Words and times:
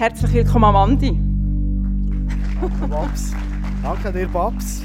Herzlich 0.00 0.32
willkommen, 0.32 0.64
Amandi. 0.64 1.10
Danke, 2.58 2.88
Babs. 2.88 3.32
Danke 3.82 4.10
dir, 4.10 4.28
Babs. 4.28 4.84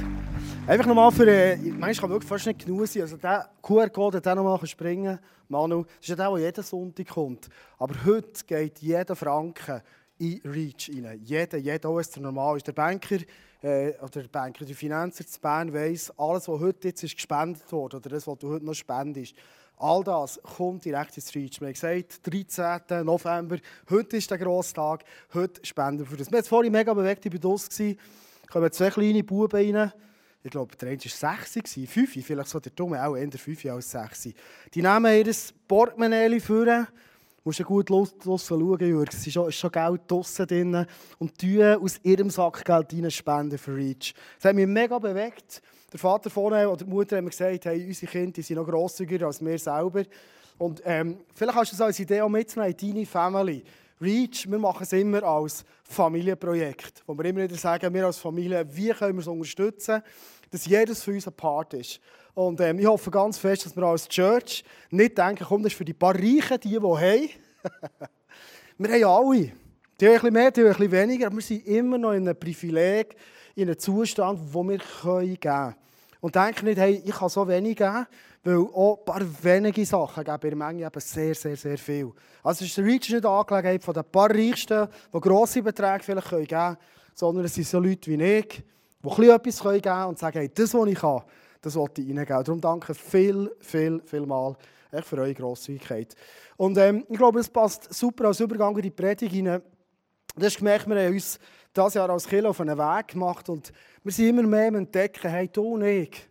Einfach 0.68 0.86
nochmal 0.88 1.10
für, 1.10 1.26
äh, 1.26 1.56
manchmal 1.56 1.94
kann 1.94 2.10
wirklich 2.10 2.28
fast 2.28 2.48
nicht 2.48 2.66
genug 2.66 2.86
sein. 2.86 3.04
Also 3.04 3.16
der 3.16 3.50
QR-Code, 3.62 4.20
den 4.20 4.36
nochmal 4.36 4.68
springen 4.68 5.18
Manu, 5.48 5.84
das 5.84 5.94
ist 6.02 6.10
ja 6.10 6.16
der, 6.18 6.32
der 6.32 6.40
jeden 6.40 6.64
Sonntag 6.66 7.08
kommt. 7.08 7.48
Aber 7.80 7.96
heute 8.04 8.44
geht 8.46 8.80
jeder 8.80 9.16
Franken 9.16 9.82
in 10.18 10.42
Reach 10.44 10.92
rein. 10.94 11.22
Jeder, 11.24 11.60
jeder, 11.60 11.88
auch 11.88 12.02
der 12.02 12.22
normal 12.22 12.58
ist. 12.58 12.68
Der 12.68 12.74
Banker, 12.74 13.20
äh, 13.64 13.94
oder 14.02 14.22
der 14.22 14.28
Banker, 14.28 14.66
der 14.66 14.76
Finanzer 14.76 15.26
zu 15.26 15.40
Bern 15.40 15.74
weiss, 15.74 16.12
alles, 16.18 16.50
was 16.50 16.60
heute 16.60 16.90
jetzt 16.90 17.04
ist 17.04 17.16
gespendet 17.16 17.64
wurde, 17.72 17.96
oder 17.96 18.10
das, 18.10 18.28
was 18.28 18.38
du 18.38 18.50
heute 18.50 18.66
noch 18.66 18.74
spendest, 18.74 19.34
all 19.78 20.04
das 20.04 20.40
kommt 20.42 20.86
direkt 20.86 21.16
ins 21.18 21.34
Reach. 21.36 21.60
Wir 21.60 21.68
haben 21.68 21.74
gesagt, 21.74 22.20
13. 22.24 23.06
November, 23.06 23.58
heute 23.90 24.18
ist 24.18 24.30
der 24.32 24.38
grosse 24.38 24.74
Tag, 24.74 25.04
heute 25.34 25.66
spenden 25.66 26.00
wir 26.00 26.06
für 26.06 26.18
das. 26.18 26.32
Wir 26.32 26.40
haben 26.40 26.46
vorhin 26.46 26.72
mega 26.72 26.94
bewegt, 26.94 27.26
ich 27.26 27.34
war 27.34 27.40
draussen, 27.40 27.98
kommen 28.50 28.72
zwei 28.72 28.90
kleine 28.90 29.24
Buben 29.24 29.52
rein, 29.52 29.92
ich 30.44 30.52
glaube, 30.52 30.76
der 30.76 30.90
eine 30.90 31.00
war 31.00 31.46
sechs, 31.46 31.74
fünf, 31.92 32.12
vielleicht 32.12 32.50
so 32.50 32.60
der 32.60 32.72
Dumme, 32.72 33.04
auch 33.04 33.16
eher 33.16 33.32
fünf 33.32 33.66
als 33.66 33.90
sechs. 33.90 34.30
Die 34.74 34.82
nehmen 34.82 35.26
ihr 35.26 35.34
Portemonnaie 35.68 36.40
vor, 36.40 36.66
du 36.66 36.86
musst 37.44 37.64
gut 37.64 37.90
draussen 37.90 38.22
schauen, 38.48 38.80
Jürg, 38.80 39.10
es 39.12 39.26
ist 39.26 39.34
schon, 39.34 39.50
ist 39.50 39.56
schon 39.56 39.72
Geld 39.72 40.02
draussen 40.08 40.48
drin 40.48 40.86
und 41.18 41.38
tun 41.38 41.64
aus 41.64 42.00
ihrem 42.04 42.30
Sack 42.30 42.64
Geld 42.64 43.14
spenden 43.14 43.58
für 43.58 43.76
Reach. 43.76 44.14
Das 44.38 44.50
hat 44.50 44.56
mich 44.56 44.68
mega 44.68 45.00
bewegt. 45.00 45.62
Der 45.92 46.00
Vater 46.00 46.30
vorne 46.30 46.68
oder 46.68 46.84
die 46.84 46.90
Mutter 46.90 47.18
haben 47.18 47.30
gesagt, 47.30 47.66
hey, 47.66 47.86
unsere 47.86 48.12
Kinder 48.12 48.32
die 48.32 48.42
sind 48.42 48.58
noch 48.58 48.68
grosszügiger 48.68 49.28
als 49.28 49.44
wir 49.44 49.58
selber. 49.58 50.04
Und 50.58 50.82
ähm, 50.86 51.20
vielleicht 51.34 51.58
hast 51.58 51.72
du 51.72 51.76
es 51.76 51.82
als 51.82 52.00
Idee 52.00 52.22
auch 52.22 52.30
mitzunehmen 52.30 52.76
in 52.80 52.94
deine 52.94 53.06
Family. 53.06 53.64
Reach, 54.02 54.46
wir 54.50 54.60
machen 54.60 54.84
es 54.84 54.92
immer 54.94 55.24
als 55.24 55.64
Familienprojekt, 55.84 57.04
wo 57.08 57.18
wir 57.18 57.26
immer 57.26 57.44
wieder 57.44 57.56
sagen, 57.56 57.94
wir 57.94 58.06
als 58.06 58.18
Familie, 58.18 58.66
wie 58.76 58.90
können 58.90 59.16
wir 59.16 59.22
es 59.22 59.28
unterstützen, 59.28 60.02
dass 60.52 60.66
jedes 60.66 61.04
von 61.04 61.14
uns 61.14 61.28
ein 61.28 61.34
Part 61.34 61.74
ist. 61.76 62.02
Und 62.34 62.60
ähm, 62.60 62.80
ich 62.80 62.86
hoffe 62.86 63.10
ganz 63.10 63.38
fest, 63.38 63.66
dass 63.66 63.76
wir 63.76 63.84
als 63.84 64.10
Church 64.10 64.64
nicht 64.90 65.18
denken, 65.18 65.46
komm, 65.48 65.64
das 65.64 65.72
ist 65.72 65.78
für 65.78 65.86
die 65.86 65.94
paar 65.94 66.14
Reichen, 66.14 66.60
die, 66.62 66.70
die 66.70 66.76
haben. 66.78 67.30
wir 68.78 68.92
haben 68.92 69.04
alle. 69.04 69.52
Die 70.00 70.08
haben 70.08 70.16
ein 70.16 70.20
bisschen 70.20 70.34
mehr, 70.34 70.52
die 70.52 70.62
haben 70.62 70.68
ein 70.68 70.74
bisschen 70.74 70.92
weniger, 70.92 71.28
aber 71.28 71.36
wir 71.38 71.42
sind 71.42 71.68
immer 71.68 71.98
noch 71.98 72.12
in 72.12 72.28
einem 72.28 72.38
Privileg, 72.38 73.16
in 73.56 73.70
einem 73.70 73.80
Zustand, 73.80 74.40
wo 74.52 74.64
wir 74.64 74.80
geben 74.80 75.40
können. 75.40 75.76
Und 76.20 76.36
denke 76.36 76.66
nicht, 76.66 76.78
hey, 76.78 77.02
ich 77.06 77.16
kann 77.16 77.30
so 77.30 77.48
wenig 77.48 77.78
geben, 77.78 78.06
weil 78.44 78.58
auch 78.58 79.00
ein 79.00 79.06
paar 79.06 79.22
wenige 79.44 79.86
Sachen 79.86 80.24
geben 80.24 80.52
in 80.52 80.58
Menge 80.58 80.86
eben 80.86 81.00
sehr, 81.00 81.34
sehr, 81.34 81.56
sehr 81.56 81.78
viel. 81.78 82.12
Also 82.44 82.66
ist 82.66 82.76
der 82.78 82.84
Reach 82.84 83.10
nicht 83.10 83.26
eine 83.26 83.30
Angelegenheit 83.30 83.84
von 83.84 83.94
den 83.94 84.04
paar 84.04 84.30
Reichsten, 84.30 84.88
die 85.14 85.20
grosse 85.22 85.62
Beträge 85.62 86.04
vielleicht 86.04 86.30
geben 86.30 86.48
können, 86.48 86.78
sondern 87.14 87.46
es 87.46 87.56
sind 87.56 87.68
so 87.68 87.80
Leute 87.80 88.12
wie 88.12 88.22
ich, 88.22 88.64
die 89.02 89.30
etwas 89.30 89.64
geben 89.64 89.82
können 89.82 90.06
und 90.06 90.20
sagen, 90.20 90.40
hey, 90.40 90.52
das, 90.54 90.74
was 90.74 90.88
ich 90.88 91.00
kann, 91.00 91.22
das 91.62 91.76
wollte 91.76 92.02
ich 92.02 92.10
Ihnen 92.10 92.26
geben. 92.26 92.44
Darum 92.44 92.60
danke 92.60 92.94
viel, 92.94 93.50
viel, 93.62 94.02
viel 94.06 94.26
mal 94.26 94.58
für 95.04 95.18
eure 95.18 95.34
Grosszügigkeit. 95.34 96.16
Und 96.58 96.78
ähm, 96.78 97.06
ich 97.10 97.18
glaube, 97.18 97.40
es 97.40 97.50
passt 97.50 97.94
super 97.94 98.26
als 98.26 98.40
Übergang 98.40 98.76
in 98.76 98.84
die 98.84 98.92
Predigt 98.92 99.34
hinein. 99.34 99.62
Du 100.38 100.46
hast 100.46 100.58
gemerkt, 100.58 100.86
wir 100.90 100.98
haben 100.98 101.14
uns 101.14 101.40
dieses 101.74 101.94
Jahr 101.94 102.10
als 102.10 102.28
Kilo 102.28 102.50
auf 102.50 102.60
einen 102.60 102.78
Weg 102.78 103.08
gemacht 103.08 103.48
und 103.48 103.72
wir 104.04 104.12
sind 104.12 104.28
immer 104.28 104.44
mehr 104.44 104.68
am 104.68 104.76
Entdecken, 104.76 105.32
hey, 105.32 105.48
du 105.48 105.76
und 105.76 105.84
ich, 105.84 106.28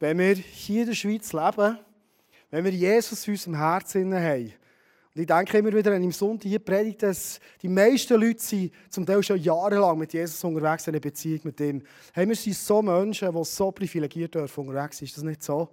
wenn 0.00 0.18
wir 0.18 0.34
hier 0.34 0.80
in 0.80 0.86
der 0.88 0.94
Schweiz 0.94 1.30
leben, 1.34 1.78
wenn 2.50 2.64
wir 2.64 2.70
Jesus 2.70 3.26
in 3.26 3.34
unserem 3.34 3.56
Herzen 3.56 4.14
haben, 4.14 4.54
und 5.14 5.20
ich 5.20 5.26
denke 5.26 5.58
immer 5.58 5.74
wieder, 5.74 5.92
wenn 5.92 6.00
ich 6.00 6.06
am 6.06 6.12
Sonntag 6.12 6.48
hier 6.48 6.58
predige, 6.58 6.96
dass 6.96 7.38
die 7.60 7.68
meisten 7.68 8.18
Leute 8.18 8.42
sind 8.42 8.72
zum 8.88 9.04
Teil 9.04 9.22
schon 9.22 9.38
jahrelang 9.38 9.98
mit 9.98 10.14
Jesus 10.14 10.42
unterwegs 10.42 10.86
in 10.86 10.94
einer 10.94 11.00
Beziehung 11.00 11.40
mit 11.44 11.60
ihm. 11.60 11.82
Hey, 12.14 12.26
wir 12.26 12.34
sind 12.34 12.56
so 12.56 12.80
Menschen, 12.80 13.30
die 13.30 13.44
so 13.44 13.70
privilegiert 13.72 14.34
dürfen 14.34 14.66
unterwegs 14.66 14.98
sind. 14.98 15.08
Ist 15.08 15.18
das 15.18 15.24
nicht 15.24 15.42
so? 15.42 15.68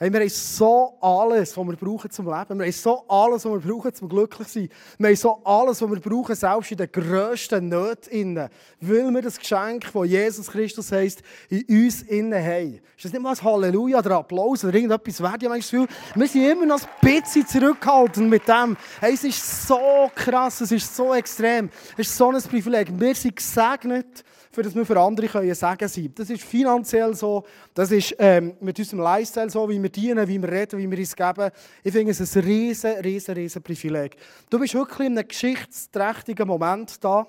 Hey, 0.00 0.12
wir 0.12 0.20
haben 0.20 0.28
so 0.28 0.96
alles, 1.00 1.56
was 1.56 1.66
wir 1.66 1.74
brauchen 1.74 2.08
zum 2.08 2.26
Leben. 2.26 2.60
Wir 2.60 2.66
haben 2.66 2.72
so 2.72 3.04
alles, 3.08 3.44
was 3.44 3.52
wir 3.52 3.58
brauchen 3.58 3.92
zum 3.92 4.08
glücklich 4.08 4.46
sein. 4.46 4.68
Wir 4.96 5.08
haben 5.08 5.16
so 5.16 5.40
alles, 5.42 5.82
was 5.82 5.90
wir 5.90 6.00
brauchen, 6.00 6.36
selbst 6.36 6.70
in 6.70 6.76
den 6.76 6.92
grössten 6.92 7.68
Nöten. 7.68 8.48
Weil 8.80 9.10
wir 9.10 9.22
das 9.22 9.40
Geschenk, 9.40 9.92
das 9.92 10.06
Jesus 10.06 10.46
Christus 10.52 10.92
heisst, 10.92 11.24
in 11.48 11.64
uns 11.68 12.02
innen 12.02 12.40
haben. 12.40 12.74
Ist 12.96 13.06
das 13.06 13.12
nicht 13.12 13.20
mal 13.20 13.32
ein 13.32 13.42
Halleluja 13.42 13.98
oder 13.98 14.18
Applaus 14.18 14.62
oder 14.62 14.72
irgendetwas 14.72 15.20
wert? 15.20 15.42
Ich 15.42 15.48
habe 15.48 15.58
das 15.58 15.68
Gefühl, 15.68 15.88
wir 16.14 16.28
sind 16.28 16.44
immer 16.44 16.66
noch 16.66 16.80
ein 16.80 16.88
bisschen 17.00 17.44
zurückhaltend 17.48 18.30
mit 18.30 18.46
dem. 18.46 18.76
Hey, 19.00 19.14
es 19.14 19.24
ist 19.24 19.66
so 19.66 20.12
krass, 20.14 20.60
es 20.60 20.70
ist 20.70 20.94
so 20.94 21.12
extrem. 21.12 21.70
Es 21.96 22.06
ist 22.06 22.16
so 22.16 22.30
ein 22.30 22.40
Privileg. 22.40 22.88
Wir 22.92 23.16
sind 23.16 23.34
gesegnet 23.34 24.22
für 24.58 24.64
das 24.64 24.74
wir 24.74 24.84
für 24.84 24.98
andere 24.98 25.28
können 25.28 25.54
sagen 25.54 25.86
sein. 25.86 26.12
Das 26.16 26.28
ist 26.28 26.42
finanziell 26.42 27.14
so, 27.14 27.44
das 27.74 27.92
ist 27.92 28.16
ähm, 28.18 28.56
mit 28.58 28.76
unserem 28.76 29.04
Lifestyle 29.04 29.48
so, 29.48 29.68
wie 29.68 29.80
wir 29.80 29.88
dienen, 29.88 30.26
wie 30.26 30.42
wir 30.42 30.50
reden, 30.50 30.80
wie 30.80 30.90
wir 30.90 30.98
uns 30.98 31.14
geben. 31.14 31.50
Ich 31.84 31.92
finde 31.92 32.10
es 32.10 32.36
ein 32.36 32.42
riesen, 32.42 32.90
riesen, 32.96 33.34
riesen 33.34 33.62
Privileg. 33.62 34.16
Du 34.50 34.58
bist 34.58 34.74
wirklich 34.74 35.06
in 35.06 35.16
einem 35.16 35.28
geschichtsträchtigen 35.28 36.48
Moment 36.48 37.04
da. 37.04 37.24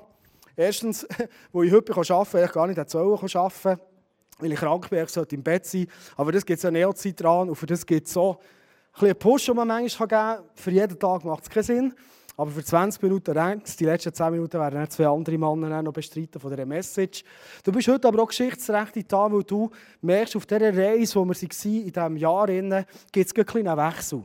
Erstens, 0.56 1.08
wo 1.52 1.62
ich 1.62 1.72
heute 1.72 1.94
arbeiten 1.96 2.32
kann, 2.32 2.46
ich 2.46 2.52
gar 2.52 2.68
nicht 2.68 3.36
arbeiten 3.36 3.80
weil 4.40 4.54
ich 4.54 4.60
krank 4.60 4.90
bin, 4.90 5.04
ich 5.04 5.10
sollte 5.10 5.36
im 5.36 5.44
Bett 5.44 5.68
sein. 5.68 5.86
Aber 6.18 6.32
das 6.32 6.44
gibt 6.44 6.58
es 6.58 6.64
ja 6.64 6.72
Neozeit 6.72 7.22
dran 7.22 7.50
und 7.50 7.56
für 7.56 7.68
das 7.68 7.86
gibt 7.86 8.08
es 8.08 8.14
so 8.14 8.40
ein 8.94 9.06
einen 9.06 9.20
Push, 9.20 9.46
den 9.46 9.56
man 9.56 9.68
manchmal 9.68 10.08
geben 10.08 10.20
kann. 10.20 10.44
Für 10.56 10.72
jeden 10.72 10.98
Tag 10.98 11.24
macht 11.26 11.44
es 11.44 11.50
keinen 11.52 11.64
Sinn. 11.64 11.94
Aber 12.40 12.52
für 12.52 12.64
20 12.64 13.02
Minuten 13.02 13.38
reicht 13.38 13.78
Die 13.82 13.84
letzten 13.84 14.14
10 14.14 14.32
Minuten 14.32 14.58
werden 14.58 14.90
zwei 14.90 15.08
andere 15.08 15.38
Männer 15.38 15.84
noch 15.84 15.92
bestreiten 15.92 16.40
von 16.40 16.50
dieser 16.50 16.66
Message. 16.66 17.22
Du 17.66 17.72
bist 17.74 17.90
heute 17.90 18.08
aber 18.08 18.24
auch 18.24 18.28
geschichtsrecht 18.28 19.12
da, 19.12 19.30
weil 19.30 19.44
du 19.44 19.70
merkst, 20.00 20.38
auf 20.38 20.46
dieser 20.46 20.74
Reise, 20.74 21.16
wo 21.16 21.26
wir 21.26 21.36
waren, 21.36 21.66
in 21.66 21.92
diesem 21.92 22.16
Jahr, 22.16 22.48
gibt 23.12 23.28
es 23.28 23.36
einen 23.36 23.46
kleinen 23.46 23.78
Wechsel. 23.78 24.24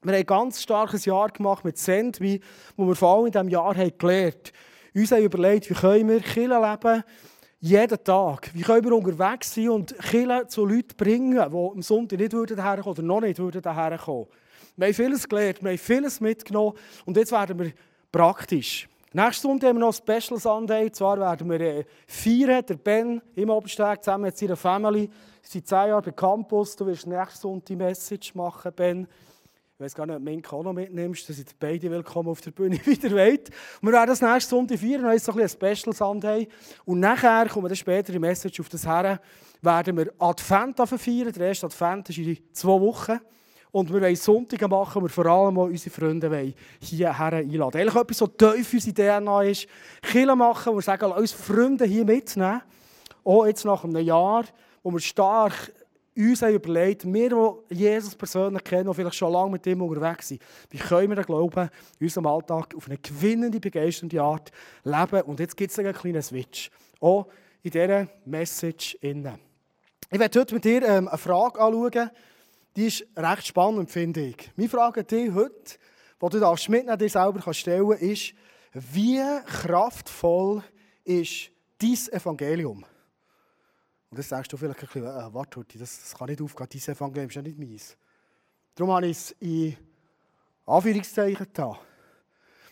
Wir 0.00 0.12
haben 0.12 0.18
ein 0.20 0.24
ganz 0.24 0.62
starkes 0.62 1.04
Jahr 1.04 1.28
gemacht 1.28 1.62
mit 1.62 1.76
Sendmi, 1.76 2.40
wo 2.74 2.86
wir 2.86 2.96
vor 2.96 3.16
allem 3.16 3.26
in 3.26 3.32
diesem 3.32 3.48
Jahr 3.50 3.76
haben 3.76 3.98
gelernt 3.98 4.50
haben. 4.94 5.00
Uns 5.02 5.12
haben 5.12 5.22
überlegt, 5.22 5.68
wie 5.68 5.74
können 5.74 6.08
wir 6.08 6.20
Kirche 6.20 6.58
leben, 6.58 7.02
jeden 7.60 8.02
Tag. 8.02 8.50
Wie 8.54 8.62
können 8.62 8.84
wir 8.86 8.96
unterwegs 8.96 9.54
sein 9.54 9.68
und 9.68 9.94
Kirche 9.98 10.46
zu 10.48 10.64
Leuten 10.64 10.96
bringen, 10.96 11.32
die 11.32 11.38
am 11.38 11.82
Sonntag 11.82 12.18
nicht 12.18 12.32
herkommen 12.32 12.80
oder 12.86 13.02
noch 13.02 13.20
nicht 13.20 13.38
herkommen 13.38 13.62
würden. 13.62 14.41
Wir 14.76 14.86
haben 14.86 14.94
vieles 14.94 15.28
gelernt, 15.28 15.62
wir 15.62 15.70
haben 15.70 15.78
vieles 15.78 16.20
mitgenommen 16.20 16.72
und 17.04 17.16
jetzt 17.16 17.30
werden 17.30 17.58
wir 17.58 17.72
praktisch. 18.10 18.88
Nächste 19.12 19.42
Sonntag 19.42 19.68
haben 19.68 19.76
wir 19.76 19.80
noch 19.80 20.00
ein 20.00 20.18
Special 20.18 20.40
Sunday. 20.40 20.90
Zwar 20.90 21.20
werden 21.20 21.50
wir 21.50 21.60
äh, 21.60 21.84
feiern, 22.06 22.64
der 22.64 22.76
Ben 22.76 23.20
im 23.34 23.50
Obersteg 23.50 24.02
zusammen 24.02 24.24
mit 24.24 24.38
seiner 24.38 24.56
Family. 24.56 25.10
Sie 25.42 25.52
sind 25.52 25.68
zehn 25.68 25.88
Jahre 25.88 26.00
bei 26.00 26.12
Campus. 26.12 26.74
Du 26.74 26.86
wirst 26.86 27.06
nächste 27.06 27.40
Sonntag 27.40 27.66
die 27.66 27.76
Message 27.76 28.34
machen, 28.34 28.72
Ben. 28.74 29.06
Ich 29.74 29.80
weiß 29.84 29.94
gar 29.94 30.06
nicht, 30.06 30.16
ob 30.16 30.24
du 30.24 30.30
Minka 30.30 30.56
auch 30.56 30.62
noch 30.62 30.72
mitnimmst. 30.72 31.28
Da 31.28 31.34
sind 31.34 31.58
beide 31.58 31.90
willkommen 31.90 32.30
auf 32.30 32.40
der 32.40 32.52
Bühne 32.52 32.76
wieder 32.86 33.14
weit. 33.14 33.50
wir 33.82 33.92
werden 33.92 34.08
das 34.08 34.22
nächste 34.22 34.48
Sonntag 34.48 34.78
feiern. 34.78 35.02
Dann 35.02 35.12
ist 35.12 35.26
so 35.26 35.32
ein, 35.32 35.40
ein 35.42 35.48
Special 35.50 35.94
Sunday. 35.94 36.48
Und 36.86 37.00
nachher, 37.00 37.46
kommen 37.50 37.68
wir 37.68 37.76
später 37.76 38.12
die 38.12 38.18
Message 38.18 38.60
auf 38.60 38.70
das 38.70 38.86
her, 38.86 39.20
werden 39.60 39.98
wir 39.98 40.10
Advent 40.18 40.78
feiern. 40.78 41.32
Der 41.32 41.48
erste 41.48 41.66
Advent 41.66 42.08
ist 42.08 42.16
in 42.16 42.38
zwei 42.54 42.80
Wochen. 42.80 43.20
Und 43.72 43.92
wir 43.92 44.02
wollen 44.02 44.16
Sonntage 44.16 44.68
machen, 44.68 45.02
wir 45.02 45.08
vor 45.08 45.26
allem 45.26 45.58
auch 45.58 45.64
unsere 45.64 45.94
Freunde 45.94 46.52
hierher 46.78 47.32
einladen. 47.32 47.80
Eigentlich 47.80 47.96
etwas, 47.96 48.18
so 48.18 48.26
tief 48.26 48.72
unsere 48.72 48.94
DNA 48.94 49.42
ist. 49.44 49.66
Kille 50.02 50.36
machen, 50.36 50.72
wo 50.72 50.76
wir 50.76 50.82
sagen, 50.82 51.10
uns 51.10 51.32
Freunde 51.32 51.86
hier 51.86 52.04
mitnehmen. 52.04 52.60
Auch 53.24 53.46
jetzt 53.46 53.64
nach 53.64 53.82
einem 53.82 54.04
Jahr, 54.04 54.44
wo 54.82 54.92
wir 54.92 55.00
stark 55.00 55.72
uns 56.14 56.42
haben 56.42 56.54
überlegt, 56.54 57.10
wir, 57.10 57.56
die 57.70 57.74
Jesus 57.74 58.14
persönlich 58.14 58.62
kennen, 58.64 58.88
die 58.88 58.94
vielleicht 58.94 59.16
schon 59.16 59.32
lange 59.32 59.52
mit 59.52 59.66
ihm 59.66 59.80
unterwegs 59.80 60.28
sind, 60.28 60.42
wie 60.68 60.76
können 60.76 61.08
wir 61.08 61.16
den 61.16 61.24
Glauben 61.24 61.70
in 61.98 62.06
unserem 62.06 62.26
Alltag 62.26 62.74
auf 62.76 62.86
eine 62.86 62.98
gewinnende, 62.98 63.58
begeisternde 63.58 64.20
Art 64.20 64.50
leben. 64.84 65.22
Und 65.22 65.40
jetzt 65.40 65.56
gibt 65.56 65.70
es 65.70 65.78
einen 65.78 65.94
kleinen 65.94 66.20
Switch. 66.20 66.70
Auch 67.00 67.28
in 67.62 67.70
dieser 67.70 68.08
Message. 68.26 68.98
Ich 69.00 70.18
werde 70.18 70.40
heute 70.40 70.54
mit 70.54 70.64
dir 70.64 70.82
ähm, 70.82 71.08
eine 71.08 71.16
Frage 71.16 71.58
anschauen, 71.58 72.10
die 72.76 72.86
ist 72.86 73.06
recht 73.16 73.46
spannend, 73.46 73.90
finde 73.90 74.26
ich. 74.26 74.50
Meine 74.56 74.68
Frage 74.68 75.00
an 75.00 75.06
dich 75.06 75.32
heute, 75.32 75.78
die 76.22 76.28
du 76.28 76.40
darfst 76.40 76.68
mitnehmen, 76.68 76.98
dir 76.98 77.08
selber 77.08 77.52
stellen 77.52 77.88
kannst, 77.88 78.02
ist, 78.02 78.34
wie 78.72 79.22
kraftvoll 79.44 80.62
ist 81.04 81.50
dein 81.78 81.98
Evangelium? 82.12 82.84
Und 84.10 84.18
das 84.18 84.28
sagst 84.28 84.52
du 84.52 84.56
vielleicht 84.56 84.80
ein 84.80 84.86
bisschen, 84.86 85.04
äh, 85.04 85.34
warte, 85.34 85.64
das, 85.78 86.00
das 86.00 86.14
kann 86.14 86.28
nicht 86.28 86.40
aufgehen, 86.40 86.68
dein 86.70 86.94
Evangelium 86.94 87.28
ist 87.28 87.34
ja 87.34 87.42
nicht 87.42 87.58
meins. 87.58 87.96
Darum 88.74 88.94
habe 88.94 89.06
ich 89.06 89.16
es 89.16 89.30
in 89.40 89.76
Anführungszeichen 90.66 91.46
da. 91.52 91.78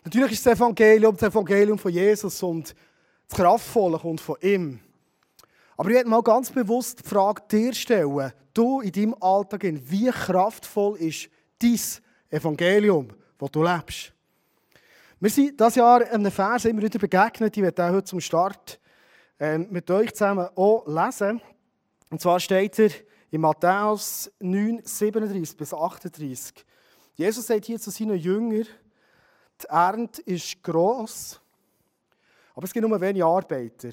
Natürlich 0.04 0.32
ist 0.32 0.46
das 0.46 0.56
Evangelium 0.56 1.16
das 1.16 1.30
Evangelium 1.30 1.78
von 1.78 1.92
Jesus 1.92 2.42
und 2.42 2.74
das 3.28 3.38
Kraftvolle 3.38 3.98
kommt 3.98 4.20
von 4.20 4.36
ihm. 4.40 4.80
Aber 5.80 5.88
ich 5.88 5.96
werde 5.96 6.10
mal 6.10 6.22
ganz 6.22 6.50
bewusst 6.50 6.98
die 7.02 7.08
Frage 7.08 7.40
dir 7.50 7.72
stellen, 7.72 8.34
du 8.52 8.82
in 8.82 8.92
deinem 8.92 9.14
Alltag, 9.18 9.62
wie 9.62 10.10
kraftvoll 10.10 10.98
ist 10.98 11.30
dein 11.58 11.80
Evangelium, 12.28 13.08
das 13.38 13.50
du 13.50 13.62
lebst? 13.62 14.12
Wir 15.20 15.30
sind 15.30 15.58
dieses 15.58 15.76
Jahr 15.76 16.06
einem 16.06 16.30
Vers 16.30 16.66
immer 16.66 16.82
wieder 16.82 16.98
begegnet, 16.98 17.56
ich 17.56 17.62
werde 17.62 17.82
auch 17.82 17.92
heute 17.92 18.04
zum 18.04 18.20
Start 18.20 18.78
ähm, 19.38 19.68
mit 19.70 19.90
euch 19.90 20.12
zusammen 20.12 20.50
auch 20.54 20.86
lesen. 20.86 21.40
Und 22.10 22.20
zwar 22.20 22.38
steht 22.40 22.78
er 22.78 22.90
in 23.30 23.40
Matthäus 23.40 24.30
9, 24.38 24.82
37 24.84 25.56
bis 25.56 25.72
38. 25.72 26.62
Jesus 27.14 27.46
sagt 27.46 27.64
hier 27.64 27.80
zu 27.80 27.90
seinen 27.90 28.18
Jüngern, 28.18 28.66
die 29.62 29.66
Ernte 29.66 30.20
ist 30.26 30.62
gross, 30.62 31.40
aber 32.54 32.66
es 32.66 32.72
gibt 32.74 32.86
nur 32.86 33.00
wenige 33.00 33.24
Arbeiter. 33.24 33.88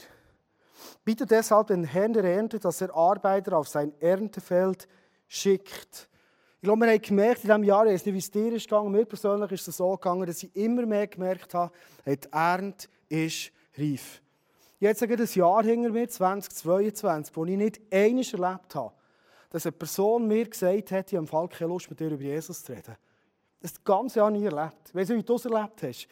Bitte 1.03 1.25
deshalb 1.25 1.67
den 1.67 1.83
Herrn 1.83 2.13
der 2.13 2.23
Ernte, 2.23 2.59
dass 2.59 2.81
er 2.81 2.95
Arbeiter 2.95 3.57
auf 3.57 3.67
sein 3.67 3.93
Erntefeld 3.99 4.87
schickt. 5.27 6.09
Ich 6.55 6.63
glaube, 6.63 6.85
wir 6.85 6.91
haben 6.91 7.01
gemerkt 7.01 7.43
in 7.43 7.49
diesem 7.49 7.63
Jahr, 7.63 7.85
ich 7.85 7.93
weiß 7.93 8.05
nicht, 8.05 8.15
wie 8.15 8.19
es 8.19 8.31
dir 8.31 8.53
ist 8.53 8.67
gegangen, 8.67 8.91
mir 8.91 9.05
persönlich 9.05 9.51
ist 9.51 9.67
es 9.67 9.77
so 9.77 9.91
gegangen, 9.91 10.25
dass 10.25 10.41
ich 10.41 10.55
immer 10.55 10.85
mehr 10.85 11.07
gemerkt 11.07 11.53
habe, 11.53 11.71
die 12.05 12.17
Ernte 12.31 12.87
ist 13.09 13.51
reif. 13.77 14.21
Jetzt 14.79 15.01
ich 15.01 15.09
ein 15.09 15.27
Jahr 15.33 15.63
hinter 15.63 15.89
mir, 15.89 16.07
2022, 16.07 17.35
wo 17.35 17.45
ich 17.45 17.57
nicht 17.57 17.81
eines 17.91 18.33
erlebt 18.33 18.75
habe, 18.75 18.93
dass 19.49 19.65
eine 19.65 19.71
Person 19.71 20.27
mir 20.27 20.47
gesagt 20.47 20.91
hat, 20.91 21.11
ich 21.11 21.17
habe 21.17 21.49
keine 21.49 21.71
Lust, 21.71 21.89
mit 21.89 21.99
dir 21.99 22.11
über 22.11 22.23
Jesus 22.23 22.63
zu 22.63 22.73
reden. 22.73 22.95
Das 23.59 23.73
das 23.73 23.83
ganze 23.83 24.19
Jahr 24.19 24.29
nie 24.29 24.45
erlebt. 24.45 24.93
Weißt 24.93 25.09
du, 25.09 25.15
wie 25.15 25.23
du 25.23 25.35
es 25.35 25.45
erlebt 25.45 25.81
hast? 25.83 26.07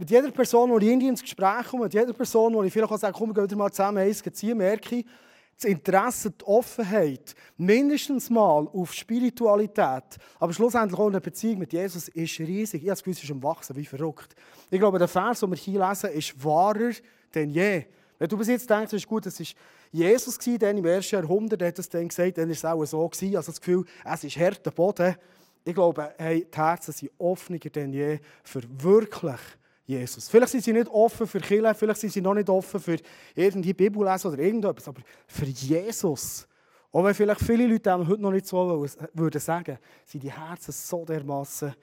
Mit 0.00 0.10
jeder 0.10 0.30
Person, 0.30 0.80
die 0.80 0.86
ich 0.88 1.02
ins 1.04 1.20
Gespräch 1.20 1.66
komme, 1.68 1.82
mit 1.82 1.92
jeder 1.92 2.14
Person, 2.14 2.58
die 2.58 2.68
ich 2.68 2.72
vielleicht 2.72 2.90
auch 2.90 2.96
sage, 2.96 3.14
komm, 3.14 3.34
gehen 3.34 3.58
mal 3.58 3.70
zusammen 3.70 3.98
eins 3.98 4.22
ziehen, 4.32 4.56
merke 4.56 4.96
ich, 4.96 5.06
das 5.54 5.66
Interesse, 5.66 6.30
die 6.30 6.42
Offenheit, 6.46 7.34
mindestens 7.58 8.30
mal 8.30 8.66
auf 8.66 8.94
Spiritualität, 8.94 10.16
aber 10.38 10.54
schlussendlich 10.54 10.98
auch 10.98 11.08
eine 11.08 11.20
Beziehung 11.20 11.58
mit 11.58 11.74
Jesus 11.74 12.08
ist 12.08 12.40
riesig. 12.40 12.82
Ich 12.82 12.88
habe 12.88 12.92
das 12.92 13.00
Gefühl, 13.00 13.12
es 13.12 13.24
ist 13.24 13.30
am 13.30 13.42
Wachsen, 13.42 13.76
wie 13.76 13.84
verrückt. 13.84 14.34
Ich 14.70 14.78
glaube, 14.78 14.98
der 14.98 15.06
Vers, 15.06 15.40
den 15.40 15.50
wir 15.50 15.56
hier 15.58 15.86
lesen, 15.86 16.10
ist 16.12 16.42
wahrer 16.42 16.92
denn 17.34 17.50
je. 17.50 17.84
Wenn 18.18 18.28
du 18.28 18.38
bis 18.38 18.48
jetzt 18.48 18.70
denkst, 18.70 18.92
das 18.92 19.02
ist 19.02 19.06
gut, 19.06 19.26
das 19.26 19.38
war 19.38 19.46
Jesus 19.92 20.38
dann 20.58 20.78
im 20.78 20.86
ersten 20.86 21.16
Jahrhundert, 21.16 21.62
hat 21.62 21.78
es 21.78 21.90
dann 21.90 22.08
gesagt, 22.08 22.38
dann 22.38 22.48
war 22.48 22.54
es 22.54 22.64
auch 22.64 22.86
so 22.86 23.06
gewesen. 23.06 23.36
Also 23.36 23.52
das 23.52 23.60
Gefühl, 23.60 23.84
es 24.10 24.24
ist 24.24 24.38
harter 24.38 24.70
Boden. 24.70 25.14
Ich 25.62 25.74
glaube, 25.74 26.14
hey, 26.16 26.46
die 26.50 26.56
Herzen 26.56 26.92
sind 26.92 27.10
offener 27.18 27.58
denn 27.58 27.92
je 27.92 28.18
für 28.42 28.62
wirklich 28.82 29.40
Jesus. 29.90 30.28
Vielleicht 30.28 30.52
sind 30.52 30.64
sie 30.64 30.72
nicht 30.72 30.88
offen 30.88 31.26
für 31.26 31.40
Kirche, 31.40 31.74
vielleicht 31.74 32.00
sind 32.00 32.12
sie 32.12 32.20
noch 32.20 32.34
nicht 32.34 32.48
offen 32.48 32.80
für 32.80 32.96
irgendwie 33.34 33.72
Bibel 33.72 34.04
lesen 34.04 34.28
oder 34.28 34.38
irgendetwas, 34.38 34.88
aber 34.88 35.00
für 35.26 35.46
Jesus. 35.46 36.46
Auch 36.92 37.04
wenn 37.04 37.14
vielleicht 37.14 37.40
viele 37.40 37.66
Leute 37.66 37.92
heute 38.06 38.22
noch 38.22 38.30
nicht 38.30 38.46
so 38.46 38.86
würden 39.14 39.40
sagen, 39.40 39.78
sind 40.04 40.22
die 40.22 40.32
Herzen 40.32 40.72
so 40.72 41.04
dermaßen 41.04 41.74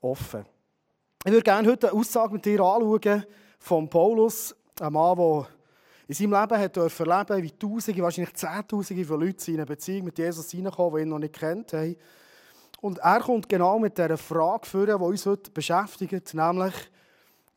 offen. 0.00 0.44
Ich 1.24 1.32
würde 1.32 1.42
gerne 1.42 1.68
heute 1.68 1.90
eine 1.90 1.98
Aussage 1.98 2.32
mit 2.32 2.44
dir 2.44 2.60
anschauen 2.60 3.24
von 3.58 3.88
Paulus, 3.88 4.54
einem 4.80 4.94
Mann, 4.94 5.16
der 5.18 5.46
in 6.08 6.14
seinem 6.14 6.32
Leben 6.32 6.58
hat 6.58 6.76
erleben 6.76 7.42
wie 7.42 7.50
Tausende, 7.52 8.02
wahrscheinlich 8.02 8.34
Zehntausende 8.34 9.04
von 9.04 9.20
Leuten 9.20 9.50
in 9.50 9.56
eine 9.58 9.66
Beziehung 9.66 10.04
mit 10.06 10.18
Jesus 10.18 10.50
hineinkommen, 10.50 10.96
die 10.96 11.02
ihn 11.02 11.08
noch 11.08 11.18
nicht 11.18 11.38
kennt 11.38 11.72
haben. 11.72 11.96
Und 12.80 12.98
er 12.98 13.20
kommt 13.20 13.48
genau 13.48 13.78
mit 13.78 13.98
dieser 13.98 14.16
Frage 14.16 14.66
führen, 14.66 14.98
die 14.98 15.04
uns 15.04 15.26
heute 15.26 15.50
beschäftigt, 15.50 16.34
nämlich, 16.34 16.74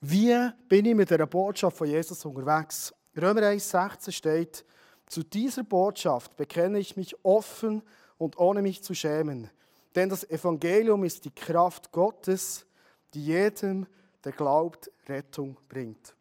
wie 0.06 0.50
bin 0.68 0.86
ich 0.86 0.96
mit 0.96 1.10
der 1.10 1.26
Botschaft 1.26 1.78
von 1.78 1.88
Jesus 1.88 2.26
unterwegs? 2.26 2.94
Römer 3.16 3.42
1,16 3.42 4.12
steht, 4.12 4.66
zu 5.06 5.24
dieser 5.24 5.64
Botschaft 5.64 6.36
bekenne 6.36 6.80
ich 6.80 6.98
mich 6.98 7.16
offen 7.24 7.82
und 8.18 8.38
ohne 8.38 8.62
mich 8.62 8.84
zu 8.84 8.94
schämen. 8.94 9.50
Denn 9.96 10.10
das 10.10 10.30
Evangelium 10.30 11.06
ist 11.06 11.24
die 11.24 11.32
Kraft 11.32 11.90
Gottes, 11.94 12.66
die 13.14 13.28
jedem, 13.28 13.88
der 14.26 14.34
glaubt, 14.34 14.92
Rettung 15.08 15.58
bringt. 15.70 16.14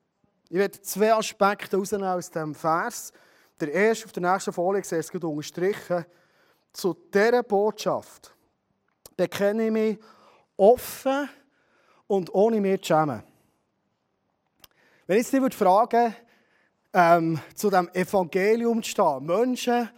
Ich 0.48 0.58
werde 0.58 0.80
zwei 0.82 1.14
Aspekte 1.14 1.76
herausnehmen 1.76 2.06
aus 2.06 2.30
diesem 2.30 2.54
Vers. 2.54 3.12
Der 3.58 3.72
erste 3.72 4.04
auf 4.04 4.12
der 4.12 4.22
nächsten 4.32 4.52
Folie 4.52 4.84
sehe 4.84 5.00
es 5.00 5.10
unterstrichen. 5.10 6.04
Zu 6.72 6.94
dieser 7.12 7.42
Botschaft 7.42 8.32
bekenne 9.16 9.66
ich 9.66 9.72
mich 9.72 9.98
offen 10.56 11.28
und 12.06 12.32
ohne 12.32 12.60
mich 12.60 12.80
zu 12.82 12.86
schämen. 12.86 13.31
Wenn 15.12 15.20
ich 15.20 15.30
jetzt 15.30 15.44
dich 15.44 15.54
fragen 15.54 16.16
ähm, 16.94 17.38
zu 17.54 17.68
dem 17.68 17.86
Evangelium 17.92 18.82
zu 18.82 18.88
stehen, 18.88 19.26
Menschen 19.26 19.90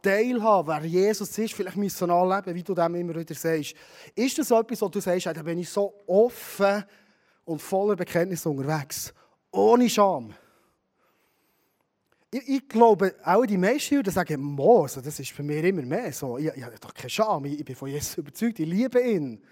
teilhaben, 0.00 0.66
wer 0.66 0.84
Jesus 0.86 1.36
ist, 1.36 1.52
vielleicht 1.52 1.76
missional 1.76 2.26
leben, 2.34 2.54
wie 2.54 2.62
du 2.62 2.74
dem 2.74 2.94
immer 2.94 3.14
wieder 3.14 3.34
sagst. 3.34 3.74
Ist 4.14 4.38
das 4.38 4.50
etwas, 4.50 4.80
wo 4.80 4.88
du 4.88 4.98
sagst, 4.98 5.26
da 5.26 5.42
bin 5.42 5.58
ich 5.58 5.68
so 5.68 5.92
offen 6.06 6.84
und 7.44 7.60
voller 7.60 7.96
Bekenntnis 7.96 8.46
unterwegs, 8.46 9.12
ohne 9.50 9.90
Scham? 9.90 10.32
Ich, 12.30 12.48
ich 12.48 12.66
glaube, 12.66 13.14
auch 13.22 13.44
die 13.44 13.58
meisten 13.58 13.96
würden 13.96 14.10
sagen, 14.10 14.40
Mo, 14.40 14.84
also 14.84 15.02
das 15.02 15.20
ist 15.20 15.32
für 15.32 15.42
mich 15.42 15.62
immer 15.62 15.82
mehr 15.82 16.10
so. 16.14 16.38
Ich, 16.38 16.46
ich 16.46 16.62
habe 16.62 16.78
doch 16.80 16.94
keine 16.94 17.10
Scham, 17.10 17.44
ich, 17.44 17.58
ich 17.58 17.64
bin 17.66 17.76
von 17.76 17.90
Jesus 17.90 18.16
überzeugt, 18.16 18.58
ich 18.58 18.66
liebe 18.66 19.02
ihn. 19.02 19.44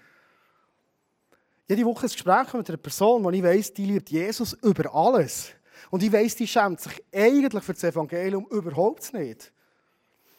Jede 1.71 1.85
Woche 1.85 2.05
ein 2.05 2.11
Gespräch 2.11 2.53
mit 2.53 2.67
einer 2.67 2.77
Person, 2.77 3.31
die 3.31 3.37
ich 3.37 3.43
weiss, 3.45 3.73
die 3.73 3.85
liebt 3.85 4.09
Jesus 4.09 4.51
über 4.61 4.93
alles. 4.93 5.51
Und 5.89 6.03
ich 6.03 6.11
weiss, 6.11 6.35
die 6.35 6.45
schämt 6.45 6.81
sich 6.81 7.01
eigentlich 7.13 7.63
für 7.63 7.71
das 7.71 7.85
Evangelium 7.85 8.45
überhaupt 8.51 9.13
nicht. 9.13 9.53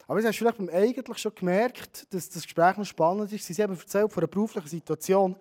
Aber 0.07 0.23
hast 0.23 0.27
du 0.27 0.33
vielleicht 0.35 0.59
beim 0.59 0.69
eigentlich 0.69 1.17
schon 1.17 1.35
gemerkt, 1.35 2.07
dass 2.13 2.29
das 2.29 2.43
Gespräch 2.43 2.77
noch 2.77 2.85
spannend 2.85 3.33
ist. 3.33 3.47
Sie 3.47 3.63
haben 3.63 3.73
erzählt 3.73 4.13
von 4.13 4.23
einer 4.23 4.29
beruflichen 4.29 4.69
Situation. 4.69 5.35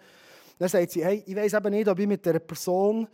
Dann 0.57 0.69
sagt 0.69 0.91
sie, 0.91 1.03
hey, 1.03 1.25
ich 1.27 1.35
weiss 1.35 1.51
eben 1.51 1.71
nicht, 1.71 1.89
ob 1.89 1.99
ich 1.99 2.07
mit 2.07 2.25
dieser 2.25 2.39
Person 2.39 3.05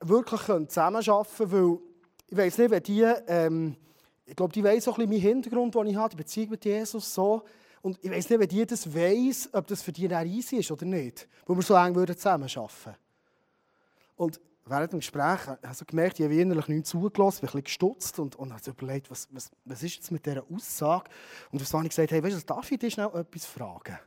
wirklich 0.00 0.40
zusammenarbeiten 0.40 1.28
könnte, 1.36 1.52
weil 1.52 1.78
ich 2.26 2.36
weiss 2.38 2.56
nicht, 2.56 2.70
wenn 2.70 2.82
die, 2.84 3.02
ähm, 3.26 3.76
ich 4.24 4.34
glaube, 4.34 4.54
die 4.54 4.64
weiss 4.64 4.88
auch 4.88 4.96
ein 4.96 5.06
bisschen 5.06 5.10
meinen 5.10 5.42
Hintergrund, 5.42 5.74
den 5.74 5.88
ich 5.88 5.96
habe, 5.96 6.08
die 6.08 6.16
Beziehung 6.16 6.48
mit 6.48 6.64
Jesus 6.64 7.12
so. 7.12 7.42
Und 7.86 8.00
ich 8.02 8.10
weiß 8.10 8.30
nicht, 8.30 8.40
wenn 8.40 8.48
die 8.48 8.66
das 8.66 8.92
weiss, 8.92 9.48
ob 9.52 9.68
das 9.68 9.80
für 9.80 9.92
die 9.92 10.08
dann 10.08 10.26
easy 10.26 10.56
ist 10.56 10.72
oder 10.72 10.84
nicht. 10.84 11.28
Wo 11.46 11.54
wir 11.54 11.62
so 11.62 11.76
eng 11.76 11.94
zusammenarbeiten 11.94 12.74
würden. 12.84 12.96
Und 14.16 14.40
während 14.64 14.92
dem 14.92 14.98
Gespräch 14.98 15.46
habe 15.46 15.60
ich 15.62 15.86
gemerkt, 15.86 16.18
ich 16.18 16.24
habe 16.24 16.34
innerlich 16.34 16.66
nichts 16.66 16.90
zugelassen, 16.90 17.42
bin 17.42 17.48
ein 17.48 17.52
bisschen 17.52 17.62
gestutzt 17.62 18.18
und, 18.18 18.34
und 18.34 18.52
habe 18.52 18.70
überlegt, 18.70 19.08
was, 19.08 19.28
was, 19.30 19.52
was 19.64 19.84
ist 19.84 19.94
jetzt 19.94 20.10
mit 20.10 20.26
dieser 20.26 20.44
Aussage? 20.52 21.08
Und 21.52 21.64
so 21.64 21.78
habe 21.78 21.86
ich 21.86 21.90
gesagt, 21.90 22.10
hey, 22.10 22.20
weißt 22.20 22.36
du, 22.36 22.44
darf 22.44 22.72
ich 22.72 22.78
dich 22.80 22.94
schnell 22.94 23.10
etwas 23.14 23.46
fragen? 23.46 24.00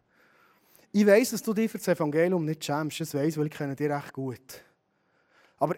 Ich 0.92 1.08
weiß, 1.08 1.32
dass 1.32 1.42
du 1.42 1.54
dich 1.54 1.72
für 1.72 1.78
das 1.78 1.88
Evangelium 1.88 2.44
nicht 2.44 2.66
schämst, 2.66 3.00
das 3.00 3.14
weiß 3.14 3.38
weil 3.38 3.48
ich 3.48 3.56
dich 3.56 3.90
recht 3.90 4.12
gut. 4.12 4.62
Aber 5.58 5.78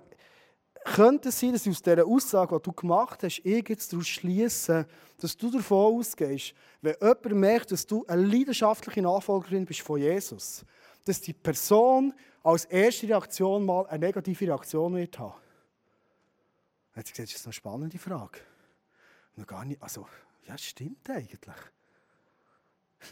könnte 0.84 1.30
es 1.30 1.40
sein, 1.40 1.54
dass 1.54 1.68
aus 1.68 1.82
dieser 1.82 2.06
Aussage, 2.06 2.58
die 2.58 2.64
du 2.64 2.74
gemacht 2.74 3.24
hast, 3.24 3.42
ich 3.44 3.70
jetzt 3.70 3.94
daraus 3.94 4.08
schließen, 4.08 4.86
dass 5.20 5.38
du 5.38 5.52
davon 5.52 6.00
ausgehst, 6.00 6.54
wenn 6.82 6.96
jemand 7.00 7.32
merkt, 7.32 7.72
dass 7.72 7.86
du 7.86 8.06
eine 8.08 8.26
leidenschaftliche 8.26 9.02
Nachfolgerin 9.02 9.66
bist 9.66 9.82
von 9.82 10.00
Jesus, 10.00 10.66
dass 11.06 11.22
die 11.22 11.34
Person 11.34 12.14
als 12.44 12.66
erste 12.66 13.08
Reaktion 13.08 13.66
mal 13.66 13.86
eine 13.88 14.06
negative 14.06 14.48
Reaktion 14.48 14.96
wird 14.96 15.18
haben? 15.20 15.36
Dann 16.94 17.00
hat 17.00 17.08
sie 17.08 17.14
gesagt, 17.14 17.30
das 17.30 17.40
ist 17.40 17.46
eine 17.46 17.54
spannende 17.54 17.98
Frage. 17.98 18.40
Noch 19.36 19.48
gar 19.48 19.64
nicht, 19.64 19.82
also, 19.82 20.08
ja, 20.48 20.58
stimmt 20.58 21.10
eigentlich. 21.10 21.40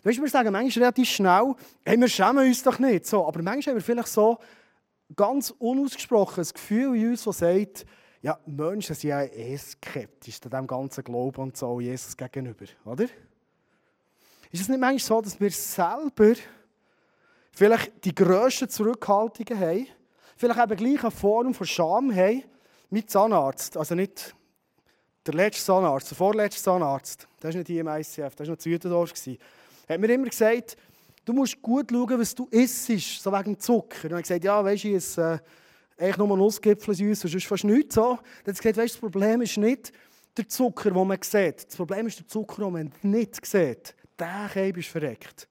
Weißt 0.03 0.17
du, 0.17 0.21
wir 0.21 0.29
sagen 0.29 0.51
manchmal 0.51 0.83
relativ 0.83 1.09
schnell, 1.09 1.55
hey, 1.83 1.97
wir 1.97 2.07
schämen 2.07 2.47
uns 2.47 2.63
doch 2.63 2.77
nicht. 2.79 3.05
So, 3.05 3.25
aber 3.25 3.41
manchmal 3.41 3.73
haben 3.73 3.79
wir 3.79 3.85
vielleicht 3.85 4.09
so 4.09 4.39
ganz 5.15 5.53
unausgesprochen 5.57 6.43
ein 6.43 6.49
Gefühl 6.53 6.95
in 6.95 7.09
uns, 7.09 7.23
das 7.23 7.39
sagt, 7.39 7.85
ja, 8.21 8.37
Menschen 8.45 8.95
sind 8.95 9.09
ja 9.09 9.23
eh 9.23 9.57
skeptisch 9.57 10.39
an 10.43 10.49
diesem 10.49 10.67
ganzen 10.67 11.03
Glauben 11.03 11.41
und 11.41 11.57
so 11.57 11.79
Jesus 11.79 12.15
gegenüber, 12.17 12.65
oder? 12.85 13.05
Ist 14.51 14.61
es 14.61 14.69
nicht 14.69 14.79
manchmal 14.79 14.99
so, 14.99 15.21
dass 15.21 15.39
wir 15.39 15.51
selber 15.51 16.33
vielleicht 17.51 18.03
die 18.03 18.15
grössten 18.15 18.69
Zurückhaltungen 18.69 19.59
haben, 19.59 19.87
vielleicht 20.35 20.59
eben 20.59 20.75
gleich 20.75 21.03
eine 21.03 21.11
Form 21.11 21.53
von 21.53 21.67
Scham 21.67 22.13
haben, 22.15 22.43
mit 22.89 23.09
Zahnarzt, 23.09 23.77
also 23.77 23.95
nicht 23.95 24.35
der 25.25 25.33
letzte 25.35 25.65
Zahnarzt, 25.65 26.09
der 26.09 26.17
vorletzte 26.17 26.63
Zahnarzt, 26.63 27.27
das 27.39 27.53
war 27.53 27.57
nicht 27.57 27.67
hier 27.67 27.81
im 27.81 27.87
ICF, 27.87 28.35
das 28.35 28.47
war 28.47 28.47
noch 28.47 28.57
zu 28.57 28.69
Jüdendorf, 28.69 29.11
hat 29.11 29.99
mir 29.99 30.13
immer 30.13 30.29
gesagt, 30.29 30.77
du 31.29 31.33
musst 31.33 31.61
gut 31.61 31.91
schauen, 31.91 32.19
was 32.19 32.33
du 32.33 32.47
isst, 32.49 33.21
so 33.21 33.31
wegen 33.31 33.59
Zucker. 33.59 34.05
Und 34.05 34.11
er 34.11 34.17
hat 34.17 34.23
gesagt, 34.23 34.43
ja, 34.43 34.65
weißt 34.65 34.83
du, 34.83 34.87
ich 34.87 34.95
esse 34.95 35.39
äh, 35.97 36.03
eigentlich 36.03 36.17
nur 36.17 36.35
Nussgipfel 36.35 36.95
süß, 36.95 37.19
sonst 37.19 37.35
ist 37.35 37.45
fast 37.45 37.63
nichts 37.65 37.95
so. 37.95 38.01
Dann 38.01 38.17
hat 38.17 38.47
er 38.47 38.53
gesagt, 38.53 38.77
weißt, 38.77 38.95
das 38.95 38.99
Problem 38.99 39.41
ist 39.41 39.57
nicht 39.57 39.93
der 40.35 40.47
Zucker, 40.47 40.89
den 40.89 41.07
man 41.07 41.19
sieht. 41.21 41.67
Das 41.67 41.75
Problem 41.75 42.07
ist 42.07 42.17
der 42.17 42.27
Zucker, 42.27 42.63
den 42.63 42.73
man 42.73 42.91
nicht 43.03 43.45
sieht. 43.45 43.95
Der 44.17 44.49
Keib 44.51 44.77
ist 44.77 44.89
verreckt. 44.89 45.47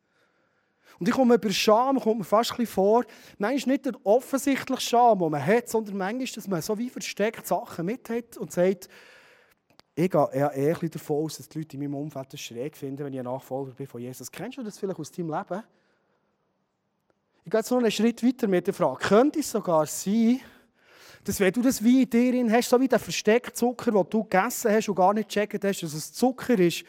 Und 0.99 1.09
ich 1.09 1.15
komme 1.15 1.37
über 1.37 1.51
Scham, 1.53 2.01
kommt 2.01 2.19
mir 2.19 2.25
fast 2.25 2.51
ein 2.51 2.57
bisschen 2.57 2.75
vor, 2.75 3.05
manchmal 3.39 3.75
nicht 3.75 3.87
der 3.87 3.95
offensichtliche 4.03 4.81
Scham, 4.81 5.21
den 5.21 5.31
man 5.31 5.47
hat, 5.47 5.69
sondern 5.69 5.97
manchmal, 5.97 6.27
dass 6.27 6.49
man 6.49 6.61
so 6.61 6.77
wie 6.77 6.91
versteckt 6.91 7.47
Sachen 7.47 7.87
mit 7.87 8.11
hat 8.11 8.37
und 8.37 8.51
sagt, 8.51 8.89
ich 10.05 10.11
gehe 10.11 10.29
eher, 10.33 10.53
eher 10.53 10.89
davon 10.89 11.25
aus, 11.25 11.39
dass 11.39 11.49
die 11.49 11.59
Leute 11.59 11.77
in 11.77 11.83
meinem 11.83 11.95
Umfeld 11.97 12.33
das 12.33 12.41
schräg 12.41 12.77
finden, 12.77 13.05
wenn 13.05 13.13
ich 13.13 13.19
ein 13.19 13.25
Nachfolger 13.25 13.73
bin 13.73 13.87
von 13.87 14.01
Jesus. 14.01 14.31
Kennst 14.31 14.57
du 14.57 14.63
das 14.63 14.79
vielleicht 14.79 14.99
aus 14.99 15.11
deinem 15.11 15.31
Leben? 15.31 15.63
ich 17.49 17.51
gehe 17.51 17.61
jetzt 17.61 17.71
noch 17.71 17.79
einen 17.79 17.91
Schritt 17.91 18.23
weiter 18.23 18.47
mit 18.47 18.67
der 18.67 18.75
Frage. 18.75 18.99
Könnte 18.99 19.41
es 19.41 19.51
sogar 19.51 19.87
sein, 19.87 20.41
dass 21.25 21.41
wenn 21.41 21.53
du 21.53 21.63
das 21.63 21.83
Wein 21.83 22.03
in 22.03 22.11
dir 22.11 22.53
hast, 22.53 22.69
so 22.69 22.79
wie 22.79 22.87
der 22.87 22.99
versteckte 22.99 23.55
Zucker, 23.55 23.91
den 23.91 24.05
du 24.09 24.23
gegessen 24.23 24.71
hast 24.71 24.89
und 24.89 24.95
gar 24.95 25.15
nicht 25.15 25.31
gecheckt 25.31 25.65
hast, 25.65 25.83
dass 25.83 25.95
es 25.95 26.13
Zucker 26.13 26.59
ist, 26.59 26.85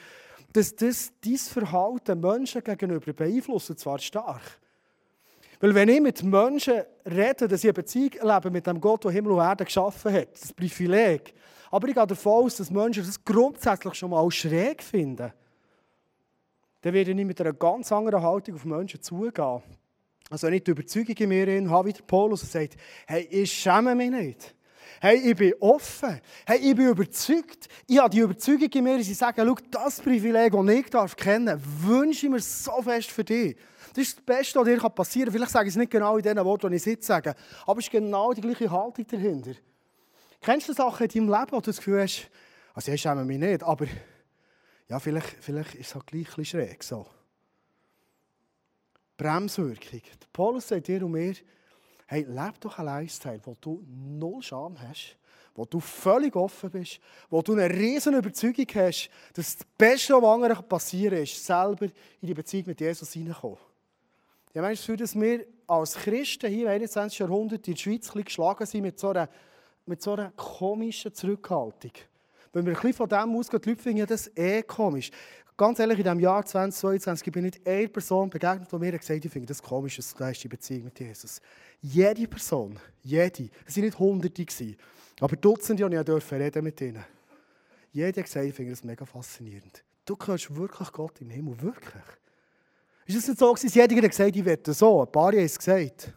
dass 0.52 0.76
das 0.76 1.14
dein 1.24 1.38
Verhalten 1.38 2.20
Menschen 2.20 2.62
gegenüber 2.62 3.14
beeinflusst, 3.14 3.80
zwar 3.80 4.00
stark. 4.00 4.42
Weil 5.62 5.74
wenn 5.74 5.88
ich 5.88 6.02
mit 6.02 6.22
Menschen 6.24 6.84
rede, 7.06 7.48
dass 7.48 7.64
ich 7.64 7.70
eine 7.70 7.74
Beziehung 7.74 8.12
lebe 8.22 8.52
mit 8.52 8.68
dem 8.68 8.82
Gott, 8.82 9.06
der 9.06 9.12
Himmel 9.12 9.32
und 9.32 9.40
Erde 9.40 9.64
geschaffen 9.66 10.14
hat, 10.14 10.34
das 10.34 10.52
Privileg, 10.54 11.34
aber 11.72 11.88
ich 11.88 11.94
gehe 11.94 12.08
davon 12.08 12.46
aus, 12.46 12.58
dass 12.58 12.72
Menschen 12.72 13.06
das 13.06 13.24
grundsätzlich 13.24 13.94
schon 13.96 14.10
mal 14.10 14.30
schräg 14.32 14.82
finden, 14.82 15.32
dann 16.82 16.94
werde 16.94 17.12
ich 17.12 17.18
mit 17.26 17.40
einer 17.42 17.54
ganz 17.54 17.92
anderen 17.92 18.22
Haltung 18.22 18.56
auf 18.56 18.66
Menschen 18.66 19.02
zugehen. 19.02 19.62
Also 20.30 20.48
wenn 20.48 20.54
ich 20.54 20.64
die 20.64 20.72
Überzeugung 20.72 21.16
in 21.16 21.30
mir 21.30 21.70
habe, 21.70 21.90
wie 21.90 21.94
der 21.94 22.04
Paulus 22.04 22.50
sagt, 22.50 22.78
hey, 23.08 23.28
ich 23.30 23.52
schäme 23.52 23.96
mich 23.96 24.12
nicht. 24.12 24.56
Hey, 25.02 25.18
ich 25.18 25.36
bin 25.36 25.54
offen. 25.60 26.20
Hey, 26.46 26.58
ich 26.58 26.76
bin 26.76 26.88
überzeugt. 26.88 27.68
Ich 27.88 27.98
habe 27.98 28.10
die 28.10 28.20
Überzeugung 28.20 28.70
in 28.70 28.84
mir, 28.84 28.98
dass 28.98 29.08
ich 29.08 29.18
sage, 29.18 29.44
schau, 29.46 29.56
das 29.72 30.02
Privileg, 30.02 30.52
das 30.52 30.68
ich 30.68 30.90
darf 30.90 31.16
kennen 31.16 31.62
wünsche 31.82 32.26
ich 32.26 32.32
mir 32.32 32.40
so 32.40 32.82
fest 32.82 33.10
für 33.10 33.24
dich. 33.24 33.56
Das 33.94 34.04
ist 34.04 34.18
das 34.18 34.26
Beste, 34.26 34.60
was 34.60 34.66
dir 34.66 34.90
passieren 34.90 35.26
kann. 35.26 35.34
Vielleicht 35.34 35.52
sage 35.52 35.68
ich 35.68 35.74
es 35.74 35.78
nicht 35.78 35.92
genau 35.92 36.18
in 36.18 36.24
den 36.24 36.38
Worten, 36.44 36.70
die 36.70 36.78
ich 36.78 36.86
jetzt 36.86 37.08
sage, 37.08 37.34
aber 37.66 37.80
es 37.80 37.86
ist 37.86 37.92
genau 37.92 38.34
die 38.34 38.42
gleiche 38.42 38.70
Haltung 38.70 39.06
dahinter. 39.08 39.52
Kennst 40.42 40.70
du 40.70 40.74
Sachen 40.74 41.08
in 41.08 41.28
deinem 41.28 41.40
Leben, 41.40 41.52
wo 41.52 41.58
du 41.58 41.66
das 41.66 41.78
Gefühl 41.78 42.02
hast, 42.02 42.30
also 42.74 42.92
ich 42.92 43.02
schäme 43.02 43.26
mich 43.26 43.40
nicht, 43.40 43.64
aber 43.64 43.88
ja, 44.88 45.00
vielleicht, 45.00 45.36
vielleicht 45.42 45.76
ist 45.76 45.88
es 45.88 45.96
halt 45.96 46.08
gleich 46.08 46.30
ein 46.30 46.36
bisschen 46.36 46.46
schräg 46.46 46.84
so. 46.84 47.06
Bremswirkung. 49.18 50.02
Der 50.02 50.28
Paulus 50.32 50.68
sagt 50.68 50.88
dir 50.88 51.06
und 51.06 51.12
mir, 51.12 51.36
hey, 52.08 52.22
lebe 52.24 52.54
doch 52.60 52.78
einen 52.80 52.88
Lifestyle, 52.88 53.42
wo 53.44 53.56
du 53.60 53.86
null 53.88 54.42
Scham 54.42 54.80
hast, 54.82 55.18
wo 55.54 55.66
du 55.66 55.80
völlig 55.82 56.36
offen 56.36 56.72
bist, 56.72 57.00
wo 57.30 57.42
du 57.42 57.54
eine 57.54 57.70
riesen 57.70 58.16
Überzeugung 58.16 58.66
hast, 58.76 59.10
dass 59.34 59.58
das 59.58 59.68
Beste, 59.78 60.14
was 60.14 60.24
anderen 60.24 60.68
passieren 60.68 61.22
ist, 61.22 61.46
selber 61.46 61.86
in 62.22 62.28
die 62.28 62.34
Beziehung 62.34 62.68
mit 62.68 62.80
Jesus 62.80 63.12
hineinkommen. 63.12 63.58
Ich 64.54 64.62
meine, 64.62 64.76
für 64.76 64.98
dass 64.98 65.20
wir 65.20 65.46
als 65.68 65.96
Christen 65.96 66.50
hier 66.50 66.66
im 66.66 66.72
21. 66.72 67.20
Jahrhundert 67.20 67.68
in 67.68 67.74
der 67.74 67.80
Schweiz 67.80 68.16
ein 68.16 68.24
geschlagen 68.24 68.66
sind 68.66 68.82
mit 68.82 68.98
so 68.98 69.10
einer, 69.10 69.30
mit 69.90 70.02
so 70.02 70.14
einer 70.14 70.32
komischen 70.32 71.14
Zurückhaltung. 71.14 71.92
Wenn 72.54 72.66
wir 72.66 72.74
ein 72.74 72.82
bisschen 72.82 72.94
von 72.94 73.10
dem 73.10 73.36
ausgehen, 73.36 73.62
die 73.62 73.70
Leute 73.70 73.82
finden 73.82 74.06
das 74.08 74.32
eh 74.36 74.64
komisch. 74.64 75.12
Ganz 75.58 75.78
ehrlich, 75.80 75.98
in 75.98 76.04
diesem 76.04 76.20
Jahr 76.22 76.46
2022 76.46 77.34
bin 77.34 77.46
ich 77.46 77.56
nicht 77.56 77.68
eine 77.68 77.90
Person 77.90 78.30
begegnet, 78.30 78.72
die 78.72 78.78
mir 78.78 78.92
gesagt 78.98 79.10
hat, 79.20 79.26
ich 79.26 79.32
finde 79.32 79.48
das 79.48 79.62
komisch, 79.62 79.98
dass 79.98 80.14
du 80.14 80.32
die 80.32 80.48
Beziehung 80.48 80.86
mit 80.86 81.00
Jesus. 81.00 81.42
Jede 81.82 82.28
Person, 82.28 82.80
jede, 83.04 83.50
es 83.66 83.76
waren 83.76 83.86
nicht 83.86 84.00
Hunderte, 84.00 84.76
aber 85.20 85.36
Dutzende, 85.36 85.90
die 85.90 85.96
ich 85.96 86.04
durfte 86.04 86.40
reden 86.40 86.64
mit 86.64 86.80
ihnen. 86.80 87.04
Jeder 87.92 88.08
hat 88.20 88.26
gesagt, 88.26 88.46
ich 88.46 88.54
finde 88.54 88.72
das 88.72 88.84
mega 88.84 89.06
faszinierend. 89.06 89.84
Du 90.06 90.16
hörst 90.26 90.56
wirklich 90.56 90.92
Gott 90.94 91.20
im 91.20 91.30
Himmel, 91.30 91.62
wirklich. 91.62 92.04
Ist 93.06 93.18
es 93.18 93.28
nicht 93.28 93.40
so, 93.40 93.54
dass 93.54 93.74
jeder 93.74 93.96
hat 93.96 94.36
ich 94.36 94.46
werde 94.46 94.74
so? 94.74 95.02
Ein 95.02 95.12
paar 95.12 95.34
haben 95.34 95.40
es 95.40 95.58
gesagt. 95.58 96.14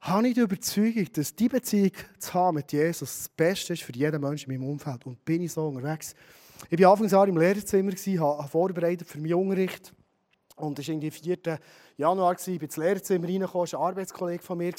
Habe 0.00 0.28
ich 0.28 0.34
die 0.34 0.40
Überzeugung, 0.40 1.06
dass 1.12 1.34
die 1.34 1.48
Beziehung 1.48 1.92
zu 2.18 2.32
haben 2.32 2.54
mit 2.54 2.72
Jesus 2.72 3.00
das 3.00 3.28
Beste 3.28 3.74
ist 3.74 3.82
für 3.82 3.92
jeden 3.92 4.18
Menschen 4.18 4.50
in 4.50 4.58
meinem 4.58 4.70
Umfeld? 4.70 5.04
Und 5.04 5.22
bin 5.26 5.42
ich 5.42 5.52
so 5.52 5.68
unterwegs? 5.68 6.14
Ich 6.70 6.80
war 6.80 6.92
Anfangsjahr 6.92 7.28
im 7.28 7.36
Lehrerzimmer, 7.36 7.92
habe 7.92 8.48
vorbereitet 8.48 9.06
für 9.06 9.18
meinen 9.18 9.34
Unterricht. 9.34 9.92
Und 10.60 10.78
es 10.78 10.88
war 10.88 10.94
irgendwie 10.94 11.10
4. 11.10 11.58
Januar, 11.96 12.32
ich 12.32 12.44
bin 12.44 12.60
ins 12.60 12.76
Lehrerzimmer 12.76 13.28
reingekommen, 13.28 13.72
war 13.72 13.80
ein 13.80 13.86
Arbeitskollege 13.88 14.42
von 14.42 14.56
mir. 14.56 14.72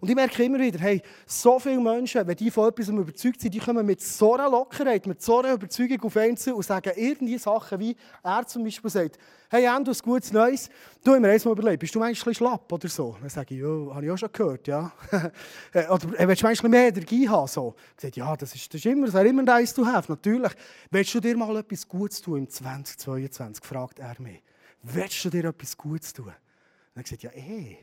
Und 0.00 0.08
ich 0.08 0.14
merke 0.14 0.42
immer 0.42 0.58
wieder, 0.58 0.80
hey, 0.80 1.00
so 1.24 1.58
viele 1.60 1.80
Menschen, 1.80 2.26
wenn 2.26 2.36
die 2.36 2.50
von 2.50 2.68
etwas 2.68 2.88
überzeugt 2.88 3.40
sind, 3.40 3.54
die 3.54 3.58
kommen 3.58 3.86
mit 3.86 4.00
so 4.00 4.34
einer 4.34 4.50
Lockerheit, 4.50 5.06
mit 5.06 5.22
so 5.22 5.38
einer 5.38 5.52
Überzeugung 5.52 6.02
auf 6.02 6.16
einen 6.16 6.36
zu 6.36 6.56
und 6.56 6.64
sagen 6.64 6.92
irgendwie 6.96 7.38
Sachen, 7.38 7.78
wie 7.78 7.96
er 8.24 8.46
zum 8.46 8.64
Beispiel 8.64 8.90
sagt, 8.90 9.18
hey, 9.48 9.64
Endo, 9.64 9.92
ein 9.92 9.98
gutes 10.02 10.32
Neues. 10.32 10.68
Du, 11.04 11.12
hast 11.12 11.20
mir 11.20 11.28
eins 11.28 11.44
mal 11.44 11.52
überlegt, 11.52 11.80
bist 11.80 11.94
du 11.94 12.00
manchmal 12.00 12.34
schlapp 12.34 12.72
oder 12.72 12.88
so? 12.88 13.16
Dann 13.20 13.28
sage 13.28 13.54
ich, 13.54 13.60
ja, 13.60 13.94
habe 13.94 14.04
ich 14.04 14.10
auch 14.10 14.18
schon 14.18 14.32
gehört, 14.32 14.66
ja. 14.66 14.92
Äh, 15.72 15.86
oder 15.88 16.28
willst 16.28 16.42
du 16.42 16.46
manchmal 16.46 16.70
mehr 16.70 16.88
Energie 16.88 17.28
haben? 17.28 17.46
So. 17.46 17.74
Ich 17.96 18.02
sage, 18.02 18.14
ja, 18.16 18.36
das 18.36 18.54
ist, 18.54 18.72
das 18.72 18.80
ist 18.80 18.86
immer, 18.86 19.06
das 19.06 19.14
ist 19.14 19.30
immer 19.30 19.42
nice 19.42 19.74
to 19.74 19.86
have, 19.86 20.10
natürlich. 20.10 20.52
Willst 20.90 21.14
du 21.14 21.20
dir 21.20 21.36
mal 21.36 21.56
etwas 21.56 21.86
Gutes 21.86 22.20
tun 22.20 22.38
im 22.38 22.48
2022, 22.48 23.64
fragt 23.64 23.98
er 23.98 24.16
mich. 24.18 24.42
Willst 24.88 25.24
du 25.24 25.30
dir 25.30 25.46
etwas 25.46 25.76
Gutes 25.76 26.12
tun? 26.12 26.26
Und 26.26 27.02
er 27.02 27.06
sagt, 27.06 27.22
ja, 27.22 27.30
eh. 27.32 27.78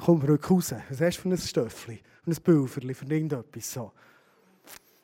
Komm, 0.00 0.22
rück 0.22 0.50
raus. 0.50 0.72
Was 0.88 1.00
hast 1.00 1.16
du 1.18 1.22
für 1.22 1.28
ein 1.28 1.38
Stöffli? 1.38 2.00
Für 2.24 2.30
ein 2.30 2.36
Pulverli, 2.36 2.94
für 2.94 3.06
irgendetwas 3.06 3.72
so. 3.72 3.92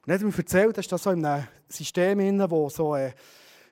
Und 0.05 0.09
er 0.09 0.15
hat 0.15 0.23
mir 0.23 0.37
erzählt, 0.37 0.77
dass 0.77 0.89
das 0.89 1.03
so 1.03 1.11
in 1.11 1.25
einem 1.25 1.47
System 1.69 2.19
drin, 2.19 2.45
wo 2.49 2.69
so 2.69 2.93
ein 2.93 3.13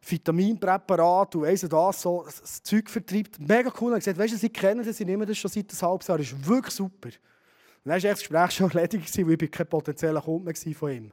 Vitaminpräparat 0.02 1.36
und 1.36 1.42
weiss 1.42 1.60
das, 1.60 2.02
so 2.02 2.24
das 2.24 2.62
Zeug 2.62 2.88
vertreibt. 2.88 3.38
Mega 3.38 3.72
cool. 3.80 3.92
Er 3.92 3.96
hat 3.96 4.00
gesagt, 4.00 4.18
weißt 4.18 4.34
du, 4.34 4.38
sie 4.38 4.48
kennen 4.48 4.84
das, 4.84 4.96
sie 4.96 5.04
nehmen 5.04 5.26
das 5.26 5.38
schon 5.38 5.50
seit 5.50 5.70
einem 5.70 5.82
halben 5.82 6.04
Jahr. 6.06 6.18
Das 6.18 6.32
ist 6.32 6.48
wirklich 6.48 6.74
super. 6.74 7.08
Und 7.08 7.14
dann 7.84 8.02
war 8.02 8.10
das 8.10 8.18
Gespräch 8.18 8.50
schon 8.50 8.70
erledigt, 8.72 9.18
weil 9.18 9.42
ich 9.42 9.50
kein 9.50 9.66
potenzieller 9.66 10.20
Kunde 10.20 10.52
mehr 10.64 10.74
von 10.74 10.90
ihm 10.90 11.12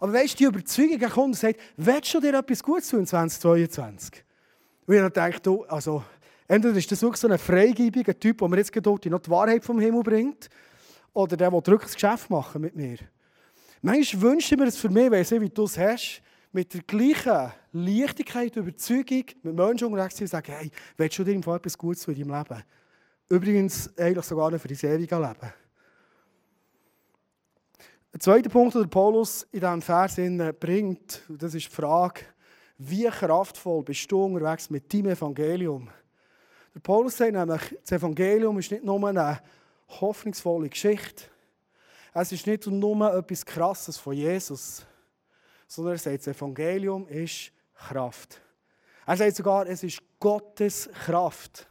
Aber 0.00 0.12
weißt 0.12 0.34
du, 0.34 0.38
die 0.38 0.44
Überzeugung 0.44 1.00
kommt 1.10 1.26
und 1.26 1.36
sagt, 1.36 1.60
willst 1.76 2.14
du 2.14 2.20
dir 2.20 2.38
etwas 2.38 2.62
Gutes 2.62 2.88
tun 2.88 3.00
in 3.00 3.06
2022? 3.06 4.27
Und 4.88 4.94
ich 4.94 5.00
habe 5.02 5.10
gedacht, 5.10 5.46
also, 5.68 6.02
entweder 6.46 6.78
ist 6.78 6.90
das 6.90 7.02
wirklich 7.02 7.20
so 7.20 7.28
ein 7.28 7.36
freigebiger 7.36 8.18
Typ, 8.18 8.38
der 8.38 8.48
mir 8.48 8.56
jetzt 8.56 8.72
dort 8.74 9.04
noch 9.04 9.18
die 9.18 9.30
Wahrheit 9.30 9.62
vom 9.62 9.78
Himmel 9.78 10.02
bringt, 10.02 10.48
oder 11.12 11.36
der, 11.36 11.50
der 11.50 11.60
drückt 11.60 11.84
das 11.84 11.92
Geschäft 11.92 12.30
machen 12.30 12.62
mit 12.62 12.74
mir. 12.74 12.96
Manchmal 13.82 14.22
wünsche 14.22 14.54
ich 14.54 14.58
mir 14.58 14.64
das 14.64 14.78
für 14.78 14.88
mich, 14.88 15.10
weil 15.10 15.20
ich 15.20 15.28
sehe, 15.28 15.42
wie 15.42 15.50
du 15.50 15.64
es 15.64 15.76
hast, 15.76 16.22
mit 16.52 16.72
der 16.72 16.80
gleichen 16.84 17.52
Leichtigkeit, 17.72 18.56
Überzeugung 18.56 19.24
mit 19.42 19.54
Menschen 19.54 19.88
unterwegs 19.88 20.16
zu 20.16 20.26
sagen, 20.26 20.54
hey, 20.58 20.70
willst 20.96 21.18
du 21.18 21.24
dir 21.24 21.36
etwas 21.36 21.76
Gutes 21.76 22.08
in 22.08 22.14
deinem 22.14 22.38
Leben? 22.38 22.62
Übrigens, 23.28 23.94
eigentlich 23.98 24.24
sogar 24.24 24.50
noch 24.50 24.58
für 24.58 24.68
dein 24.68 24.90
ewige 24.90 25.16
Leben. 25.16 25.52
Der 28.10 28.20
zweite 28.20 28.48
Punkt, 28.48 28.74
den 28.74 28.88
Paulus 28.88 29.46
in 29.52 29.60
diesem 29.60 29.82
Vers 29.82 30.16
bringt, 30.58 31.24
das 31.28 31.54
ist 31.54 31.66
die 31.66 31.74
Frage, 31.74 32.22
wie 32.78 33.08
kraftvoll 33.08 33.82
bist 33.82 34.10
du 34.10 34.24
unterwegs 34.24 34.70
mit 34.70 34.92
deinem 34.92 35.08
Evangelium? 35.08 35.90
Der 36.74 36.80
Paulus 36.80 37.16
sagt 37.16 37.32
nämlich, 37.32 37.76
das 37.82 37.92
Evangelium 37.92 38.58
ist 38.58 38.70
nicht 38.70 38.84
nur 38.84 39.08
eine 39.08 39.40
hoffnungsvolle 39.88 40.68
Geschichte. 40.68 41.24
Es 42.14 42.30
ist 42.30 42.46
nicht 42.46 42.66
nur 42.66 43.14
etwas 43.14 43.44
Krasses 43.44 43.98
von 43.98 44.14
Jesus, 44.14 44.86
sondern 45.66 45.94
er 45.94 45.98
sagt, 45.98 46.26
das 46.26 46.36
Evangelium 46.36 47.08
ist 47.08 47.52
Kraft. 47.74 48.40
Er 49.06 49.16
sagt 49.16 49.36
sogar, 49.36 49.66
es 49.66 49.82
ist 49.82 50.00
Gottes 50.20 50.88
Kraft. 51.04 51.66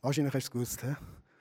Wahrscheinlich 0.00 0.34
hast 0.34 0.44
du 0.44 0.46
es 0.46 0.50
gewusst. 0.50 0.82
He? 0.82 0.94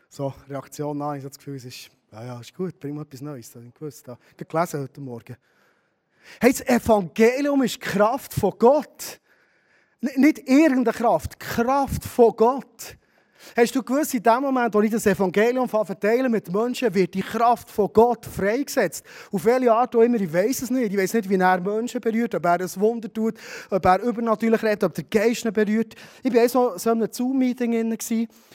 So, 0.10 0.34
Reaktion 0.50 1.02
an, 1.02 1.18
ich 1.18 1.22
habe 1.22 1.30
das 1.30 1.38
Gefühl, 1.38 1.58
es 1.58 1.66
ist 1.66 1.92
ja, 2.22 2.26
ja, 2.26 2.40
ist 2.40 2.54
gut, 2.54 2.80
bring 2.80 2.96
mal 2.96 3.04
etwas 3.04 3.22
Neues. 3.22 3.48
Das 3.48 3.56
habe 3.58 3.68
ich 3.68 3.74
gewusst. 3.74 4.06
Gelesen 4.38 4.82
heute 4.82 5.02
Morgen. 5.02 5.38
Hey, 6.40 6.52
das 6.52 6.62
Evangelium 6.62 7.62
ist 7.64 7.80
Kraft 7.80 8.34
von 8.34 8.54
Gott. 8.58 9.20
Nicht 10.02 10.40
irgendeine 10.40 10.98
Kraft, 10.98 11.40
Kraft 11.40 12.04
von 12.04 12.36
Gott. 12.36 12.98
Hast 13.56 13.76
du 13.76 13.82
gewusst, 13.82 14.14
in 14.14 14.24
dem 14.24 14.42
Moment, 14.42 14.74
wo 14.74 14.82
ich 14.82 14.92
das 14.92 15.06
Evangelium 15.06 15.68
verteile 15.68 16.30
mit 16.30 16.52
Menschen, 16.52 16.94
wird 16.94 17.14
die 17.14 17.22
Kraft 17.22 17.70
von 17.70 17.90
Gott 17.92 18.26
freigesetzt. 18.26 19.06
Auf 19.32 19.46
welche 19.46 19.72
Art 19.72 19.96
auch 19.96 20.02
immer, 20.02 20.20
ich 20.20 20.32
weiß 20.32 20.64
es 20.64 20.70
nicht. 20.70 20.92
Ich 20.92 20.98
weiß 20.98 21.14
nicht, 21.14 21.30
wie 21.30 21.36
er 21.36 21.60
Menschen 21.62 22.02
berührt, 22.02 22.36
ob 22.36 22.46
er 22.46 22.60
ein 22.60 22.70
Wunder 22.76 23.12
tut, 23.12 23.36
ob 23.70 23.86
er 23.86 24.02
übernatürlich 24.02 24.62
redet, 24.62 24.84
ob 24.84 24.94
der 24.94 25.06
Geist 25.06 25.46
ihn 25.46 25.86
Ich 26.24 26.34
war 26.34 26.50
so, 26.50 26.78
so 26.78 26.92
in 26.92 27.02
einem 27.02 27.12
Zoom-Meeting 27.12 27.98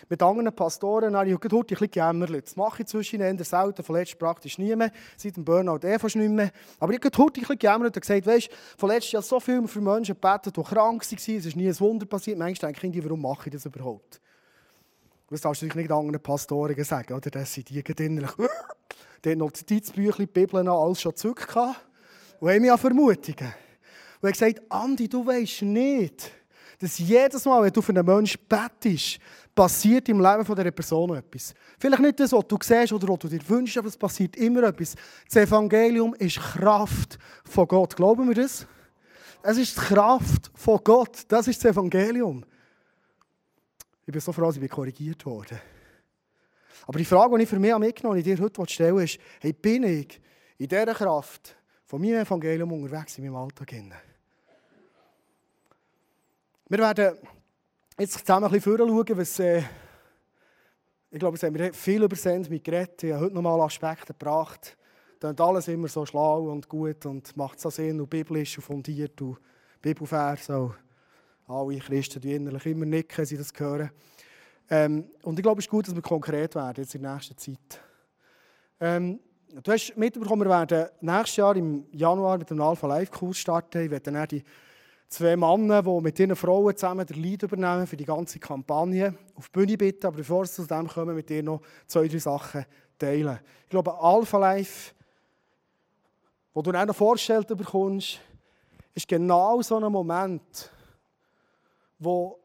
mit 0.08 0.22
anderen 0.22 0.54
Pastoren. 0.54 1.14
Ich 1.26 1.34
habe 1.34 1.56
heute 1.56 1.56
ein 1.56 1.64
bisschen 1.66 1.90
gejammert. 1.90 2.44
Das 2.44 2.56
mache 2.56 2.82
ich 2.82 2.88
zwischen 2.88 3.20
ihnen 3.20 3.42
selten, 3.42 3.82
verletzt 3.82 4.18
praktisch 4.18 4.58
nie 4.58 4.76
mehr. 4.76 4.92
Seit 5.16 5.36
dem 5.36 5.44
Burnout 5.44 5.86
eh 5.86 5.98
fast 5.98 6.16
nicht 6.16 6.30
mehr. 6.30 6.50
Aber 6.78 6.92
ich 6.92 7.00
habe 7.02 7.16
heute 7.18 7.40
ein 7.40 7.40
bisschen 7.40 7.58
gejammert 7.58 7.96
und 7.96 8.00
gesagt, 8.00 8.26
weißt 8.26 8.48
du, 8.48 8.54
verletzt 8.76 9.12
ja 9.12 9.22
so 9.22 9.40
viel 9.40 9.66
für 9.66 9.80
Menschen 9.80 10.14
gebetet, 10.14 10.56
die 10.56 10.62
krank 10.62 11.02
waren. 11.02 11.36
Es 11.36 11.46
ist 11.46 11.56
nie 11.56 11.68
ein 11.68 11.80
Wunder 11.80 12.06
passiert. 12.06 12.38
Manchmal 12.38 12.72
denke 12.72 12.98
ich, 12.98 13.04
warum 13.04 13.22
mache 13.22 13.48
ich 13.48 13.52
das 13.52 13.66
überhaupt? 13.66 14.20
Das 15.32 15.40
darfst 15.40 15.62
du 15.62 15.66
nicht 15.66 15.90
anderen 15.90 16.22
Pastoren 16.22 16.84
sagen, 16.84 17.14
oder? 17.14 17.30
Das 17.30 17.54
sind 17.54 17.70
die 17.70 17.80
innerlich. 17.80 18.30
die 19.24 19.30
haben 19.30 19.38
noch 19.38 19.46
Notizbüchlein, 19.46 20.28
die 20.28 20.40
Bibel, 20.40 20.68
alles 20.68 21.00
schon 21.00 21.16
zurück 21.16 21.46
und 22.42 22.50
haben 22.50 22.60
mich 22.60 22.72
an 22.72 22.78
Vermutungen. 22.78 23.54
Und 24.20 24.28
er 24.28 24.32
gesagt, 24.32 24.60
Andi, 24.68 25.08
du 25.08 25.24
weißt 25.24 25.62
nicht, 25.62 26.30
dass 26.78 26.98
jedes 26.98 27.44
Mal, 27.44 27.62
wenn 27.62 27.72
du 27.72 27.80
für 27.80 27.92
einen 27.92 28.04
Menschen 28.04 28.40
bettest, 28.48 29.18
passiert 29.54 30.08
im 30.08 30.20
Leben 30.20 30.44
von 30.44 30.56
dieser 30.56 30.70
Person 30.70 31.16
etwas. 31.16 31.54
Vielleicht 31.78 32.02
nicht 32.02 32.20
das, 32.20 32.32
was 32.32 32.46
du 32.46 32.58
siehst 32.60 32.92
oder 32.92 33.08
was 33.08 33.18
du 33.20 33.28
dir 33.28 33.40
wünschst, 33.48 33.78
aber 33.78 33.88
es 33.88 33.96
passiert 33.96 34.36
immer 34.36 34.64
etwas. 34.64 34.94
Das 35.26 35.36
Evangelium 35.36 36.14
ist 36.14 36.38
Kraft 36.38 37.18
von 37.44 37.68
Gott. 37.68 37.94
Glauben 37.96 38.28
wir 38.28 38.34
das? 38.34 38.66
Es 39.42 39.58
ist 39.58 39.76
die 39.76 39.80
Kraft 39.80 40.50
von 40.54 40.80
Gott. 40.82 41.22
Das 41.28 41.46
ist 41.46 41.64
das 41.64 41.70
Evangelium. 41.72 42.44
Ich 44.04 44.12
bin 44.12 44.20
so 44.20 44.32
froh, 44.32 44.46
dass 44.46 44.56
ich 44.56 44.70
korrigiert 44.70 45.24
wurde. 45.24 45.60
Aber 46.86 46.98
die 46.98 47.04
Frage, 47.04 47.36
die 47.36 47.44
ich 47.44 47.48
für 47.48 47.58
mich 47.58 47.76
mitgenommen 47.78 48.16
habe, 48.16 48.22
die 48.22 48.32
ich 48.32 48.36
dir 48.38 48.44
heute 48.44 48.68
stellen 48.68 48.98
ist, 48.98 49.18
hey, 49.40 49.52
bin 49.52 49.84
ich 49.84 50.20
in 50.58 50.68
dieser 50.68 50.94
Kraft 50.94 51.56
von 51.86 52.00
meinem 52.00 52.22
Evangelium 52.22 52.72
unterwegs 52.72 53.18
in 53.18 53.24
meinem 53.24 53.36
Alltag? 53.36 53.72
Wir 56.68 56.78
werden 56.78 57.18
jetzt 57.98 58.18
zusammen 58.18 58.46
ein 58.46 58.50
bisschen 58.50 58.78
schauen, 58.78 59.18
was... 59.18 59.38
Äh, 59.38 59.62
ich 61.12 61.18
glaube, 61.18 61.36
es 61.36 61.42
haben 61.42 61.54
wir 61.54 61.74
viel 61.74 62.02
über 62.02 62.16
mit 62.48 62.64
geredet. 62.64 63.02
Ich 63.04 63.12
habe 63.12 63.26
heute 63.26 63.34
nochmal 63.34 63.60
Aspekte 63.60 64.14
gebracht. 64.14 64.78
Dann 65.20 65.38
alles 65.38 65.68
immer 65.68 65.86
so 65.86 66.06
schlau 66.06 66.50
und 66.50 66.66
gut 66.66 67.04
und 67.04 67.36
macht 67.36 67.60
so 67.60 67.68
Sinn 67.68 68.00
und 68.00 68.08
biblisch 68.08 68.56
und 68.56 68.64
fundiert 68.64 69.20
und 69.20 69.36
Bibelvers. 69.82 70.48
Alle 71.46 71.78
Christen, 71.78 72.20
die 72.20 72.34
innerlich 72.34 72.66
immer 72.66 72.86
nicken, 72.86 73.24
sie 73.24 73.36
das 73.36 73.52
hören. 73.56 73.90
Ähm, 74.70 75.10
und 75.22 75.38
ich 75.38 75.42
glaube, 75.42 75.58
es 75.58 75.66
ist 75.66 75.70
gut, 75.70 75.86
dass 75.86 75.94
wir 75.94 76.02
konkret 76.02 76.54
werden 76.54 76.82
jetzt 76.82 76.94
in 76.94 77.02
der 77.02 77.14
nächsten 77.14 77.36
Zeit. 77.36 77.80
Ähm, 78.80 79.20
du 79.62 79.72
hast 79.72 79.96
mitbekommen, 79.96 80.48
wir 80.48 80.50
werden 80.50 80.88
nächstes 81.00 81.36
Jahr 81.36 81.54
im 81.56 81.86
Januar 81.92 82.38
mit 82.38 82.48
dem 82.48 82.60
Alpha 82.60 82.86
Live 82.86 83.10
Kurs 83.10 83.38
starten. 83.38 83.82
Ich 83.82 83.90
werde 83.90 84.10
dann 84.10 84.28
die 84.28 84.42
zwei 85.08 85.36
Männer, 85.36 85.82
die 85.82 86.00
mit 86.00 86.18
ihren 86.18 86.34
Frauen 86.34 86.74
zusammen 86.74 87.06
den 87.06 87.20
Lead 87.20 87.42
übernehmen 87.42 87.86
für 87.86 87.96
die 87.96 88.04
ganze 88.04 88.38
Kampagne, 88.38 89.14
auf 89.34 89.48
die 89.48 89.52
Bühne 89.52 89.76
bitten. 89.76 90.06
Aber 90.06 90.16
bevor 90.16 90.46
sie 90.46 90.54
zu 90.54 90.66
dem 90.66 90.88
kommen, 90.88 91.14
mit 91.14 91.28
dir 91.28 91.42
noch 91.42 91.60
zwei, 91.86 92.08
drei 92.08 92.18
Sachen 92.18 92.64
teilen. 92.98 93.38
Ich 93.64 93.68
glaube, 93.68 93.98
Alpha 94.00 94.38
Life, 94.38 94.94
wo 96.54 96.62
du 96.62 96.72
dann 96.72 96.88
noch 96.88 96.96
vorgestellt 96.96 97.46
bekommst, 97.48 98.20
ist 98.94 99.08
genau 99.08 99.60
so 99.62 99.76
ein 99.76 99.92
Moment, 99.92 100.70
wo 102.04 102.38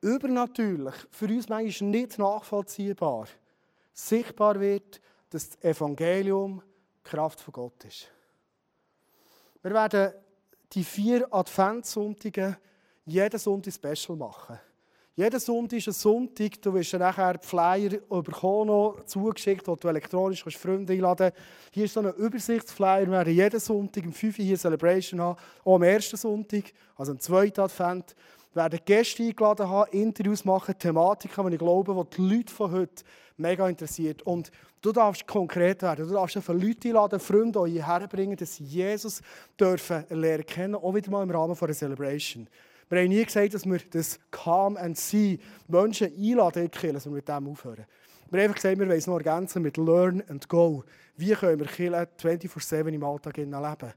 übernatürlich, 0.00 0.94
für 1.10 1.26
uns 1.26 1.48
manchmal 1.48 1.90
nicht 1.90 2.18
nachvollziehbar, 2.18 3.26
sichtbar 3.92 4.60
wird, 4.60 5.00
dass 5.30 5.50
das 5.50 5.62
Evangelium 5.62 6.62
die 6.98 7.10
Kraft 7.10 7.40
von 7.40 7.52
Gott 7.52 7.84
ist. 7.84 8.10
Wir 9.62 9.72
werden 9.72 10.12
die 10.72 10.84
vier 10.84 11.32
Adventssonntage 11.32 12.58
jeden 13.06 13.38
Sonntag 13.38 13.72
special 13.72 14.16
machen. 14.16 14.58
Jeden 15.16 15.38
Sonntag 15.38 15.76
ist 15.76 15.86
ein 15.86 15.92
Sonntag, 15.92 16.60
du 16.60 16.74
wirst 16.74 16.92
nachher 16.94 17.34
die 17.34 17.46
Flyer 17.46 18.00
bekommen, 18.08 18.94
zugeschickt, 19.06 19.66
wo 19.68 19.76
du 19.76 19.86
elektronisch 19.86 20.42
kannst 20.42 20.58
Freunde 20.58 20.92
einladen 20.92 21.30
kannst. 21.30 21.72
Hier 21.72 21.84
ist 21.84 21.94
so 21.94 22.00
ein 22.00 22.12
Übersichtsflyer. 22.14 23.02
Wir 23.02 23.12
werden 23.12 23.32
jeden 23.32 23.60
Sonntag 23.60 24.04
um 24.04 24.12
5 24.12 24.38
Uhr 24.38 24.44
hier 24.44 24.58
Celebration 24.58 25.20
haben, 25.20 25.38
auch 25.64 25.76
am 25.76 25.84
ersten 25.84 26.16
Sonntag, 26.16 26.64
also 26.96 27.12
am 27.12 27.20
zweiten 27.20 27.60
Advent. 27.60 28.16
Werden 28.54 28.80
Gäste 28.84 29.24
eingeladen 29.24 29.68
haben, 29.68 29.90
Interviews 29.90 30.44
machen, 30.44 30.78
Thematiken, 30.78 31.46
die 31.46 31.54
ich 31.54 31.58
glaube, 31.58 31.92
die 31.92 32.16
die 32.16 32.36
Leute 32.36 32.54
von 32.54 32.70
heute 32.70 33.04
mega 33.36 33.68
interessiert. 33.68 34.22
Und 34.22 34.50
du 34.80 34.92
darfst 34.92 35.26
konkret 35.26 35.82
werden. 35.82 36.06
Du 36.06 36.14
darfst 36.14 36.36
einfach 36.36 36.54
Leute 36.54 36.88
einladen, 36.88 37.18
Freunde 37.18 37.66
hierher 37.66 38.06
bringen, 38.06 38.36
dass 38.36 38.56
sie 38.56 38.64
Jesus 38.64 39.22
dürfen 39.58 40.04
lernen 40.10 40.46
kennen, 40.46 40.74
auch 40.76 40.94
wieder 40.94 41.10
mal 41.10 41.22
im 41.22 41.30
Rahmen 41.30 41.56
einer 41.58 41.72
Celebration. 41.72 42.48
Wir 42.88 43.00
haben 43.00 43.08
nie 43.08 43.24
gesagt, 43.24 43.54
dass 43.54 43.64
wir 43.64 43.80
das 43.90 44.20
Come 44.30 44.78
and 44.78 44.96
See 44.96 45.38
Menschen 45.68 46.12
einladen 46.16 46.70
können, 46.70 46.94
dass 46.94 47.06
wir 47.06 47.12
mit 47.12 47.28
dem 47.28 47.48
aufhören. 47.48 47.86
Wir 48.30 48.40
haben 48.40 48.44
einfach 48.44 48.56
gesagt, 48.56 48.78
wir 48.78 48.86
wollen 48.86 48.98
es 48.98 49.06
noch 49.06 49.16
ergänzen 49.16 49.62
mit 49.62 49.76
Learn 49.76 50.22
and 50.28 50.48
Go. 50.48 50.84
Wie 51.16 51.32
können 51.32 51.58
wir 51.58 51.66
Kirche 51.66 52.08
24-7 52.20 52.88
im 52.88 53.04
Alltag 53.04 53.36
leben? 53.36 53.94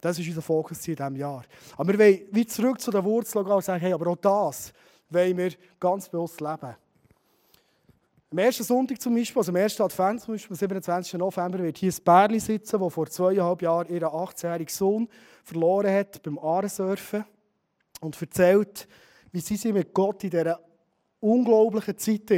Das 0.00 0.18
ist 0.18 0.28
unser 0.28 0.42
Fokus 0.42 0.86
in 0.86 0.94
diesem 0.94 1.16
Jahr. 1.16 1.44
Aber 1.76 1.92
wir 1.92 1.98
wollen 1.98 2.20
wie 2.30 2.46
zurück 2.46 2.80
zu 2.80 2.90
den 2.90 3.04
Wurzeln 3.04 3.44
gehen 3.44 3.54
und 3.54 3.64
sagen, 3.64 3.80
hey, 3.80 3.92
aber 3.92 4.10
auch 4.10 4.16
das 4.16 4.72
wollen 5.10 5.36
wir 5.36 5.52
ganz 5.80 6.08
bewusst 6.08 6.40
leben. 6.40 6.76
Am 8.30 8.38
ersten 8.38 8.62
Sonntag 8.62 9.00
zum 9.00 9.14
Beispiel, 9.14 9.40
also 9.40 9.50
am 9.50 9.56
ersten 9.56 9.82
Advent 9.82 10.20
zum 10.20 10.34
Beispiel, 10.34 10.52
am 10.52 10.58
27. 10.58 11.14
November, 11.14 11.58
wird 11.60 11.78
hier 11.78 11.90
ein 11.90 12.04
Bärli 12.04 12.38
sitzen, 12.38 12.78
das 12.78 12.92
vor 12.92 13.08
zweieinhalb 13.08 13.62
Jahren 13.62 13.88
ihren 13.88 14.08
18-jährigen 14.08 14.72
Sohn 14.72 15.08
verloren 15.44 15.90
hat 15.90 16.22
beim 16.22 16.38
Ahrensurfen 16.38 17.24
und 18.00 18.20
erzählt, 18.20 18.86
wie 19.32 19.40
sie 19.40 19.72
mit 19.72 19.94
Gott 19.94 20.24
in 20.24 20.30
dieser 20.30 20.60
unglaublichen 21.20 21.96
Zeit 21.96 22.30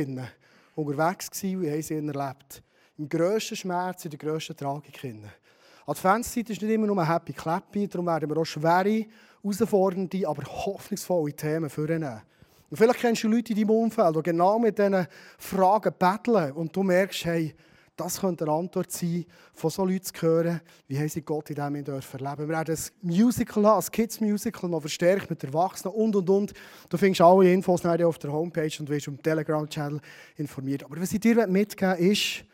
unterwegs 0.77 1.43
waren 1.43 1.57
und 1.57 1.63
wie 1.63 1.83
sie 1.83 1.95
ihn 1.95 2.09
erlebt. 2.09 2.63
Im 2.97 3.09
grössten 3.09 3.57
Schmerz, 3.57 4.05
in 4.05 4.13
der 4.13 4.19
grössten 4.19 4.57
Tragik. 4.57 5.03
Adventszeit 5.87 6.51
ist 6.51 6.63
nicht 6.63 6.71
immer 6.71 6.87
nur 6.87 7.07
Happy 7.07 7.33
Clappy, 7.33 7.89
darum 7.89 8.07
werden 8.07 8.29
wir 8.29 8.37
auch 8.37 8.45
schwere, 8.45 9.07
herausfordernde, 9.43 10.29
aber 10.29 10.43
hoffnungsvolle 10.45 11.33
Themen 11.33 11.71
vornehmen. 11.71 12.23
Und 12.71 12.77
vielleicht 12.77 13.01
kennst 13.01 13.25
du 13.25 13.29
Leute 13.29 13.53
in 13.53 13.59
deinem 13.59 13.71
Umfeld, 13.71 14.17
die 14.17 14.23
genau 14.23 14.59
mit 14.59 14.79
diesen 14.79 15.07
Fragen 15.39 15.93
betteln 15.99 16.53
und 16.53 16.75
du 16.75 16.83
merkst, 16.83 17.25
hey, 17.25 17.55
das 18.01 18.21
könnte 18.21 18.45
eine 18.45 18.55
Antwort 18.55 18.91
sein, 18.91 19.27
von 19.53 19.69
so 19.69 19.85
Leuten 19.85 20.05
zu 20.05 20.23
hören, 20.23 20.61
wie 20.89 20.99
haben 20.99 21.09
sie 21.09 21.21
Gott 21.21 21.51
in 21.51 21.57
diesem 21.57 21.75
erleben 21.75 21.85
dürfen 21.85 22.21
Wir 22.21 22.49
werden 22.49 22.75
ein 22.75 23.09
Musical 23.09 23.67
haben, 23.67 23.85
ein 23.85 23.91
Kids-Musical, 23.91 24.71
noch 24.71 24.81
verstärkt 24.81 25.29
mit 25.29 25.45
Erwachsenen 25.45 25.95
und, 25.95 26.17
und, 26.17 26.31
und. 26.31 26.55
Du 26.89 26.97
findest 26.97 27.21
alle 27.21 27.53
Infos 27.53 27.85
auf 27.85 28.19
der 28.19 28.33
Homepage 28.33 28.73
und 28.79 28.89
wirst 28.89 29.09
im 29.09 29.23
Telegram-Channel 29.23 30.01
informiert. 30.37 30.85
Aber 30.85 30.99
was 30.99 31.13
ich 31.13 31.21
dir 31.21 31.47
mitgeben 31.47 31.99
will, 31.99 32.13
ist, 32.13 32.45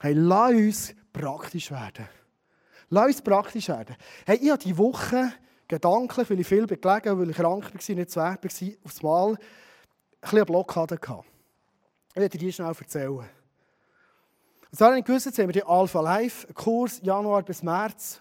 hey, 0.00 0.14
lass 0.14 0.52
uns 0.52 0.94
praktisch 1.12 1.70
werden. 1.70 2.08
Lass 2.90 3.06
uns 3.06 3.22
praktisch 3.22 3.68
werden. 3.68 3.96
Hey, 4.26 4.38
ich 4.42 4.50
habe 4.50 4.62
diese 4.62 4.76
Woche 4.76 5.32
Gedanken, 5.68 6.28
weil 6.28 6.40
ich 6.40 6.46
viel 6.46 6.66
gelegen 6.66 7.18
weil 7.18 7.30
ich 7.30 7.36
krank 7.36 7.64
war, 7.64 7.96
nicht 7.96 8.10
zu 8.10 8.20
Werk 8.20 8.42
war, 8.42 8.68
aufs 8.84 9.02
Mal 9.02 9.28
ein 9.30 9.38
bisschen 10.20 10.38
eine 10.38 10.44
Blockade 10.44 10.98
gehabt. 10.98 11.28
Ich 12.12 12.20
werde 12.20 12.36
dir 12.36 12.52
schnell 12.52 12.72
erzählen. 12.76 13.18
Und 14.72 14.76
zwar 14.76 14.96
ich 14.96 15.04
gewusst, 15.04 15.26
jetzt 15.26 15.38
haben 15.38 15.46
wir 15.46 15.52
die 15.52 15.62
Alpha 15.62 16.00
Life, 16.00 16.52
Kurs 16.54 17.00
Januar 17.02 17.42
bis 17.42 17.62
März. 17.62 18.20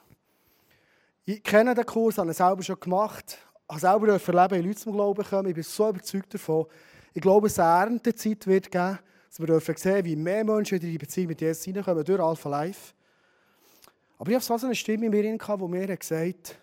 Ich 1.25 1.41
kenne 1.41 1.73
den 1.73 1.86
Kurs, 1.86 2.19
habe 2.19 2.29
ihn 2.29 2.34
selber 2.34 2.62
schon 2.62 2.79
gemacht, 2.79 3.39
habe 3.67 3.79
selber 3.79 4.08
erleben, 4.08 4.51
wie 4.51 4.67
Leute 4.67 4.79
zum 4.79 4.93
Glauben 4.93 5.23
kommen. 5.23 5.49
Ich 5.49 5.55
bin 5.55 5.63
so 5.63 5.89
überzeugt 5.89 6.34
davon. 6.36 6.67
Ich 7.13 7.21
glaube, 7.21 7.47
es 7.47 7.58
eine 7.58 7.91
Erntezeit 7.91 8.45
wird 8.45 8.71
geben, 8.71 8.99
dass 9.27 9.39
wir 9.39 9.47
dürfen 9.47 9.75
sehen, 9.75 10.05
wie 10.05 10.15
mehr 10.15 10.43
Menschen 10.43 10.79
in 10.79 10.82
die 10.82 10.97
Beziehung 10.99 11.27
mit 11.27 11.41
Jesus 11.41 11.63
hineinkommen 11.63 12.03
durch 12.03 12.19
Alpha 12.19 12.49
Life. 12.49 12.93
Aber 14.19 14.29
ich 14.32 14.36
habe 14.36 14.60
so 14.60 14.65
eine 14.65 14.75
Stimme 14.75 15.05
in 15.05 15.12
mir, 15.12 15.23
die 15.23 15.67
mir 15.67 15.97
gesagt 15.97 16.49
hat, 16.49 16.60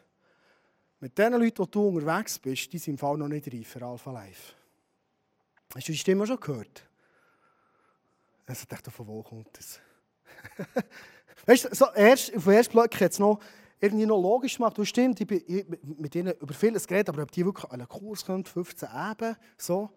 mit 1.01 1.17
den 1.19 1.33
Leuten, 1.33 1.65
die 1.65 1.71
du 1.71 1.89
unterwegs 1.89 2.39
bist, 2.39 2.73
die 2.73 2.79
sind 2.79 2.95
im 2.95 2.99
Fall 2.99 3.17
noch 3.17 3.29
nicht 3.29 3.53
reif 3.53 3.69
für 3.69 3.83
Alpha 3.85 4.13
Life. 4.13 4.53
Hast 5.75 5.89
du 5.89 5.93
die 5.93 5.99
Stimme 5.99 6.27
schon 6.27 6.39
gehört? 6.39 6.87
Also 8.47 8.61
ich 8.63 8.69
dachte, 8.69 8.91
von 8.91 9.07
wo 9.07 9.23
kommt 9.23 9.49
das? 9.59 9.81
weißt 11.47 11.65
du, 11.65 11.75
so 11.75 11.87
erst, 11.95 12.37
auf 12.37 12.45
den 12.45 12.53
ersten 12.53 12.79
Blick 12.79 13.01
hat 13.01 13.13
es 13.13 13.19
noch 13.19 13.41
irgendwie 13.81 14.07
noch 14.07 14.21
logisch 14.21 14.57
gemacht. 14.57 14.77
Du 14.77 14.85
stimmt, 14.85 15.21
ich 15.21 15.27
bin 15.27 15.79
mit 15.99 16.15
ihnen 16.15 16.35
über 16.39 16.55
vieles 16.55 16.87
geredet, 16.87 17.09
aber 17.09 17.23
ob 17.23 17.33
die 17.33 17.45
wirklich 17.45 17.71
einen 17.71 17.89
Kurs 17.89 18.25
kommen, 18.25 18.45
15 18.45 18.89
Eben, 19.11 19.37
so. 19.57 19.91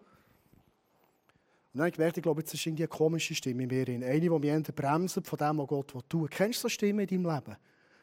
Und 1.72 1.78
dann 1.78 1.82
habe 1.82 1.88
ich 1.90 1.94
gemerkt, 1.94 2.16
ich 2.16 2.22
glaube, 2.24 2.40
jetzt 2.40 2.52
ist 2.52 2.66
irgendwie 2.66 2.82
eine 2.82 2.88
komische 2.88 3.32
Stimme 3.32 3.62
in 3.62 3.68
mir. 3.68 3.86
Eine, 3.86 4.20
die 4.20 4.28
mich 4.28 4.74
bremst 4.74 5.20
von 5.22 5.38
dem, 5.38 5.58
was 5.58 5.66
Gott 5.68 5.94
will. 5.94 6.28
Kennst 6.28 6.58
du 6.58 6.62
so 6.62 6.68
Stimmen 6.68 7.06
in 7.06 7.22
deinem 7.22 7.32
Leben? 7.32 7.56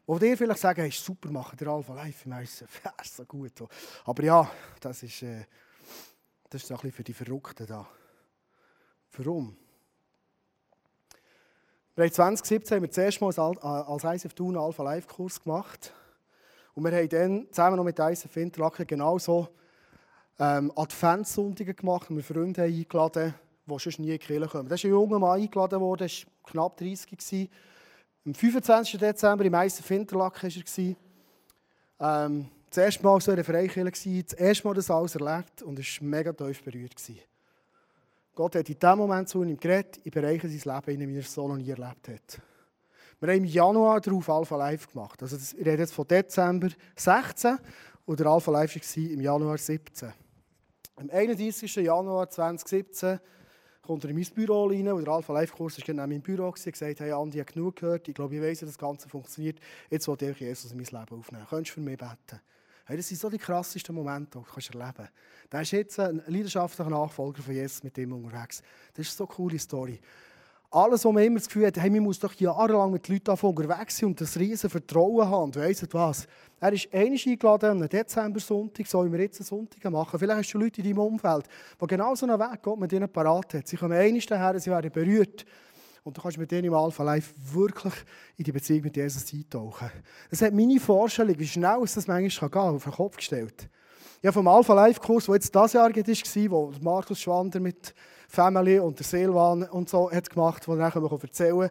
Wo 0.05 0.17
dir 0.17 0.37
vielleicht 0.37 0.61
sagen, 0.61 0.79
hey, 0.79 0.91
super, 0.91 1.29
machen 1.29 1.57
der 1.57 1.67
Alpha 1.67 1.93
Life 1.93 2.25
im 2.25 2.31
Eisen. 2.31 2.65
Ja, 2.85 2.93
ist 3.01 3.17
so 3.17 3.25
gut. 3.25 3.51
Aber 4.05 4.23
ja, 4.23 4.49
das 4.79 5.03
ist, 5.03 5.21
äh, 5.21 5.43
das 6.49 6.63
ist 6.63 6.71
ein 6.71 6.77
bisschen 6.77 6.91
für 6.93 7.03
die 7.03 7.13
Verrückten 7.13 7.67
da. 7.67 7.85
Warum? 9.17 9.57
Wir 11.93 12.05
haben 12.05 12.13
2017 12.13 12.75
haben 12.75 12.83
wir 12.83 12.87
das 12.87 12.97
erste 12.97 13.25
Mal 13.25 13.57
als 13.59 14.03
ISF 14.05 14.33
Thun 14.33 14.55
Alpha 14.55 14.83
Life 14.83 15.09
Kurs 15.09 15.43
gemacht. 15.43 15.91
Und 16.73 16.85
wir 16.85 16.95
haben 16.95 17.09
dann 17.09 17.47
zusammen 17.51 17.75
noch 17.75 17.83
mit 17.83 17.99
ISF 17.99 18.37
Interlaken 18.37 18.87
genauso 18.87 19.49
ähm, 20.39 20.71
Adventssonntage 20.73 21.73
gemacht 21.73 22.09
und 22.09 22.15
wir 22.15 22.23
Freunde 22.23 22.61
haben 22.61 22.73
eingeladen, 22.73 23.33
die 23.67 23.79
schon 23.79 24.05
nie 24.05 24.11
in 24.11 24.19
die 24.19 24.25
Kirche 24.25 24.47
kommen. 24.47 24.69
Da 24.69 24.75
ist 24.75 24.83
ein 24.85 24.91
junger 24.91 25.19
Mann 25.19 25.39
eingeladen 25.39 25.79
worden, 25.79 26.07
er 26.07 26.09
war 26.09 26.51
knapp 26.51 26.77
30 26.77 27.09
gewesen. 27.09 27.49
Am 28.25 28.33
25. 28.33 28.99
Dezember 28.99 29.45
im 29.45 29.53
Eisen 29.53 29.83
Interlaken 29.95 30.49
war 30.49 30.95
er. 31.99 32.25
Ähm, 32.25 32.47
das 32.69 32.77
erste 32.77 33.03
Mal 33.03 33.21
so 33.21 33.31
in 33.31 33.37
der 33.37 33.45
Freikirche, 33.45 34.23
das 34.23 34.33
erste 34.33 34.67
Mal 34.67 34.73
das 34.73 34.91
alles 34.91 35.15
erlebt 35.15 35.61
und 35.61 35.79
es 35.79 36.01
war 36.01 36.07
mega 36.07 36.33
tief 36.33 36.63
berührt. 36.63 36.95
Gott 38.35 38.55
hat 38.55 38.69
in 38.69 38.77
diesem 38.77 38.97
Moment 38.97 39.29
zu 39.29 39.43
ihm 39.43 39.57
geredet, 39.57 39.97
in 40.03 40.11
Bereichen 40.11 40.49
seines 40.49 40.65
Lebens, 40.65 41.03
in 41.03 41.15
er 41.15 41.23
so 41.23 41.47
noch 41.47 41.57
nie 41.57 41.69
erlebt 41.69 42.09
hat. 42.09 42.41
Wir 43.19 43.29
haben 43.29 43.37
im 43.37 43.45
Januar 43.45 43.99
darauf 43.99 44.29
Alpha 44.29 44.55
Live 44.57 44.91
gemacht. 44.91 45.23
Also 45.23 45.37
das, 45.37 45.53
ich 45.53 45.65
rede 45.65 45.79
jetzt 45.79 45.93
von 45.93 46.07
Dezember 46.07 46.69
16 46.95 47.57
und 48.05 48.19
der 48.19 48.27
Alpha 48.27 48.51
Live 48.51 48.75
war 48.75 49.03
im 49.03 49.21
Januar 49.21 49.57
17. 49.57 50.13
Am 50.97 51.09
31. 51.09 51.75
Januar 51.77 52.29
2017 52.29 53.19
kommt 53.87 54.03
er 54.03 54.09
in 54.09 54.17
mein 54.17 54.25
Büro 54.25 54.65
rein 54.65 54.87
und 54.89 55.05
der 55.05 55.13
Alpha 55.13 55.33
Life 55.33 55.55
Kurs 55.55 55.77
war 55.77 55.85
genau 55.85 56.03
in 56.03 56.09
meinem 56.09 56.21
Büro 56.21 56.47
und 56.47 56.55
gesagt, 56.55 56.99
hey 56.99 57.11
Andi, 57.11 57.39
ich 57.39 57.45
genug 57.45 57.77
gehört, 57.77 58.07
ich 58.07 58.13
glaube, 58.13 58.35
ich 58.35 58.41
weiss, 58.41 58.61
wie 58.61 58.65
das 58.65 58.77
Ganze 58.77 59.07
funktioniert, 59.07 59.59
jetzt 59.89 60.07
will 60.07 60.17
ich 60.21 60.39
Jesus 60.39 60.71
in 60.71 60.77
mein 60.77 60.85
Leben 60.85 61.19
aufnehmen. 61.19 61.45
Könntest 61.49 61.71
du 61.71 61.81
für 61.81 61.81
mich 61.81 61.97
beten? 61.97 62.41
Hey, 62.85 62.97
das 62.97 63.07
sind 63.07 63.19
so 63.19 63.29
die 63.29 63.37
krassesten 63.37 63.95
Momente, 63.95 64.39
die 64.39 64.45
du 64.45 64.51
kannst 64.51 64.73
erleben 64.73 64.93
kannst. 64.95 65.11
Da 65.49 65.61
ist 65.61 65.71
jetzt 65.71 65.99
ein 65.99 66.21
leidenschaftlicher 66.27 66.89
Nachfolger 66.89 67.41
von 67.41 67.53
Jesus 67.53 67.83
mit 67.83 67.97
ihm 67.97 68.13
unterwegs. 68.13 68.61
Das 68.93 69.07
ist 69.07 69.17
so 69.17 69.25
eine 69.25 69.33
coole 69.33 69.59
Story. 69.59 69.99
Alles, 70.69 71.05
wo 71.05 71.13
man 71.13 71.23
immer 71.23 71.37
das 71.37 71.47
Gefühl 71.47 71.67
hat, 71.67 71.77
hey, 71.77 71.89
man 71.89 72.01
muss 72.03 72.19
doch 72.19 72.33
jahrelang 72.33 72.91
mit 72.91 73.07
Leuten 73.07 73.31
unterwegs 73.31 73.97
sein 73.97 74.09
und 74.09 74.19
das 74.19 74.37
riesen 74.37 74.69
Vertrauen 74.69 75.25
haben. 75.25 75.43
Und 75.43 75.55
weißt 75.55 75.93
was? 75.93 76.27
Er 76.59 76.73
ist 76.73 76.93
einmal 76.93 77.19
eingeladen 77.25 77.69
am 77.69 77.87
Dezember-Sonntag, 77.87 78.85
so 78.85 79.05
wie 79.05 79.11
wir 79.11 79.19
jetzt 79.21 79.39
einen 79.39 79.45
Sonntag 79.45 79.89
machen. 79.89 80.19
Vielleicht 80.19 80.39
hast 80.39 80.53
du 80.53 80.57
Leute 80.57 80.81
in 80.81 80.87
deinem 80.87 80.99
Umfeld, 80.99 81.45
die 81.81 81.87
genau 81.87 82.15
so 82.15 82.25
einen 82.25 82.37
Weg 82.37 82.61
Gott 82.61 82.79
mit 82.79 82.91
ihnen 82.91 83.07
parat 83.07 83.53
hat. 83.53 83.67
Sie 83.67 83.77
kommen 83.77 83.97
einmal 83.97 84.21
daher, 84.27 84.59
sie 84.59 84.69
werden 84.69 84.91
berührt. 84.91 85.45
Und 86.03 86.17
du 86.17 86.21
kannst 86.21 86.37
mit 86.37 86.51
denen 86.51 86.65
im 86.65 86.73
Alpha 86.73 87.03
Live 87.03 87.33
wirklich 87.53 87.93
in 88.37 88.43
die 88.43 88.51
Beziehung 88.51 88.81
mit 88.83 88.97
Jesus 88.97 89.31
eintauchen. 89.33 89.89
Das 90.29 90.41
hat 90.41 90.53
meine 90.53 90.79
Vorstellung, 90.79 91.37
wie 91.37 91.47
schnell 91.47 91.79
es 91.83 91.93
das 91.93 92.07
manchmal 92.07 92.49
gehen 92.49 92.61
auf 92.61 92.83
den 92.83 92.93
Kopf 92.93 93.17
gestellt. 93.17 93.69
Habe 94.23 94.33
vom 94.33 94.47
Alpha 94.47 94.73
Live 94.73 94.99
Kurs, 94.99 95.25
der 95.25 95.35
jetzt 95.35 95.53
dieses 95.53 95.73
Jahr 95.73 95.89
war, 95.93 96.51
wo 96.51 96.73
Markus 96.81 97.21
Schwander 97.21 97.59
mit 97.59 97.93
Family 98.27 98.79
und 98.79 98.99
der 98.99 99.05
Silvan 99.05 99.63
und 99.63 99.89
so 99.89 100.11
hat 100.11 100.29
gemacht, 100.29 100.67
wo 100.67 100.73
ich 100.73 100.79
nachher 100.79 101.01
erzählen 101.01 101.59
kann. 101.59 101.69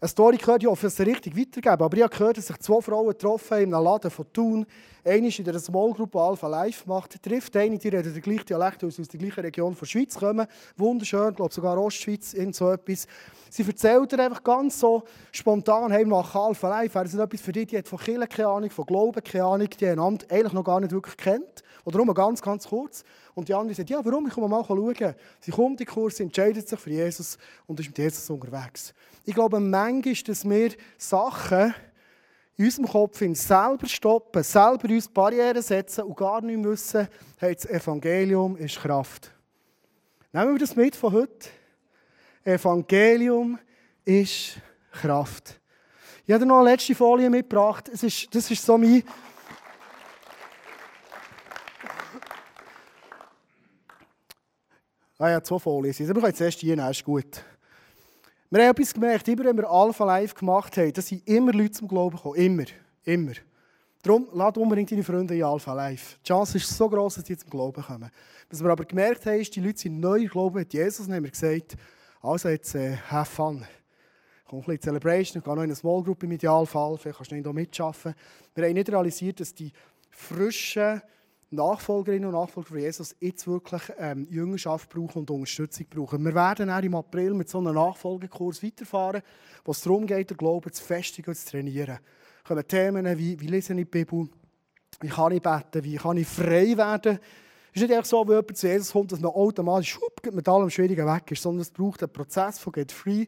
Eine 0.00 0.08
Story 0.10 0.36
gehört, 0.36 0.66
hoffe, 0.66 0.88
es 0.88 1.00
richtig 1.00 1.34
weitergeben. 1.34 1.82
Aber 1.82 1.96
ich 1.96 2.02
habe 2.02 2.14
gehört, 2.14 2.36
dass 2.36 2.48
sich 2.48 2.58
zwei 2.58 2.82
Frauen 2.82 3.08
getroffen 3.08 3.54
haben 3.54 3.62
in 3.62 3.74
einem 3.74 3.84
Laden 3.84 4.10
von 4.10 4.26
Thun. 4.34 4.66
Eine 5.02 5.28
ist 5.28 5.38
in 5.38 5.48
einer 5.48 5.58
Small 5.58 5.92
Group 5.92 6.14
Alpha 6.16 6.46
Live 6.46 6.84
macht, 6.84 7.22
trifft 7.22 7.56
eine, 7.56 7.78
die 7.78 7.88
redet 7.88 8.14
den 8.14 8.20
gleichen 8.20 8.44
Dialekt, 8.44 8.84
aus 8.84 8.96
der 8.96 9.18
gleichen 9.18 9.40
Region 9.40 9.74
der 9.78 9.86
Schweiz 9.86 10.14
kommen. 10.16 10.46
Wunderschön, 10.76 11.30
ich 11.30 11.36
glaube 11.36 11.54
sogar 11.54 11.78
Ostschweiz, 11.78 12.34
irgend 12.34 12.54
so 12.54 12.70
etwas. 12.70 13.06
Sie 13.48 13.62
erzählt 13.62 14.12
ihr 14.12 14.18
einfach 14.18 14.42
ganz 14.42 14.80
so 14.80 15.04
spontan, 15.32 15.90
hey, 15.90 16.04
nach 16.04 16.34
Alpha 16.34 16.68
Live, 16.68 16.94
wäre 16.94 17.04
das 17.04 17.14
etwas 17.14 17.40
für 17.40 17.52
dich, 17.52 17.68
die 17.68 17.78
hat 17.78 17.88
von 17.88 17.98
Kirche 17.98 18.26
keine 18.26 18.48
Ahnung, 18.48 18.70
von 18.70 18.84
Glauben 18.84 19.24
keine 19.24 19.44
Ahnung, 19.44 19.68
die 19.68 19.86
einander 19.86 20.26
eigentlich 20.28 20.52
noch 20.52 20.64
gar 20.64 20.80
nicht 20.80 20.92
wirklich 20.92 21.16
kennt. 21.16 21.62
Oder 21.84 22.04
nur 22.04 22.14
ganz, 22.14 22.42
ganz 22.42 22.68
kurz. 22.68 23.04
Und 23.34 23.48
die 23.48 23.54
andere 23.54 23.74
sagt, 23.74 23.90
ja, 23.90 24.04
warum? 24.04 24.28
Ich 24.28 24.32
komme 24.32 24.48
mal 24.48 24.64
schauen. 24.64 25.14
Sie 25.40 25.50
kommt 25.50 25.80
in 25.80 25.86
den 25.86 25.92
Kurs, 25.92 26.20
entscheidet 26.20 26.68
sich 26.68 26.78
für 26.78 26.90
Jesus 26.90 27.36
und 27.66 27.80
ist 27.80 27.86
mit 27.86 27.98
Jesus 27.98 28.30
unterwegs. 28.30 28.94
Ich 29.24 29.34
glaube, 29.34 29.58
manchmal 29.58 30.14
dass 30.14 30.48
wir 30.48 30.70
Sachen 30.96 31.74
in 32.56 32.66
unserem 32.66 32.86
Kopf 32.86 33.18
selber 33.18 33.86
stoppen, 33.86 34.42
selber 34.44 34.88
uns 34.88 35.08
Barrieren 35.08 35.60
setzen 35.62 36.04
und 36.04 36.16
gar 36.16 36.40
nicht 36.40 36.62
wissen, 36.62 37.08
hey, 37.38 37.54
das 37.54 37.66
Evangelium 37.66 38.56
ist 38.56 38.76
Kraft. 38.76 39.32
Nehmen 40.32 40.52
wir 40.52 40.60
das 40.60 40.76
mit 40.76 40.94
von 40.94 41.12
heute. 41.12 41.48
Evangelium 42.44 43.58
ist 44.04 44.58
Kraft. 44.92 45.60
Ich 46.26 46.32
habe 46.32 46.46
noch 46.46 46.60
eine 46.60 46.70
letzte 46.70 46.94
Folie 46.94 47.28
mitgebracht. 47.28 47.90
Es 47.92 48.02
ist, 48.02 48.34
das 48.34 48.50
ist 48.50 48.64
so 48.64 48.78
mein 48.78 49.02
Ah 55.18 55.30
ja, 55.30 55.42
zwei 55.42 55.58
Folien 55.58 55.92
sind. 55.92 56.10
Aber 56.10 56.18
ich 56.18 56.24
kann 56.24 56.34
zuerst 56.34 56.58
hier 56.58 56.74
nehmen, 56.74 56.90
ist 56.90 57.04
gut. 57.04 57.44
Wir 58.50 58.62
haben 58.62 58.70
etwas 58.70 58.92
gemerkt, 58.92 59.28
immer 59.28 59.44
wenn 59.44 59.56
wir 59.56 59.70
Alpha 59.70 60.04
Live 60.04 60.34
gemacht 60.34 60.76
haben, 60.76 60.92
dass 60.92 61.06
sind 61.06 61.26
immer 61.28 61.52
Leute 61.52 61.72
zum 61.72 61.88
Glauben 61.88 62.16
gekommen. 62.16 62.36
Immer. 62.36 62.64
Immer. 63.04 63.32
Darum, 64.02 64.28
lade 64.32 64.60
unbedingt 64.60 64.90
deine 64.90 65.02
Freunde 65.02 65.36
in 65.36 65.44
Alpha 65.44 65.72
Live. 65.72 66.18
Die 66.22 66.28
Chance 66.28 66.58
ist 66.58 66.68
so 66.68 66.88
groß, 66.88 67.14
dass 67.14 67.24
die 67.24 67.36
zum 67.36 67.48
Glauben 67.48 67.82
kommen. 67.82 68.10
Was 68.50 68.62
wir 68.62 68.70
aber 68.70 68.84
gemerkt 68.84 69.24
haben, 69.26 69.40
ist, 69.40 69.54
die 69.54 69.60
Leute 69.60 69.78
sind 69.78 69.98
neu 70.00 70.26
Glauben 70.26 70.56
mit 70.56 70.72
Jesus 70.74 71.06
und 71.06 71.14
haben 71.14 71.24
wir 71.24 71.30
gesagt, 71.30 71.76
also 72.20 72.48
jetzt 72.48 72.74
äh, 72.74 72.96
have 73.08 73.30
fun. 73.30 73.64
Komm 74.46 74.58
ein 74.58 74.64
bisschen 74.64 74.82
Celebration, 74.82 75.42
geh 75.42 75.48
noch 75.48 75.56
in 75.56 75.62
eine 75.62 75.74
Small 75.74 76.02
Group 76.02 76.22
im 76.22 76.32
Idealfall, 76.32 76.98
vielleicht 76.98 77.16
kannst 77.16 77.30
du 77.30 77.34
nicht 77.36 77.52
mitschaffen. 77.52 78.14
Wir 78.54 78.64
haben 78.64 78.74
nicht 78.74 78.90
realisiert, 78.90 79.40
dass 79.40 79.54
die 79.54 79.72
frischen 80.10 81.00
Nachfolgerinnen 81.54 82.26
und 82.26 82.34
Nachfolger 82.34 82.68
von 82.68 82.78
Jesus 82.78 83.14
jetzt 83.20 83.46
wirklich 83.46 83.82
ähm, 83.98 84.26
Jüngerschaft 84.30 84.88
brauchen 84.88 85.20
und 85.20 85.30
Unterstützung 85.30 85.86
brauchen. 85.88 86.24
Wir 86.24 86.34
werden 86.34 86.70
auch 86.70 86.82
im 86.82 86.94
April 86.94 87.34
mit 87.34 87.48
so 87.48 87.58
einem 87.58 87.74
Nachfolgekurs 87.74 88.62
weiterfahren, 88.62 89.22
wo 89.64 89.72
es 89.72 89.80
darum 89.82 90.06
geht, 90.06 90.30
den 90.30 90.36
Glauben 90.36 90.72
zu 90.72 90.82
festigen 90.82 91.30
und 91.30 91.36
zu 91.36 91.50
trainieren. 91.50 91.98
Es 92.42 92.48
kommen 92.48 92.66
Themen 92.66 93.18
wie, 93.18 93.38
wie 93.40 93.46
lese 93.46 93.72
ich 93.72 93.78
die 93.78 93.84
Bibel, 93.84 94.28
wie 95.00 95.08
kann 95.08 95.32
ich 95.32 95.42
beten, 95.42 95.84
wie 95.84 95.96
kann 95.96 96.16
ich 96.16 96.26
frei 96.26 96.76
werden. 96.76 97.18
Es 97.72 97.82
ist 97.82 97.88
nicht 97.88 97.96
einfach 97.96 98.08
so, 98.08 98.28
wenn 98.28 98.36
jemand 98.36 98.56
zu 98.56 98.68
Jesus 98.68 98.92
kommt, 98.92 99.12
dass 99.12 99.20
man 99.20 99.32
automatisch 99.32 99.90
schupp, 99.90 100.32
mit 100.32 100.48
allem 100.48 100.70
Schwierigen 100.70 101.06
weg 101.06 101.30
ist, 101.30 101.42
sondern 101.42 101.62
es 101.62 101.70
braucht 101.70 102.02
einen 102.02 102.12
Prozess 102.12 102.58
von 102.58 102.72
Get 102.72 102.92
Free. 102.92 103.26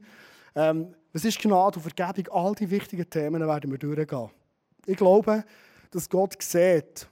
Ähm, 0.55 0.95
was 1.13 1.25
ist 1.25 1.41
Gnade 1.41 1.79
und 1.79 1.83
Vergebung? 1.83 2.33
All 2.33 2.55
die 2.55 2.71
wichtigen 2.71 3.09
Themen 3.09 3.47
werden 3.47 3.71
wir 3.71 3.79
durchgehen. 3.79 4.31
Ich 4.87 4.97
glaube, 4.97 5.45
dass 5.91 6.09
Gott 6.09 6.41
sieht, 6.41 7.09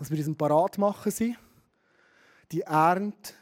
dass 0.00 0.08
wir 0.08 0.16
diesen 0.16 0.34
parat 0.34 0.78
machen 0.78 1.12
sind, 1.12 1.36
die 2.50 2.62
Ernte 2.62 3.34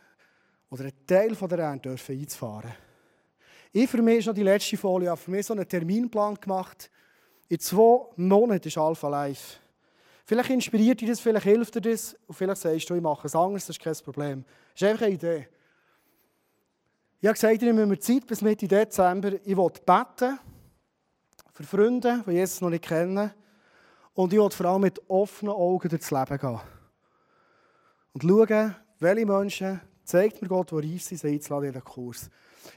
oder 0.71 0.83
einen 0.83 1.07
Teil 1.07 1.35
der 1.35 1.59
Ernte 1.61 1.89
dürfen 1.89 2.19
einzufahren. 2.19 2.75
Ich 3.73 3.89
für 3.89 4.03
mich 4.03 4.19
ist 4.19 4.27
noch 4.27 4.35
die 4.35 4.43
letzte 4.43 4.77
Folie, 4.77 5.17
für 5.17 5.31
mich 5.31 5.47
so 5.47 5.55
einen 5.55 5.69
Terminplan 5.69 6.35
gemacht. 6.35 6.91
In 7.49 7.61
zwei 7.61 8.07
Monaten 8.17 8.67
ist 8.67 8.77
Alpha 8.77 9.09
Live. 9.09 9.61
Vielleicht 10.27 10.51
inspiriert 10.51 11.01
dich 11.01 11.09
das, 11.09 11.21
vielleicht 11.21 11.45
hilft 11.45 11.77
dir 11.77 11.81
das 11.81 12.17
und 12.27 12.35
vielleicht 12.35 12.61
sagst 12.61 12.91
du, 12.91 12.95
ich 12.95 13.03
mache 13.03 13.29
es 13.29 13.37
anders, 13.37 13.67
das 13.67 13.77
ist 13.77 13.83
kein 13.83 13.95
Problem. 14.05 14.45
Das 14.73 14.83
ist 14.83 14.89
einfach 14.89 15.07
eine 15.07 15.15
Idee. 15.15 15.49
Ich 17.21 17.27
habe 17.29 17.35
gesagt, 17.35 17.55
ich 17.55 17.61
nehme 17.63 17.87
mir 17.87 18.01
Zeit 18.01 18.27
bis 18.27 18.43
Mitte 18.43 18.67
Dezember. 18.67 19.35
Ich 19.45 19.57
will 19.57 19.71
beten 19.87 20.41
für 21.53 21.63
Freunde, 21.63 22.25
die 22.27 22.33
Jesus 22.33 22.61
noch 22.61 22.71
nicht 22.71 22.85
kennen 22.85 23.31
und 24.19 24.33
ich 24.33 24.39
will 24.41 24.51
vor 24.51 24.67
allem 24.67 24.81
mit 24.81 25.01
offenen 25.09 25.55
Augen 25.55 25.89
durchs 25.89 26.11
Leben 26.11 26.39
gehen. 26.39 26.61
Und 28.13 28.23
schauen, 28.25 28.75
welche 28.99 29.27
Menschen 29.27 29.81
zeigt 30.03 30.43
mir 30.43 30.49
Gott, 30.49 30.73
die 30.73 30.75
reif 30.75 31.05
sind, 31.05 31.19
sie 31.19 31.29
einzuladen 31.29 31.69
in 31.69 31.73
den 31.73 31.85
Kurs. 31.85 32.29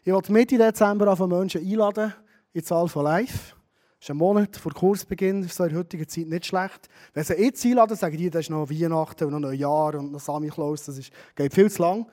Ich 0.03 0.13
will 0.13 0.21
Mitte 0.29 0.59
Dezember 0.59 1.11
auf 1.11 1.19
Menschen 1.19 1.61
einladen 1.61 2.13
ins 2.53 2.71
Alpha 2.71 3.01
Live. 3.01 3.55
Das 3.97 4.01
ist 4.01 4.09
ein 4.11 4.17
Monat 4.17 4.55
vor 4.55 4.71
Kursbeginn, 4.71 5.41
ist 5.41 5.59
in 5.59 5.69
der 5.69 5.79
heutigen 5.79 6.07
Zeit 6.07 6.27
nicht 6.27 6.45
schlecht. 6.45 6.87
Wenn 7.11 7.23
sie 7.23 7.33
jetzt 7.33 7.65
einladen, 7.65 7.97
sagen 7.97 8.17
die, 8.17 8.29
das 8.29 8.41
ist 8.41 8.51
noch 8.51 8.69
Weihnachten 8.69 9.25
und 9.25 9.31
noch 9.31 9.39
Neujahr 9.39 9.95
und 9.95 10.11
noch 10.11 10.19
Samichlaus, 10.19 10.85
das 10.85 10.99
ist, 10.99 11.11
geht 11.35 11.55
viel 11.55 11.71
zu 11.71 11.81
lang. 11.81 12.05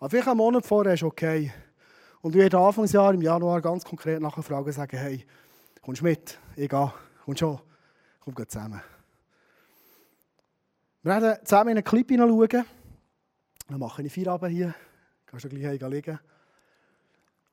Aber 0.00 0.08
vielleicht 0.08 0.28
einen 0.28 0.38
Monat 0.38 0.64
vorher 0.64 0.94
ist 0.94 1.02
okay. 1.02 1.52
Und 2.22 2.34
ich 2.34 2.40
werde 2.40 2.56
Anfangsjahr, 2.58 3.12
im 3.12 3.20
Januar, 3.20 3.60
ganz 3.60 3.84
konkret 3.84 4.22
nachfragen 4.22 4.64
und 4.64 4.72
sagen, 4.72 4.96
hey, 4.96 5.26
kommst 5.82 6.00
du 6.00 6.06
mit? 6.06 6.38
Ich 6.56 6.70
gehe. 6.70 6.92
Kommst 7.26 7.40
schon? 7.40 7.58
Komm, 8.28 8.34
gehen 8.34 8.48
zusammen. 8.50 8.82
Wir 11.02 11.12
werden 11.12 11.46
zusammen 11.46 11.70
in 11.70 11.76
einen 11.78 11.84
Clip 11.84 12.06
hineinschauen. 12.06 12.66
Dann 13.68 13.78
mache 13.78 14.02
ich 14.02 14.12
Feierabend 14.12 14.52
hier. 14.52 14.74
Kannst 15.24 15.46
du 15.46 15.48
gleich 15.48 15.80
liegen. 15.80 16.20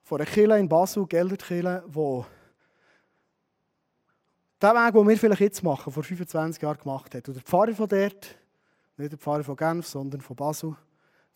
Von 0.03 0.19
einer 0.19 0.29
Kille 0.29 0.59
in 0.59 0.67
Basel, 0.67 1.07
Gelderkille, 1.07 1.81
wo 1.87 2.25
der 4.61 4.73
Weg, 4.73 4.93
den 4.95 5.07
wir 5.07 5.17
vielleicht 5.17 5.39
jetzt 5.39 5.63
machen, 5.63 5.93
vor 5.93 6.03
25 6.03 6.61
Jahren 6.61 6.77
gemacht 6.77 7.15
hat. 7.15 7.25
Der 7.25 7.35
Pfarrer 7.35 7.73
von 7.73 7.87
dort, 7.87 8.37
nicht 8.97 9.11
der 9.13 9.17
Pfarrer 9.17 9.45
von 9.45 9.55
Genf, 9.55 9.87
sondern 9.87 10.19
von 10.19 10.35
Basel, 10.35 10.75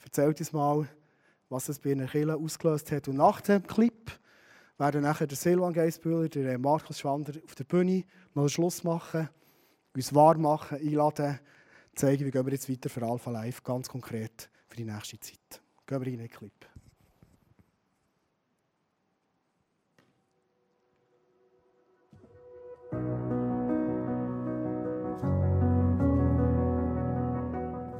erzählt 0.04 0.38
uns 0.38 0.52
mal, 0.52 0.86
was 1.48 1.70
es 1.70 1.80
bei 1.80 1.94
einer 1.94 2.08
Kille 2.08 2.36
ausgelöst 2.36 2.92
hat. 2.92 3.08
Und 3.08 3.16
nach 3.16 3.40
dem 3.40 3.66
Clip 3.66 4.12
werden 4.80 5.02
nachher 5.02 5.28
der 5.28 5.38
Silvan 5.38 5.74
Geisbühler, 5.74 6.30
der 6.30 6.58
Markus 6.58 7.00
Schwander 7.00 7.34
auf 7.44 7.54
der 7.54 7.66
Bühne 7.66 8.06
einen 8.34 8.50
Schluss 8.50 8.84
machen, 8.84 9.30
uns 9.94 10.16
warm 10.16 10.42
machen, 10.42 10.80
einladen, 10.80 11.40
zeigen, 11.96 12.26
wie 12.26 12.32
gehen 12.32 12.46
wir 12.46 12.54
jetzt 12.54 12.70
weiter 12.70 12.90
für 12.90 13.04
Alpha 13.04 13.30
Live, 13.30 13.62
ganz 13.64 13.90
konkret 13.90 14.50
für 14.70 14.78
die 14.78 14.86
nächste 14.86 15.20
Zeit. 15.20 15.62
Gehen 15.86 16.02
wir 16.02 16.08
in 16.08 16.20
den 16.20 16.30
Clip. 16.30 16.54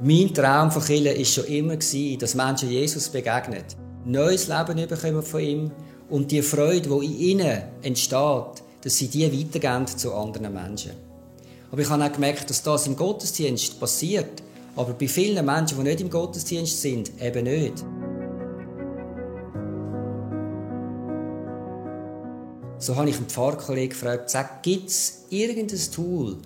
Mein 0.02 0.32
Traum 0.32 0.70
von 0.70 0.82
Kirche 0.82 1.18
war 1.18 1.24
schon 1.26 1.44
immer, 1.44 1.76
dass 1.76 2.34
Menschen 2.34 2.70
Jesus 2.70 3.10
begegnen, 3.10 3.64
neues 4.06 4.48
Leben 4.48 4.88
bekommen 4.88 5.22
von 5.22 5.40
ihm 5.40 5.72
und 6.10 6.30
die 6.30 6.42
Freude, 6.42 6.88
die 6.88 7.06
in 7.06 7.18
ihnen 7.18 7.62
entsteht, 7.82 8.62
dass 8.82 8.96
sie 8.96 9.08
die 9.08 9.30
weitergeben 9.32 9.86
zu 9.86 10.12
anderen 10.14 10.52
Menschen. 10.52 10.92
Aber 11.70 11.80
ich 11.80 11.88
habe 11.88 12.04
auch 12.04 12.12
gemerkt, 12.12 12.50
dass 12.50 12.62
das 12.62 12.86
im 12.86 12.96
Gottesdienst 12.96 13.78
passiert, 13.78 14.42
aber 14.76 14.92
bei 14.92 15.06
vielen 15.08 15.44
Menschen, 15.44 15.78
die 15.78 15.84
nicht 15.84 16.00
im 16.00 16.10
Gottesdienst 16.10 16.80
sind, 16.80 17.12
eben 17.20 17.44
nicht. 17.44 17.84
So 22.78 22.96
habe 22.96 23.10
ich 23.10 23.16
einen 23.16 23.28
Pfarrkollegen 23.28 23.90
gefragt, 23.90 24.34
gibt 24.62 24.88
es 24.88 25.26
irgendein 25.28 25.78
Tool, 25.92 26.38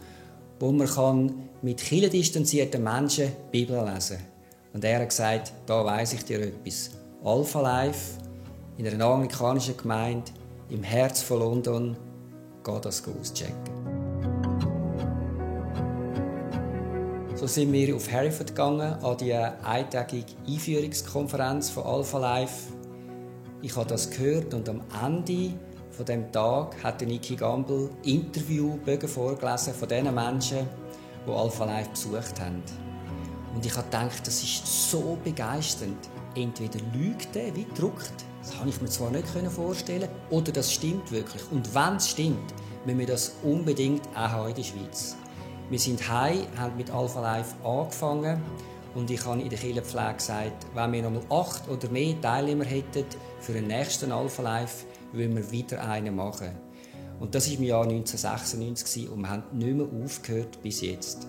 wo 0.58 0.72
man 0.72 1.34
mit 1.62 1.90
distanzierten 1.90 2.82
Menschen 2.82 3.28
die 3.28 3.64
Bibel 3.64 3.76
lesen 3.76 4.16
kann? 4.16 4.26
Und 4.74 4.84
er 4.84 5.00
hat 5.00 5.08
gesagt, 5.08 5.52
da 5.66 5.84
weiß 5.84 6.14
ich 6.14 6.24
dir 6.24 6.40
etwas. 6.40 6.90
Alpha 7.22 7.60
Life 7.60 8.23
in 8.76 8.86
einer 8.86 9.04
anglikanischen 9.04 9.76
Gemeinde 9.76 10.32
im 10.68 10.82
Herz 10.82 11.22
von 11.22 11.38
London, 11.40 11.96
geh 12.64 12.80
das 12.80 13.02
auschecken. 13.06 13.84
so 17.44 17.48
sind 17.48 17.74
wir 17.74 17.94
auf 17.94 18.10
Hereford 18.10 18.48
gegangen, 18.48 18.94
an 19.02 19.18
die 19.18 19.34
eintägige 19.34 20.32
Einführungskonferenz 20.48 21.68
von 21.68 21.82
Alpha 21.82 22.16
Life. 22.16 22.72
Ich 23.60 23.76
habe 23.76 23.86
das 23.86 24.08
gehört 24.08 24.54
und 24.54 24.66
am 24.66 24.80
Ende 25.04 25.52
von 25.90 26.06
dem 26.06 26.32
Tag 26.32 26.82
hat 26.82 27.02
Niki 27.02 27.36
Gamble 27.36 27.90
Interviewbögen 28.02 29.06
vorgelesen 29.06 29.74
von 29.74 29.86
den 29.90 30.14
Menschen, 30.14 30.66
die 31.26 31.30
Alpha 31.30 31.66
Life 31.66 31.90
besucht 31.90 32.40
haben. 32.40 32.62
Und 33.54 33.66
ich 33.66 33.76
habe 33.76 33.88
gedacht, 33.90 34.26
das 34.26 34.42
ist 34.42 34.90
so 34.90 35.18
begeisternd. 35.22 36.08
Entweder 36.34 36.78
lügt 36.94 37.36
er 37.36 37.54
wie 37.54 37.66
druckt, 37.76 38.24
das 38.44 38.58
kann 38.58 38.68
ich 38.68 38.80
mir 38.80 38.88
zwar 38.88 39.10
nicht 39.10 39.26
vorstellen, 39.26 40.08
oder 40.28 40.52
das 40.52 40.70
stimmt 40.70 41.10
wirklich. 41.10 41.42
Und 41.50 41.74
wenn 41.74 41.96
es 41.96 42.10
stimmt, 42.10 42.54
müssen 42.84 42.98
wir 42.98 43.06
das 43.06 43.36
unbedingt 43.42 44.02
auch 44.14 44.46
in 44.48 44.54
der 44.54 44.62
Schweiz. 44.62 45.16
Wir 45.70 45.78
sind 45.78 46.06
heim, 46.10 46.46
haben 46.58 46.76
mit 46.76 46.90
Alpha 46.90 47.22
Life 47.22 47.54
angefangen 47.64 48.42
und 48.94 49.10
ich 49.10 49.24
habe 49.24 49.40
in 49.40 49.48
der 49.48 49.58
Kirchenpflege 49.58 50.14
gesagt, 50.14 50.66
wenn 50.74 50.92
wir 50.92 51.08
noch 51.08 51.30
acht 51.30 51.66
oder 51.70 51.88
mehr 51.88 52.20
Teilnehmer 52.20 52.66
hätten 52.66 53.06
für 53.40 53.54
den 53.54 53.68
nächsten 53.68 54.12
Alpha 54.12 54.42
Life, 54.42 54.84
würden 55.12 55.36
wir 55.36 55.50
wieder 55.50 55.82
einen 55.82 56.14
machen. 56.14 56.50
Und 57.20 57.34
das 57.34 57.48
war 57.48 57.56
im 57.56 57.62
Jahr 57.62 57.84
1996 57.84 59.08
und 59.08 59.22
wir 59.22 59.30
haben 59.30 59.44
nicht 59.52 59.74
mehr 59.74 59.86
aufgehört 60.04 60.62
bis 60.62 60.82
jetzt. 60.82 61.26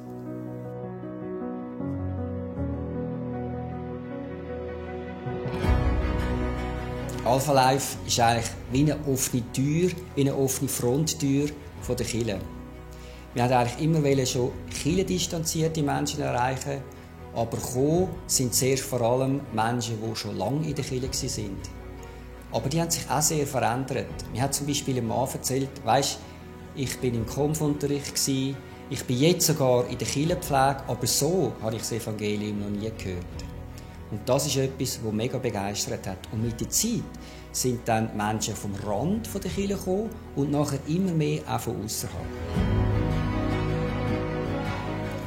Alpha 7.25 7.53
Life 7.53 7.97
ist 8.05 8.19
eigentlich 8.19 8.51
wie 8.71 8.81
eine 8.81 8.99
offene 9.07 9.41
Tür, 9.51 9.89
wie 10.13 10.21
eine 10.21 10.35
offene 10.35 10.69
Fronttür 10.69 11.49
von 11.81 11.95
der 11.97 12.05
Kirche. 12.05 12.37
Wir 13.33 13.43
wollten 13.43 13.53
eigentlich 13.55 13.81
immer 13.83 14.25
schon 14.27 14.51
kirchendistanzierte 14.69 15.81
Menschen 15.81 16.21
erreichen, 16.21 16.83
aber 17.33 17.57
gekommen 17.57 18.09
sind 18.27 18.53
zuerst 18.53 18.83
vor 18.83 19.01
allem 19.01 19.41
Menschen, 19.53 19.97
die 19.99 20.15
schon 20.15 20.37
lange 20.37 20.67
in 20.67 20.75
der 20.75 20.85
Kirche 20.85 21.41
waren. 21.41 21.57
Aber 22.51 22.69
die 22.69 22.79
haben 22.79 22.91
sich 22.91 23.09
auch 23.09 23.21
sehr 23.23 23.47
verändert. 23.47 24.05
Mir 24.31 24.43
hat 24.43 24.53
zum 24.53 24.67
Beispiel 24.67 24.99
ein 24.99 25.07
Mann 25.07 25.27
erzählt, 25.27 25.69
weisst, 25.83 26.19
ich 26.75 26.95
bin 26.99 27.15
im 27.15 27.25
Kampfunterricht 27.25 28.13
ich 28.87 29.03
bin 29.03 29.17
jetzt 29.17 29.47
sogar 29.47 29.89
in 29.89 29.97
der 29.97 30.07
Kirchenpflege, 30.07 30.83
aber 30.87 31.07
so 31.07 31.53
habe 31.63 31.75
ich 31.75 31.81
das 31.81 31.93
Evangelium 31.93 32.59
noch 32.59 32.69
nie 32.69 32.91
gehört. 32.95 33.54
Und 34.11 34.21
das 34.25 34.45
ist 34.45 34.57
etwas, 34.57 34.99
was 35.03 35.13
mega 35.13 35.37
begeistert 35.37 36.05
hat. 36.07 36.19
Und 36.31 36.43
mit 36.43 36.59
der 36.59 36.69
Zeit 36.69 37.03
sind 37.51 37.87
dann 37.87 38.15
Menschen 38.15 38.55
vom 38.55 38.73
Rand 38.75 39.27
der 39.33 39.51
Kirche 39.51 39.75
gekommen 39.75 40.09
und 40.35 40.51
nachher 40.51 40.79
immer 40.87 41.11
mehr 41.11 41.41
auch 41.47 41.59
von 41.59 41.83
außerhalb. 41.83 42.25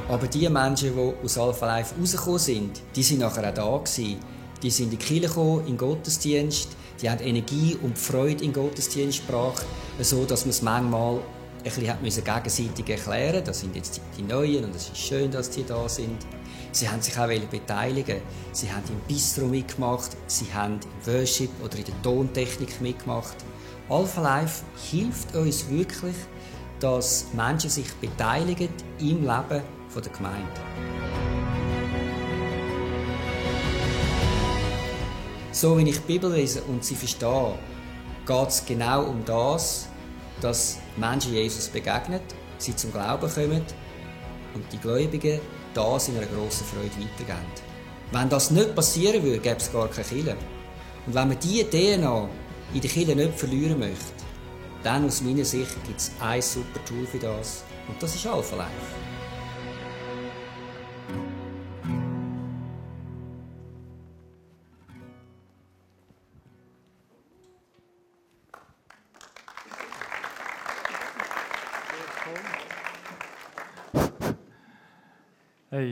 Aber 0.07 0.27
die 0.27 0.49
Menschen, 0.49 0.95
die 0.95 1.13
aus 1.23 1.37
Alpha 1.37 1.67
Life 1.67 1.93
rausgekommen 1.99 2.39
sind, 2.39 2.81
die 2.95 3.03
sind 3.03 3.19
nachher 3.19 3.49
auch 3.49 3.53
da 3.53 3.77
gewesen. 3.77 4.17
Die 4.63 4.71
sind 4.71 4.85
in 4.85 4.91
die 4.91 4.97
Kirche 4.97 5.27
gekommen, 5.27 5.61
in 5.61 5.67
den 5.67 5.77
Gottesdienst, 5.77 6.69
die 7.01 7.09
haben 7.09 7.19
Energie 7.19 7.77
und 7.81 7.97
Freude 7.97 8.43
in 8.43 8.51
den 8.51 8.53
Gottesdienst 8.53 9.25
gebracht, 9.25 9.65
so 10.01 10.25
dass 10.25 10.45
man 10.45 10.49
es 10.49 10.61
manchmal 10.61 11.19
ein 11.63 12.01
bisschen 12.01 12.23
gegenseitig 12.23 12.89
erklären 12.89 13.43
Das 13.45 13.59
sind 13.59 13.75
jetzt 13.75 14.01
die 14.17 14.23
Neuen 14.23 14.65
und 14.65 14.75
es 14.75 14.89
ist 14.89 14.97
schön, 14.97 15.29
dass 15.31 15.49
die 15.49 15.63
da 15.63 15.87
sind. 15.87 16.25
Sie 16.71 16.87
haben 16.87 17.01
sich 17.01 17.17
auch 17.17 17.27
beteiligen. 17.27 18.21
Sie 18.51 18.71
haben 18.71 18.83
im 18.89 18.99
Bistro 19.07 19.45
mitgemacht, 19.45 20.11
sie 20.27 20.53
haben 20.53 20.79
im 20.83 21.13
Worship 21.13 21.49
oder 21.63 21.77
in 21.77 21.85
der 21.85 22.01
Tontechnik 22.03 22.79
mitgemacht. 22.79 23.35
Alpha 23.89 24.21
Life 24.21 24.63
hilft 24.91 25.35
uns 25.35 25.67
wirklich, 25.69 26.15
dass 26.79 27.25
Menschen 27.33 27.69
sich 27.69 27.91
beteiligen 27.95 28.69
im 28.99 29.21
Leben 29.21 29.63
der 29.95 30.11
Gemeinde. 30.15 30.61
So 35.51 35.77
wie 35.77 35.89
ich 35.89 35.97
die 35.97 36.13
Bibel 36.13 36.31
lese 36.31 36.61
und 36.63 36.85
sie 36.85 36.95
verstehe, 36.95 37.57
geht 38.25 38.47
es 38.47 38.65
genau 38.65 39.05
um 39.05 39.25
das, 39.25 39.87
dass 40.39 40.77
Menschen 40.95 41.33
Jesus 41.33 41.67
begegnen, 41.67 42.21
sie 42.59 42.75
zum 42.75 42.91
Glauben 42.91 43.29
kommen 43.29 43.63
und 44.53 44.71
die 44.71 44.77
Gläubigen 44.77 45.39
das 45.73 46.07
in 46.07 46.17
einer 46.17 46.25
grossen 46.27 46.65
Freude 46.65 46.89
weitergeben. 46.89 47.45
Wenn 48.11 48.29
das 48.29 48.51
nicht 48.51 48.75
passieren 48.75 49.23
würde, 49.23 49.39
gäbe 49.39 49.57
es 49.57 49.71
gar 49.71 49.87
keine 49.87 50.07
Kirche. 50.07 50.35
Und 51.05 51.15
wenn 51.15 51.27
man 51.27 51.39
diese 51.39 51.69
DNA 51.69 52.29
in 52.73 52.81
der 52.81 52.89
Kirche 52.89 53.15
nicht 53.15 53.39
verlieren 53.39 53.79
möchte, 53.79 54.13
dann 54.83 55.05
aus 55.05 55.21
meiner 55.21 55.45
Sicht 55.45 55.75
gibt 55.85 55.99
es 55.99 56.11
ein 56.19 56.41
super 56.41 56.83
Tool 56.85 57.05
für 57.05 57.19
das. 57.19 57.63
Und 57.87 58.01
das 58.01 58.15
ist 58.15 58.25
Alpha 58.25 58.55
Life. 58.55 59.08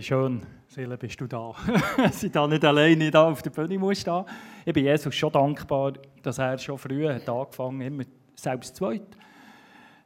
Schön, 0.01 0.41
Seele, 0.67 0.97
bist 0.97 1.19
du 1.19 1.27
da. 1.27 1.53
dass 1.97 2.21
ich 2.23 2.31
da 2.31 2.47
nicht 2.47 2.63
alleine 2.63 3.09
da 3.09 3.29
auf 3.29 3.41
der 3.41 3.49
Bühne 3.49 3.79
muss 3.79 4.01
stehen. 4.01 4.25
Ich 4.65 4.73
bin 4.73 4.85
Jesus 4.85 5.15
schon 5.15 5.31
dankbar, 5.31 5.93
dass 6.21 6.37
er 6.37 6.57
schon 6.57 6.77
früh 6.77 7.07
hat 7.07 7.27
angefangen 7.27 7.81
hat, 7.81 7.87
immer 7.87 8.03
selbst 8.35 8.75
zweit 8.75 9.17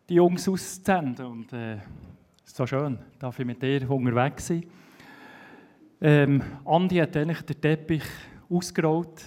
die 0.08 0.16
Jungs 0.16 0.48
auszusenden. 0.48 1.26
Und 1.26 1.54
äh, 1.54 1.76
es 1.76 2.48
ist 2.48 2.56
so 2.58 2.68
schön, 2.68 3.00
darf 3.18 3.40
ich 3.40 3.46
mit 3.46 3.62
dir 3.62 3.90
unterwegs 3.90 4.48
sein. 4.48 4.66
Ähm, 6.02 6.42
Andi 6.66 6.98
hat 6.98 7.16
eigentlich 7.16 7.42
den 7.44 7.62
Teppich 7.62 8.04
ausgerollt. 8.50 9.24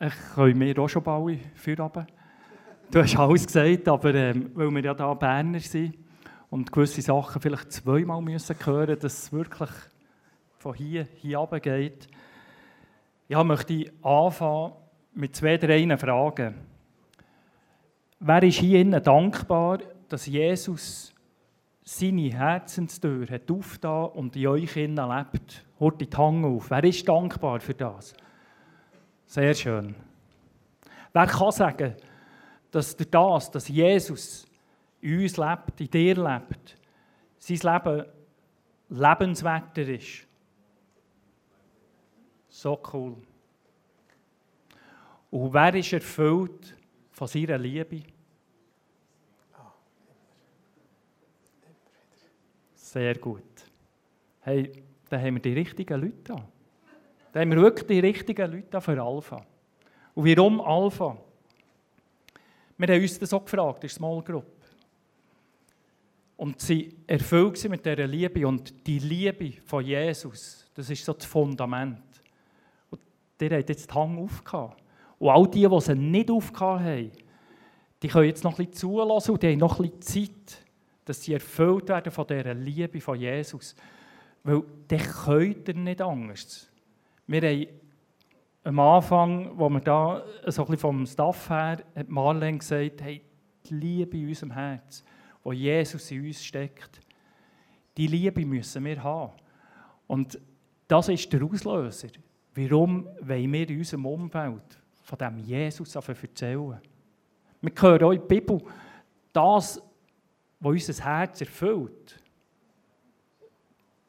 Ich 0.00 0.14
kann 0.34 0.58
mir 0.58 0.78
auch 0.78 0.88
schon 0.88 1.02
bauen 1.02 1.38
für 1.54 1.76
Du 1.76 3.00
hast 3.00 3.16
alles 3.16 3.46
gesagt, 3.46 3.88
aber 3.88 4.14
ähm, 4.14 4.50
weil 4.54 4.70
wir 4.70 4.84
ja 4.84 4.96
hier 4.96 5.14
Berner 5.14 5.60
sind, 5.60 5.94
und 6.52 6.70
gewisse 6.70 7.00
Sachen 7.00 7.40
vielleicht 7.40 7.72
zweimal 7.72 8.20
müssen 8.20 8.54
hören, 8.66 8.98
dass 9.00 9.24
es 9.24 9.32
wirklich 9.32 9.70
von 10.58 10.74
hier 10.74 11.08
hier 11.14 11.48
geht. 11.62 12.08
Ja, 13.26 13.42
möchte 13.42 13.72
ich 13.72 13.92
anfangen 14.04 14.74
mit 15.14 15.34
zwei, 15.34 15.56
drei 15.56 15.96
Fragen. 15.96 16.56
Wer 18.20 18.42
ist 18.42 18.58
hier 18.58 18.82
innen 18.82 19.02
dankbar, 19.02 19.78
dass 20.10 20.26
Jesus 20.26 21.14
seine 21.84 22.30
Herzenstür 22.30 23.26
hat 23.30 23.50
aufgetan 23.50 24.10
und 24.10 24.36
in 24.36 24.46
euch 24.48 24.76
innen 24.76 25.08
lebt? 25.08 25.64
Hört 25.78 26.02
die 26.02 26.16
Hand 26.18 26.44
auf. 26.44 26.70
Wer 26.70 26.84
ist 26.84 27.08
dankbar 27.08 27.60
für 27.60 27.74
das? 27.74 28.12
Sehr 29.24 29.54
schön. 29.54 29.94
Wer 31.14 31.26
kann 31.26 31.50
sagen, 31.50 31.94
dass 32.70 32.94
das, 32.94 33.50
dass 33.50 33.68
Jesus 33.68 34.46
in 35.02 35.20
uns 35.20 35.36
lebt, 35.36 35.80
in 35.80 35.90
dir 35.90 36.14
lebt, 36.14 36.78
sein 37.38 37.58
Leben 37.58 38.06
lebenswerter 38.88 39.88
ist. 39.88 40.26
So 42.48 42.80
cool. 42.92 43.16
Und 45.30 45.52
wer 45.52 45.74
ist 45.74 45.92
erfüllt 45.92 46.76
von 47.10 47.26
seiner 47.26 47.58
Liebe? 47.58 48.02
Sehr 52.74 53.14
gut. 53.16 53.42
Hey, 54.40 54.70
dann 55.08 55.22
haben 55.22 55.34
wir 55.36 55.42
die 55.42 55.54
richtigen 55.54 56.00
Leute 56.00 56.22
da. 56.24 56.48
Dann 57.32 57.42
haben 57.42 57.50
wir 57.52 57.62
wirklich 57.62 57.86
die 57.86 58.00
richtigen 58.00 58.52
Leute 58.52 58.80
für 58.80 59.02
Alpha. 59.02 59.44
Und 60.14 60.26
warum 60.26 60.60
Alpha? 60.60 61.16
Wir 62.76 62.88
haben 62.88 63.02
uns 63.02 63.18
das 63.18 63.32
auch 63.32 63.44
gefragt, 63.44 63.76
in 63.76 63.80
der 63.82 63.88
Small 63.88 64.22
Group. 64.22 64.61
Und 66.42 66.60
sie 66.60 66.92
erfüllt 67.06 67.68
mit 67.68 67.86
dieser 67.86 68.08
Liebe. 68.08 68.48
Und 68.48 68.84
die 68.84 68.98
Liebe 68.98 69.52
von 69.64 69.84
Jesus, 69.84 70.68
das 70.74 70.90
ist 70.90 71.04
so 71.04 71.12
das 71.12 71.24
Fundament. 71.24 72.02
Und 72.90 73.00
der 73.38 73.60
hat 73.60 73.68
jetzt 73.68 73.88
den 73.88 73.94
Hang 73.94 74.18
aufgehauen. 74.18 74.72
Und 75.20 75.30
all 75.30 75.46
die, 75.46 75.68
die 75.68 75.80
sie 75.80 75.94
nicht 75.94 76.32
aufgehauen 76.32 76.84
haben, 76.84 77.12
die 78.02 78.08
können 78.08 78.26
jetzt 78.26 78.42
noch 78.42 78.58
ein 78.58 78.66
bisschen 78.66 78.90
zulassen 78.90 79.30
und 79.30 79.42
die 79.44 79.52
haben 79.52 79.58
noch 79.58 79.78
ein 79.78 79.88
bisschen 79.92 80.26
Zeit, 80.34 80.64
dass 81.04 81.22
sie 81.22 81.34
erfüllt 81.34 81.88
werden 81.88 82.10
von 82.10 82.26
dieser 82.26 82.54
Liebe 82.54 83.00
von 83.00 83.20
Jesus. 83.20 83.76
Weil 84.42 84.64
dann 84.88 84.98
könnt 84.98 85.68
ihr 85.68 85.74
nicht 85.74 86.02
Angst. 86.02 86.72
Wir 87.28 87.42
haben 87.42 87.66
am 88.64 88.80
Anfang, 88.80 89.56
wo 89.56 89.68
wir 89.68 89.78
da 89.78 90.24
so 90.48 90.62
ein 90.62 90.66
bisschen 90.66 90.78
vom 90.78 91.06
Staff 91.06 91.48
her, 91.50 91.84
hat 91.94 92.08
Marlene 92.08 92.58
gesagt, 92.58 93.00
hey, 93.00 93.22
die 93.64 93.74
Liebe 93.74 94.16
in 94.16 94.26
unserem 94.26 94.50
Herz 94.50 95.04
wo 95.42 95.52
Jesus 95.52 96.10
in 96.10 96.26
uns 96.26 96.44
steckt. 96.44 97.00
Die 97.96 98.06
Liebe 98.06 98.44
müssen 98.44 98.84
wir 98.84 99.02
haben. 99.02 99.32
Und 100.06 100.38
das 100.88 101.08
ist 101.08 101.32
der 101.32 101.42
Auslöser. 101.42 102.08
Warum 102.54 103.06
wollen 103.20 103.52
wir 103.52 103.68
in 103.68 103.78
unserem 103.78 104.06
Umfeld 104.06 104.78
von 105.02 105.18
dem 105.18 105.38
Jesus 105.38 105.94
erzählen? 105.94 106.80
Wir 107.60 107.72
hören 107.80 108.04
auch 108.04 108.12
in 108.12 108.26
Bibel, 108.26 108.60
das, 109.32 109.80
was 110.60 110.88
unser 110.88 111.04
Herz 111.04 111.40
erfüllt, 111.40 112.20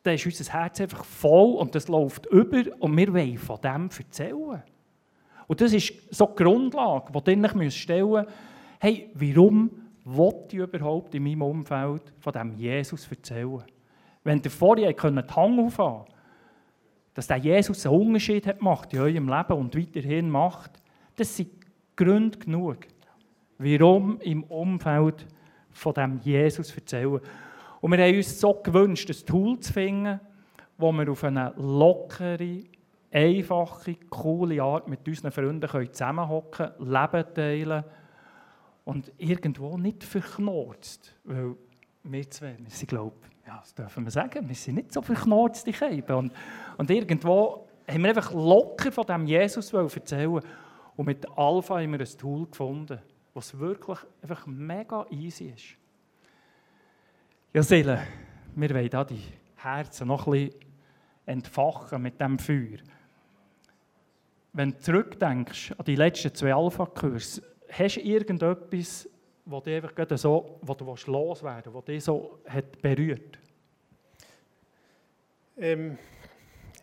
dann 0.04 0.16
ist 0.16 0.26
unser 0.26 0.52
Herz 0.52 0.82
einfach 0.82 1.06
voll 1.06 1.56
und 1.56 1.74
das 1.74 1.88
läuft 1.88 2.26
über 2.26 2.64
und 2.80 2.98
wir 2.98 3.14
wollen 3.14 3.38
von 3.38 3.62
dem 3.62 3.90
erzählen. 3.98 4.64
Und 5.48 5.62
das 5.62 5.72
ist 5.72 5.94
so 6.10 6.26
die 6.26 6.44
Grundlage, 6.44 7.12
die 7.22 7.32
ihr 7.32 7.56
euch 7.56 7.82
stellen 7.82 8.10
müsst. 8.10 8.30
Hey, 8.80 9.10
warum 9.14 9.72
will 10.06 10.34
ich 10.50 10.58
überhaupt 10.58 11.16
in 11.16 11.24
meinem 11.24 11.42
Umfeld 11.42 12.14
von 12.20 12.34
diesem 12.34 12.54
Jesus 12.54 13.10
erzählen? 13.10 13.64
Wenn 14.24 14.42
ihr 14.44 14.52
vorher 14.52 14.94
die 14.94 15.34
Hang 15.36 15.60
aufhaben 15.60 16.06
dass 17.14 17.28
der 17.28 17.38
Jesus 17.38 17.86
einen 17.86 17.96
Unterschied 17.96 18.48
hat 18.48 18.60
gemacht 18.60 18.92
in 18.94 19.00
eurem 19.00 19.30
Leben 19.30 19.54
und 19.54 19.78
weiterhin 19.78 20.30
macht, 20.30 20.72
das 21.16 21.38
sind 21.38 21.50
Gründe 21.96 22.40
genug, 22.40 22.88
warum 23.60 24.20
im 24.22 24.44
Umfeld 24.46 25.28
von 25.70 25.94
diesem 25.94 26.20
Jesus 26.22 26.76
erzählen. 26.76 27.20
Und 27.82 27.92
wir 27.92 28.04
haben 28.04 28.16
uns 28.16 28.40
so 28.40 28.54
gewünscht, 28.54 29.10
ein 29.10 29.26
Tool 29.26 29.60
zu 29.60 29.74
finden, 29.74 30.20
wo 30.78 30.92
wir 30.92 31.12
auf 31.12 31.24
eine 31.24 31.54
lockere, 31.58 32.64
einfache, 33.12 33.96
coole 34.10 34.62
Art 34.64 34.88
mit 34.88 35.08
unseren 35.08 35.32
Freunden 35.32 35.94
zusammenhocken 35.94 36.72
können, 36.78 36.92
Leben 36.92 37.34
teilen 37.36 37.84
und 38.86 39.12
irgendwo 39.18 39.78
nicht 39.78 40.04
verknurzt. 40.04 41.16
Weil 41.24 41.56
wir 42.04 42.30
zwei, 42.30 42.56
wir 42.60 42.70
sind, 42.70 42.88
glaube 42.88 43.16
ja, 43.46 43.58
das 43.60 43.74
dürfen 43.74 44.06
wir 44.06 44.12
sagen, 44.12 44.48
wir 44.48 44.56
sind 44.56 44.76
nicht 44.76 44.94
so 44.94 45.02
verknurzt, 45.02 45.68
die 45.68 45.74
Käbe. 45.74 46.16
Und, 46.16 46.32
und 46.78 46.90
irgendwo 46.90 47.68
haben 47.88 48.02
wir 48.02 48.10
einfach 48.10 48.32
locker 48.34 48.92
von 48.92 49.06
diesem 49.06 49.28
Jesus 49.28 49.74
erzählen 49.74 50.42
und 50.96 51.06
mit 51.06 51.26
Alpha 51.38 51.80
haben 51.80 51.92
wir 51.92 52.00
ein 52.00 52.18
Tool 52.18 52.48
gefunden, 52.48 53.00
was 53.34 53.58
wirklich 53.58 53.98
einfach 54.22 54.46
mega 54.46 55.06
easy 55.10 55.50
ist. 55.50 55.76
Ja, 57.52 57.64
Seele, 57.64 58.02
wir 58.56 58.70
wollen 58.70 58.90
da 58.90 59.04
die 59.04 59.22
Herzen 59.58 60.08
noch 60.08 60.28
ein 60.28 60.32
bisschen 60.32 60.60
entfachen 61.26 62.02
mit 62.02 62.20
diesem 62.20 62.40
Feuer. 62.40 62.80
Wenn 64.54 64.72
du 64.72 64.80
zurückdenkst 64.80 65.74
an 65.78 65.86
die 65.86 65.96
letzten 65.96 66.34
zwei 66.34 66.54
Alpha-Kurse, 66.54 67.42
hast 67.70 67.96
du 67.96 68.02
irgendetwas, 68.02 69.10
wo 69.46 69.60
dich 69.60 69.84
einfach 69.84 70.18
so, 70.18 70.60
wo 70.62 70.74
du 70.74 70.96
loswerden 71.08 71.74
willst, 71.74 71.74
wo 71.74 71.82
dich 71.82 72.04
so 72.04 72.40
hat 72.48 72.82
berührt? 72.82 73.38
Ähm, 75.58 75.98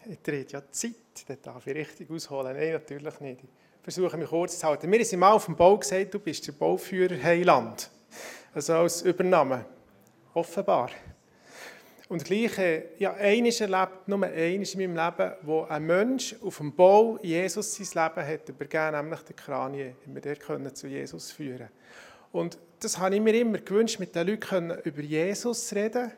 ich 0.08 0.20
drehe 0.22 0.46
ja 0.48 0.62
Zeit, 0.70 0.94
das 1.26 1.40
darf 1.40 1.66
ich 1.66 1.74
richtig 1.74 2.10
ausholen. 2.10 2.56
Nein, 2.56 2.72
natürlich 2.72 3.20
nicht. 3.20 3.40
Ich 3.42 3.82
versuche 3.82 4.16
mich 4.16 4.28
kurz 4.28 4.58
zu 4.58 4.66
halten. 4.66 4.88
Mir 4.88 5.00
ist 5.00 5.14
mal 5.16 5.32
auf 5.32 5.46
dem 5.46 5.56
Bau 5.56 5.76
gesagt, 5.76 6.12
du 6.14 6.18
bist 6.18 6.46
der 6.46 6.52
Bauführer 6.52 7.22
Heiland. 7.22 7.90
Also 8.52 8.74
als 8.74 9.02
Übernahme. 9.02 9.64
Offenbar. 10.34 10.90
Und 12.10 12.24
gleich, 12.24 12.58
ja, 12.98 13.14
eines 13.14 13.60
erlebt, 13.60 14.08
nur 14.08 14.24
eines 14.24 14.74
in 14.74 14.80
meinem 14.92 14.96
Leben, 14.96 15.32
wo 15.42 15.62
ein 15.62 15.86
Mensch 15.86 16.34
auf 16.42 16.56
dem 16.56 16.74
Bau 16.74 17.20
Jesus 17.22 17.76
sein 17.76 17.86
Leben 17.86 18.26
hat 18.26 18.48
übergeben, 18.48 18.96
nämlich 18.96 19.20
der 19.20 19.36
Kranie, 19.36 19.94
wir 20.06 20.34
können 20.34 20.74
zu 20.74 20.88
Jesus 20.88 21.30
führen. 21.30 21.68
Und 22.32 22.58
das 22.80 22.98
habe 22.98 23.14
ich 23.14 23.20
mir 23.20 23.34
immer 23.40 23.58
gewünscht, 23.58 24.00
mit 24.00 24.16
den 24.16 24.26
Leuten 24.26 24.72
über 24.82 25.02
Jesus 25.02 25.68
zu 25.68 25.76
reden. 25.76 26.10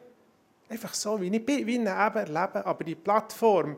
Einfach 0.70 0.94
so, 0.94 1.20
wie 1.20 1.28
ich 1.28 1.44
bin, 1.44 1.66
wie 1.66 1.74
ich 1.74 1.80
eben 1.80 1.86
erlebe. 1.86 2.64
Aber 2.64 2.84
die 2.84 2.94
Plattform, 2.94 3.76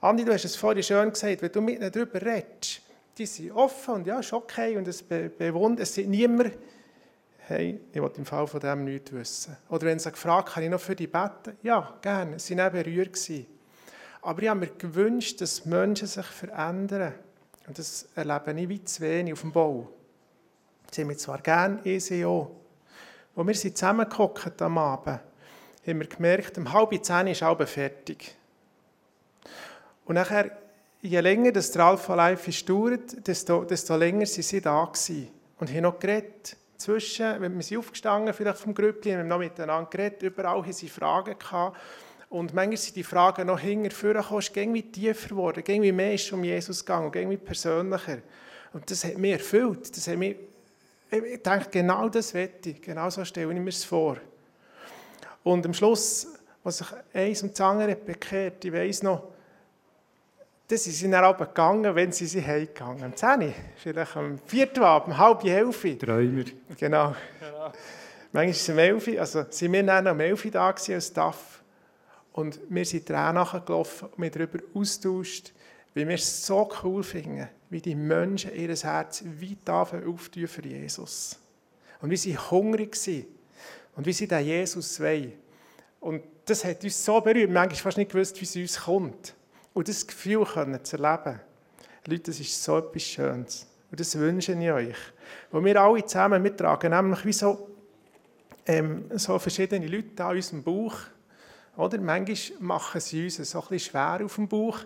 Andi, 0.00 0.24
du 0.24 0.32
hast 0.32 0.46
es 0.46 0.56
vorhin 0.56 0.82
schön 0.82 1.10
gesagt, 1.10 1.42
wenn 1.42 1.52
du 1.52 1.60
mit 1.60 1.76
ihnen 1.76 1.92
darüber 1.92 2.20
redest, 2.22 2.80
die 3.16 3.26
sind 3.26 3.52
offen 3.52 3.94
und 3.94 4.06
ja, 4.08 4.18
ist 4.18 4.32
okay 4.32 4.76
und 4.76 4.88
es 4.88 5.00
bewundert, 5.00 5.84
es 5.84 5.94
sind 5.94 6.10
niemand 6.10 6.58
hey, 7.48 7.80
ich 7.92 8.02
will 8.02 8.10
im 8.16 8.26
Fall 8.26 8.46
von 8.46 8.58
dem 8.58 8.84
nichts 8.84 9.12
wissen. 9.12 9.56
Oder 9.68 9.86
wenn 9.86 9.98
sie 10.00 10.10
gefragt 10.10 10.54
kann 10.54 10.64
ich 10.64 10.70
noch 10.70 10.80
für 10.80 10.96
die 10.96 11.06
beten? 11.06 11.56
Ja, 11.62 11.96
gerne, 12.02 12.38
sie 12.40 12.56
waren 12.56 12.72
berührt. 12.72 13.16
Aber 14.22 14.42
ich 14.42 14.48
habe 14.48 14.60
mir 14.60 14.66
gewünscht, 14.66 15.40
dass 15.40 15.64
Menschen 15.64 16.08
sich 16.08 16.26
verändern. 16.26 17.14
Und 17.68 17.78
das 17.78 18.08
erlebe 18.16 18.60
ich 18.60 18.68
wie 18.68 18.84
zu 18.84 19.00
wenig 19.02 19.32
auf 19.32 19.42
dem 19.42 19.52
Bau. 19.52 19.88
Sie 20.90 21.02
haben 21.02 21.08
mich 21.08 21.18
zwar 21.18 21.38
gerne, 21.38 21.80
ich 21.84 22.04
sie 22.04 22.24
auch. 22.24 22.50
Als 23.36 23.46
wir 23.46 23.54
sind 23.54 23.78
zusammengekommen 23.78 24.52
am 24.60 24.78
Abend, 24.78 25.20
haben 25.86 26.00
wir 26.00 26.06
gemerkt, 26.08 26.58
um 26.58 26.72
halb 26.72 27.04
zehn 27.04 27.28
ist 27.28 27.42
halb 27.42 27.68
fertig. 27.68 28.34
Und 30.04 30.16
nachher, 30.16 30.50
je 31.00 31.20
länger 31.20 31.52
das 31.52 31.76
Alpha 31.76 32.14
Life 32.14 32.50
dauert, 32.64 33.26
desto, 33.26 33.64
desto 33.64 33.96
länger 33.96 34.26
sind 34.26 34.44
sie 34.44 34.60
da 34.60 34.84
gewesen 34.84 35.28
und 35.58 35.70
haben 35.70 35.82
noch 35.82 35.98
geredet 36.00 36.56
zwischen, 36.78 37.40
wir 37.40 37.62
sind 37.62 37.78
aufgestanden, 37.78 38.34
vielleicht 38.34 38.58
vom 38.58 38.74
Grüppli, 38.74 39.12
wir 39.12 39.18
haben 39.18 39.28
noch 39.28 39.38
miteinander 39.38 39.88
geredet, 39.90 40.22
überall 40.22 40.62
haben 40.62 40.72
sie 40.72 40.88
Fragen 40.88 41.38
gehabt. 41.38 41.76
Und 42.28 42.54
manchmal 42.54 42.76
sind 42.76 42.96
die 42.96 43.04
Fragen 43.04 43.46
noch 43.46 43.58
hinter 43.58 43.90
vorgekommen, 43.90 44.40
es 44.40 44.48
ist 44.48 44.92
tiefer 44.92 45.28
geworden, 45.28 45.62
irgendwie 45.66 45.92
mehr 45.92 46.14
ist 46.14 46.32
um 46.32 46.42
Jesus 46.42 46.84
gegangen, 46.84 47.12
irgendwie 47.14 47.36
persönlicher. 47.36 48.18
Und 48.72 48.90
das 48.90 49.04
hat 49.04 49.16
mich 49.16 49.32
erfüllt. 49.32 49.96
Das 49.96 50.08
hat 50.08 50.16
mich, 50.16 50.36
ich 51.10 51.42
denke, 51.42 51.68
genau 51.70 52.08
das 52.08 52.34
wette 52.34 52.70
ich, 52.70 52.82
genau 52.82 53.08
so 53.10 53.24
stelle 53.24 53.52
ich 53.52 53.60
mir 53.60 53.68
es 53.68 53.84
vor. 53.84 54.18
Und 55.44 55.64
am 55.64 55.72
Schluss, 55.72 56.26
was 56.64 56.78
sich 56.78 56.88
eins 57.14 57.42
und 57.42 57.52
das 57.52 57.60
andere 57.60 57.94
bekehrt, 57.94 58.64
ich 58.64 58.72
weiss 58.72 59.02
noch, 59.02 59.35
dann 60.68 60.78
sind 60.78 60.94
sie 60.94 61.10
dann 61.10 61.22
aber 61.22 61.46
gegangen, 61.46 61.94
wenn 61.94 62.10
sie 62.10 62.26
sie 62.26 62.44
heimgegangen. 62.44 63.04
Am 63.04 63.14
10 63.14 63.54
vielleicht 63.76 64.16
am 64.16 64.38
4. 64.46 64.82
Abend, 64.82 65.08
um 65.08 65.18
halb 65.18 65.44
11 65.44 65.98
Träumer. 65.98 66.44
Genau. 66.76 67.14
genau. 67.38 67.72
Manchmal 68.32 68.48
ist 68.48 68.62
es 68.62 68.68
um 68.68 68.78
11 68.78 69.18
also 69.18 69.44
sind 69.48 69.72
wir 69.72 69.82
dann 69.84 70.08
um 70.08 70.18
11 70.18 70.50
da 70.50 70.66
als 70.66 71.06
Staff. 71.06 71.62
Und 72.32 72.60
wir 72.68 72.84
sind 72.84 73.06
Tränen 73.06 73.36
nachgelaufen 73.36 74.08
und 74.08 74.22
wir 74.22 74.30
darüber 74.30 74.58
austauscht, 74.74 75.52
wie 75.94 76.06
wir 76.06 76.16
es 76.16 76.44
so 76.44 76.68
cool 76.82 77.02
finden, 77.02 77.48
wie 77.70 77.80
die 77.80 77.94
Menschen 77.94 78.54
ihr 78.54 78.74
Herz 78.74 79.24
weit 79.24 79.70
auftun 79.70 80.46
für 80.46 80.66
Jesus. 80.66 81.38
Und 82.02 82.10
wie 82.10 82.16
sie 82.16 82.36
hungrig 82.36 82.94
sind 82.96 83.26
und 83.96 84.04
wie 84.04 84.12
sie 84.12 84.28
den 84.28 84.44
Jesus 84.44 85.00
wollen. 85.00 85.32
Und 86.00 86.22
das 86.44 86.64
hat 86.64 86.84
uns 86.84 87.02
so 87.02 87.20
berührt, 87.20 87.50
manchmal 87.50 87.76
fast 87.76 87.96
nicht 87.96 88.12
gewusst, 88.12 88.38
wie 88.40 88.44
es 88.44 88.56
uns 88.56 88.84
kommt. 88.84 89.34
Und 89.76 89.88
das 89.88 90.06
Gefühl 90.06 90.42
können 90.46 90.82
zu 90.82 90.96
erleben, 90.96 91.38
Leute, 92.06 92.22
das 92.22 92.40
ist 92.40 92.64
so 92.64 92.78
etwas 92.78 93.02
Schönes. 93.02 93.66
Und 93.90 94.00
das 94.00 94.18
wünsche 94.18 94.52
ich 94.52 94.70
euch. 94.70 94.96
Wo 95.50 95.62
wir 95.62 95.78
alle 95.78 96.02
zusammen, 96.02 96.42
wir 96.42 96.56
tragen 96.56 96.92
nämlich 96.92 97.22
wie 97.26 97.32
so, 97.34 97.68
ähm, 98.64 99.04
so 99.16 99.38
verschiedene 99.38 99.86
Leute 99.86 100.24
an 100.24 100.34
unserem 100.34 100.62
Bauch. 100.62 100.96
Oder? 101.76 102.00
Manchmal 102.00 102.58
machen 102.58 103.02
sie 103.02 103.24
uns 103.24 103.36
so 103.36 103.60
ein 103.60 103.68
bisschen 103.68 103.90
schwer 103.90 104.20
auf 104.24 104.36
dem 104.36 104.48
Bauch. 104.48 104.78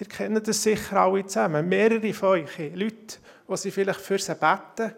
Ihr 0.00 0.06
kennt 0.06 0.48
das 0.48 0.62
sicher 0.62 0.96
alle 0.96 1.26
zusammen. 1.26 1.68
Mehrere 1.68 2.14
von 2.14 2.28
euch, 2.30 2.58
Leute, 2.74 3.18
die 3.46 3.56
sie 3.58 3.70
vielleicht 3.70 4.00
für 4.00 4.18
sie 4.18 4.34
beten, 4.34 4.94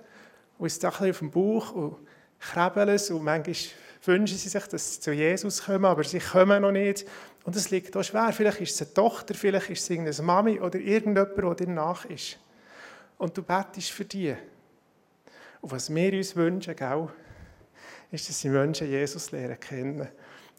und 0.59 0.67
es 0.69 0.85
auf 0.85 1.19
dem 1.19 1.33
Bauch 1.33 1.73
und 1.73 1.97
krabbeln 2.39 2.91
es 2.91 3.11
und 3.11 3.25
manchmal 3.25 3.57
wünschen 4.05 4.39
sie 4.39 4.49
sich, 4.49 4.65
dass 4.67 4.95
sie 4.95 5.01
zu 5.01 5.13
Jesus 5.13 5.65
kommen, 5.65 5.87
aber 5.87 6.05
sie 6.05 6.21
kommen 6.21 6.63
noch 6.63 6.71
nicht. 6.71 7.05
Und 7.45 7.57
es 7.57 7.71
liegt 7.71 7.97
auch 7.97 8.03
schwer. 8.03 8.33
Vielleicht 8.33 8.61
ist 8.63 8.75
es 8.75 8.83
eine 8.83 8.95
Tochter, 8.95 9.35
vielleicht 9.35 9.71
ist 9.71 9.83
es 9.83 9.91
irgendeine 9.91 10.23
Mami 10.23 10.61
oder 10.61 10.79
irgendjemand, 10.79 11.37
der 11.37 11.55
dir 11.55 11.73
nach 11.73 12.05
ist. 12.07 12.39
Und 13.19 13.37
du 13.37 13.43
betest 13.43 13.91
für 13.91 14.05
die. 14.05 14.35
Und 15.61 15.73
was 15.73 15.95
wir 15.95 16.13
uns 16.13 16.35
wünschen, 16.35 16.75
gell, 16.75 17.09
ist, 18.11 18.29
dass 18.29 18.41
sie 18.41 18.49
Menschen 18.49 18.89
Jesus 18.89 19.31
lernen 19.31 19.61
kennen. 19.61 20.09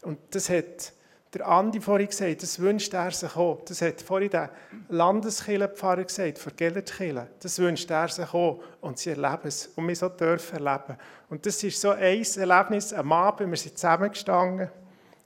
Und 0.03 0.19
das 0.31 0.49
hat 0.49 0.93
der 1.33 1.47
Andi 1.47 1.81
vorhin 1.81 2.07
gesagt, 2.07 2.43
das 2.43 2.59
wünscht 2.59 2.93
er 2.93 3.11
sich 3.11 3.35
auch. 3.35 3.61
Das 3.65 3.81
hat 3.81 4.01
vorhin 4.01 4.29
der 4.29 4.51
Landeskirchenpfarrer 4.89 6.05
gesagt, 6.05 6.39
von 6.39 6.55
Gellertkirche. 6.55 7.27
Das 7.41 7.59
wünscht 7.59 7.89
er 7.91 8.07
sich 8.07 8.33
auch. 8.33 8.63
Und 8.79 8.99
sie 8.99 9.09
erleben 9.09 9.41
es. 9.43 9.67
Und 9.75 9.87
wir 9.87 9.95
so 9.95 10.07
dürfen 10.07 10.65
erleben. 10.65 10.97
Und 11.29 11.45
das 11.45 11.61
ist 11.61 11.81
so 11.81 11.89
ein 11.89 12.23
Erlebnis 12.23 12.93
am 12.93 13.11
Abend. 13.11 13.49
Wir 13.49 13.57
sind 13.57 13.77
zusammengestanden. 13.77 14.69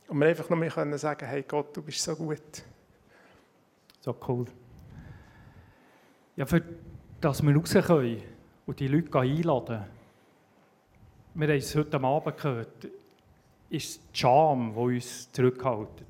Und 0.10 0.20
wir 0.20 0.28
einfach 0.28 0.50
nur 0.50 0.58
mehr 0.58 0.98
sagen, 0.98 1.26
hey 1.26 1.44
Gott, 1.44 1.76
du 1.78 1.84
bist 1.84 2.02
so 2.02 2.16
gut. 2.16 2.64
So 4.02 4.16
cool. 4.28 4.46
Ja, 6.36 6.46
für 6.46 6.64
dass 7.22 7.44
wir 7.44 7.56
raus 7.56 7.74
können 7.74 8.22
und 8.66 8.80
die 8.80 8.88
Leute 8.88 9.20
einladen, 9.20 9.84
wir 11.34 11.48
haben 11.48 11.58
es 11.58 11.76
heute 11.76 12.02
Abend 12.02 12.38
gehört, 12.38 12.88
ist 13.70 14.02
die 14.14 14.20
Scham, 14.20 14.74
die 14.74 14.80
uns 14.80 15.32
zurückhält. 15.32 16.04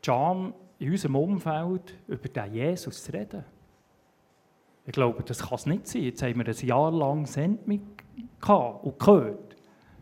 Die 0.00 0.06
Scham 0.06 0.54
in 0.78 0.92
unserem 0.92 1.16
Umfeld, 1.16 1.94
über 2.08 2.28
den 2.28 2.54
Jesus 2.54 3.04
zu 3.04 3.12
reden. 3.12 3.44
Ich 4.86 4.92
glaube, 4.92 5.22
das 5.22 5.40
kann 5.40 5.54
es 5.54 5.66
nicht 5.66 5.86
sein. 5.86 6.02
Jetzt 6.02 6.22
haben 6.22 6.38
wir 6.38 6.46
ein 6.46 6.66
Jahr 6.66 6.90
lang 6.90 7.26
Sendung 7.26 7.82
und 8.82 8.98
gehört. 8.98 9.56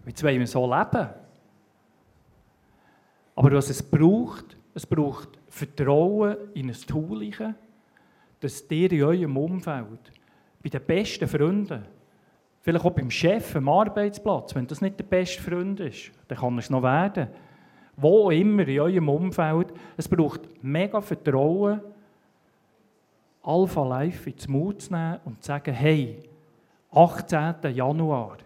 Jetzt 0.07 0.23
wollen 0.23 0.39
wir 0.39 0.47
so 0.47 0.73
leben. 0.73 1.09
Aber 3.35 3.53
was 3.53 3.71
es 3.71 3.83
braucht, 3.83 4.57
es 4.75 4.87
braucht 4.87 5.39
Vertrauen 5.49 6.37
in 6.55 6.69
ein 6.69 6.77
Tool, 6.87 7.31
dass 8.41 8.71
ihr 8.71 8.93
in 8.93 9.03
eurem 9.03 9.37
Umfeld, 9.37 10.13
bei 10.63 10.69
den 10.69 10.83
besten 10.83 11.29
Freunden, 11.29 11.85
vielleicht 12.61 12.85
auch 12.85 12.93
beim 12.93 13.11
Chef 13.11 13.57
am 13.57 13.69
Arbeitsplatz, 13.69 14.55
wenn 14.55 14.67
das 14.67 14.81
nicht 14.81 14.99
der 14.99 15.05
beste 15.05 15.43
Freund 15.43 15.81
ist, 15.81 16.13
dann 16.29 16.39
kann 16.39 16.59
es 16.59 16.71
noch 16.71 16.83
werden, 16.83 17.29
wo 17.97 18.31
immer 18.31 18.67
in 18.67 18.81
eurem 18.81 19.09
Umfeld. 19.09 19.73
Es 19.97 20.09
braucht 20.09 20.43
mega 20.63 21.01
Vertrauen, 21.01 21.81
Alpha 23.43 23.87
Life 23.87 24.29
ins 24.29 24.49
Mut 24.49 24.83
zu 24.83 24.93
nehmen 24.93 25.19
und 25.25 25.43
zu 25.43 25.49
sagen, 25.49 25.75
hey, 25.75 26.23
18. 26.93 27.75
Januar 27.75 28.39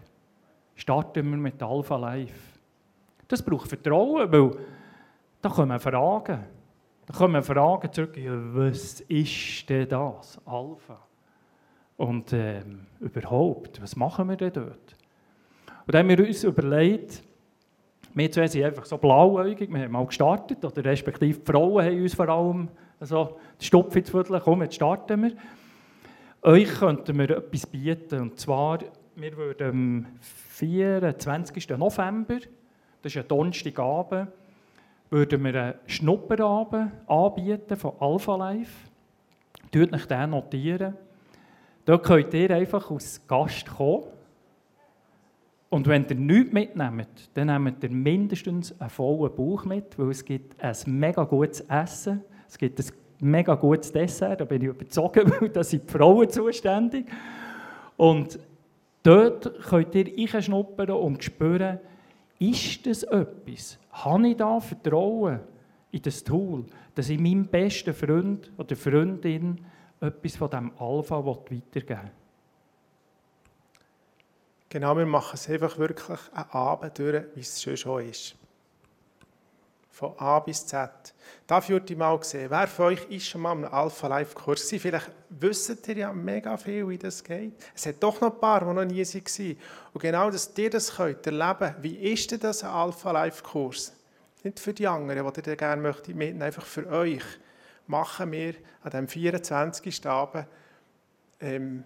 starten 0.75 1.29
wir 1.29 1.37
mit 1.37 1.61
Alpha 1.61 1.97
Life. 1.97 2.54
Das 3.27 3.41
braucht 3.41 3.67
Vertrauen, 3.67 4.31
weil 4.31 4.51
da 5.41 5.49
kommen 5.49 5.79
Fragen. 5.79 6.43
Da 7.05 7.13
kommen 7.13 7.43
Fragen 7.43 7.91
zurück, 7.91 8.17
ja, 8.17 8.33
was 8.33 9.01
ist 9.01 9.69
denn 9.69 9.87
das, 9.87 10.39
Alpha? 10.45 10.99
Und 11.97 12.33
ähm, 12.33 12.87
überhaupt, 12.99 13.81
was 13.81 13.95
machen 13.95 14.27
wir 14.29 14.35
denn 14.35 14.51
dort? 14.51 14.95
Und 15.85 15.93
dann 15.93 15.99
haben 15.99 16.17
wir 16.17 16.25
uns 16.25 16.43
überlegt, 16.43 17.23
wir 18.13 18.31
zwei 18.31 18.47
sind 18.47 18.63
einfach 18.63 18.85
so 18.85 18.97
blauäugig, 18.97 19.71
wir 19.71 19.83
haben 19.83 19.91
mal 19.91 20.05
gestartet, 20.05 20.63
oder 20.63 20.83
respektive 20.83 21.37
die 21.37 21.45
Frauen 21.45 21.85
haben 21.85 22.01
uns 22.01 22.15
vor 22.15 22.29
allem 22.29 22.69
so 23.01 23.37
die 23.59 23.65
Stopfe 23.65 23.99
ins 23.99 24.09
Viertel, 24.09 24.41
komm, 24.43 24.63
jetzt 24.63 24.75
starten 24.75 25.23
wir. 25.23 25.33
Euch 26.41 26.73
könnten 26.79 27.17
wir 27.17 27.29
etwas 27.29 27.67
bieten, 27.67 28.21
und 28.21 28.39
zwar, 28.39 28.79
wir 29.15 29.37
würden 29.37 29.69
am 29.69 30.05
24. 30.21 31.69
November, 31.69 32.39
das 33.05 33.15
ist 33.15 33.21
ein 33.21 33.27
Donnerstagabend, 33.27 34.29
würden 35.11 35.43
wir 35.43 35.61
einen 35.61 35.73
Schnupperabend 35.85 36.91
anbieten 37.05 37.77
von 37.77 37.91
Alpha 37.99 38.35
Life. 38.35 38.89
Tut 39.71 39.93
euch 39.93 40.07
den 40.07 40.31
notieren. 40.31 40.95
Dort 41.85 42.03
könnt 42.03 42.33
ihr 42.33 42.49
einfach 42.49 42.89
als 42.89 43.21
Gast 43.27 43.67
kommen. 43.67 44.05
Und 45.69 45.85
wenn 45.85 46.07
ihr 46.09 46.15
nichts 46.15 46.51
mitnehmt, 46.51 47.29
dann 47.35 47.63
nehmt 47.63 47.83
ihr 47.83 47.91
mindestens 47.91 48.81
einen 48.81 48.89
vollen 48.89 49.35
Bauch 49.35 49.65
mit, 49.65 49.99
weil 49.99 50.09
es 50.09 50.25
gibt 50.25 50.59
ein 50.59 50.75
mega 50.87 51.25
gutes 51.25 51.61
Essen, 51.61 52.23
es 52.47 52.57
gibt 52.57 52.79
ein 52.79 52.85
mega 53.19 53.53
gutes 53.53 53.91
Dessert, 53.91 54.41
da 54.41 54.45
bin 54.45 54.63
ich 54.63 54.69
überzeugt, 54.69 55.17
weil 55.41 55.49
da 55.49 55.63
sind 55.63 55.87
die 55.87 55.93
Frauen 55.93 56.27
zuständig. 56.27 57.05
Und 57.97 58.39
dort 59.03 59.61
könnt 59.61 59.93
ihr 59.93 60.11
einschnuppern 60.17 60.89
und 60.89 61.23
spüren, 61.23 61.77
ist 62.39 62.85
das 62.85 63.03
etwas? 63.03 63.77
Habe 63.91 64.27
ich 64.27 64.37
da 64.37 64.59
Vertrauen 64.59 65.39
in 65.91 66.01
das 66.01 66.23
Tool, 66.23 66.65
dass 66.93 67.09
ich 67.09 67.19
meinem 67.19 67.47
besten 67.47 67.93
Freund 67.93 68.51
oder 68.57 68.75
Freundin 68.75 69.59
etwas 70.01 70.35
von 70.35 70.49
diesem 70.49 70.71
Alpha 70.77 71.25
weitergeben 71.25 72.01
will? 72.01 72.11
Genau, 74.69 74.97
wir 74.97 75.05
machen 75.05 75.35
es 75.35 75.49
einfach 75.49 75.77
wirklich 75.77 76.19
einen 76.33 76.49
Abend 76.49 76.99
durch, 76.99 77.23
wie 77.33 77.39
es 77.39 77.79
schon 77.79 78.01
ist. 78.09 78.35
Von 79.95 80.13
A 80.17 80.39
bis 80.41 80.65
Z. 80.65 80.89
Dafür 81.47 81.75
würde 81.75 81.93
ich 81.93 81.97
mal 81.97 82.21
sehen, 82.21 82.49
wer 82.49 82.67
von 82.67 82.87
euch 82.87 83.05
ist 83.09 83.29
schon 83.29 83.39
mal 83.39 83.53
am 83.53 83.63
Alpha 83.63 84.07
Life 84.07 84.35
Kurs? 84.35 84.69
Vielleicht 84.69 85.09
wisst 85.29 85.87
ihr 85.87 85.97
ja 85.97 86.11
mega 86.11 86.57
viel, 86.57 86.85
wie 86.89 86.97
das 86.97 87.23
geht. 87.23 87.53
Es 87.73 87.85
hat 87.85 88.03
doch 88.03 88.19
noch 88.19 88.33
ein 88.33 88.39
paar, 88.41 88.59
die 88.59 88.73
noch 88.73 88.83
nie 88.83 89.05
waren. 89.05 89.57
Und 89.93 90.01
genau, 90.01 90.29
dass 90.29 90.51
ihr 90.57 90.69
das 90.69 90.97
könnt 90.97 91.25
erleben, 91.25 91.75
wie 91.79 92.11
ist 92.11 92.29
denn 92.29 92.41
das 92.41 92.61
ein 92.65 92.71
Alpha 92.71 93.09
Life 93.11 93.41
Kurs? 93.41 93.93
Nicht 94.43 94.59
für 94.59 94.73
die 94.73 94.85
anderen, 94.85 95.31
die 95.31 95.49
ihr 95.49 95.55
gerne 95.55 95.81
möchtet 95.81 96.13
mitnehmen, 96.13 96.41
einfach 96.41 96.65
für 96.65 96.85
euch. 96.89 97.23
Machen 97.87 98.33
wir 98.33 98.55
an 98.83 98.91
diesem 98.91 99.07
24. 99.07 100.05
Abend 100.07 100.45
ähm, 101.39 101.85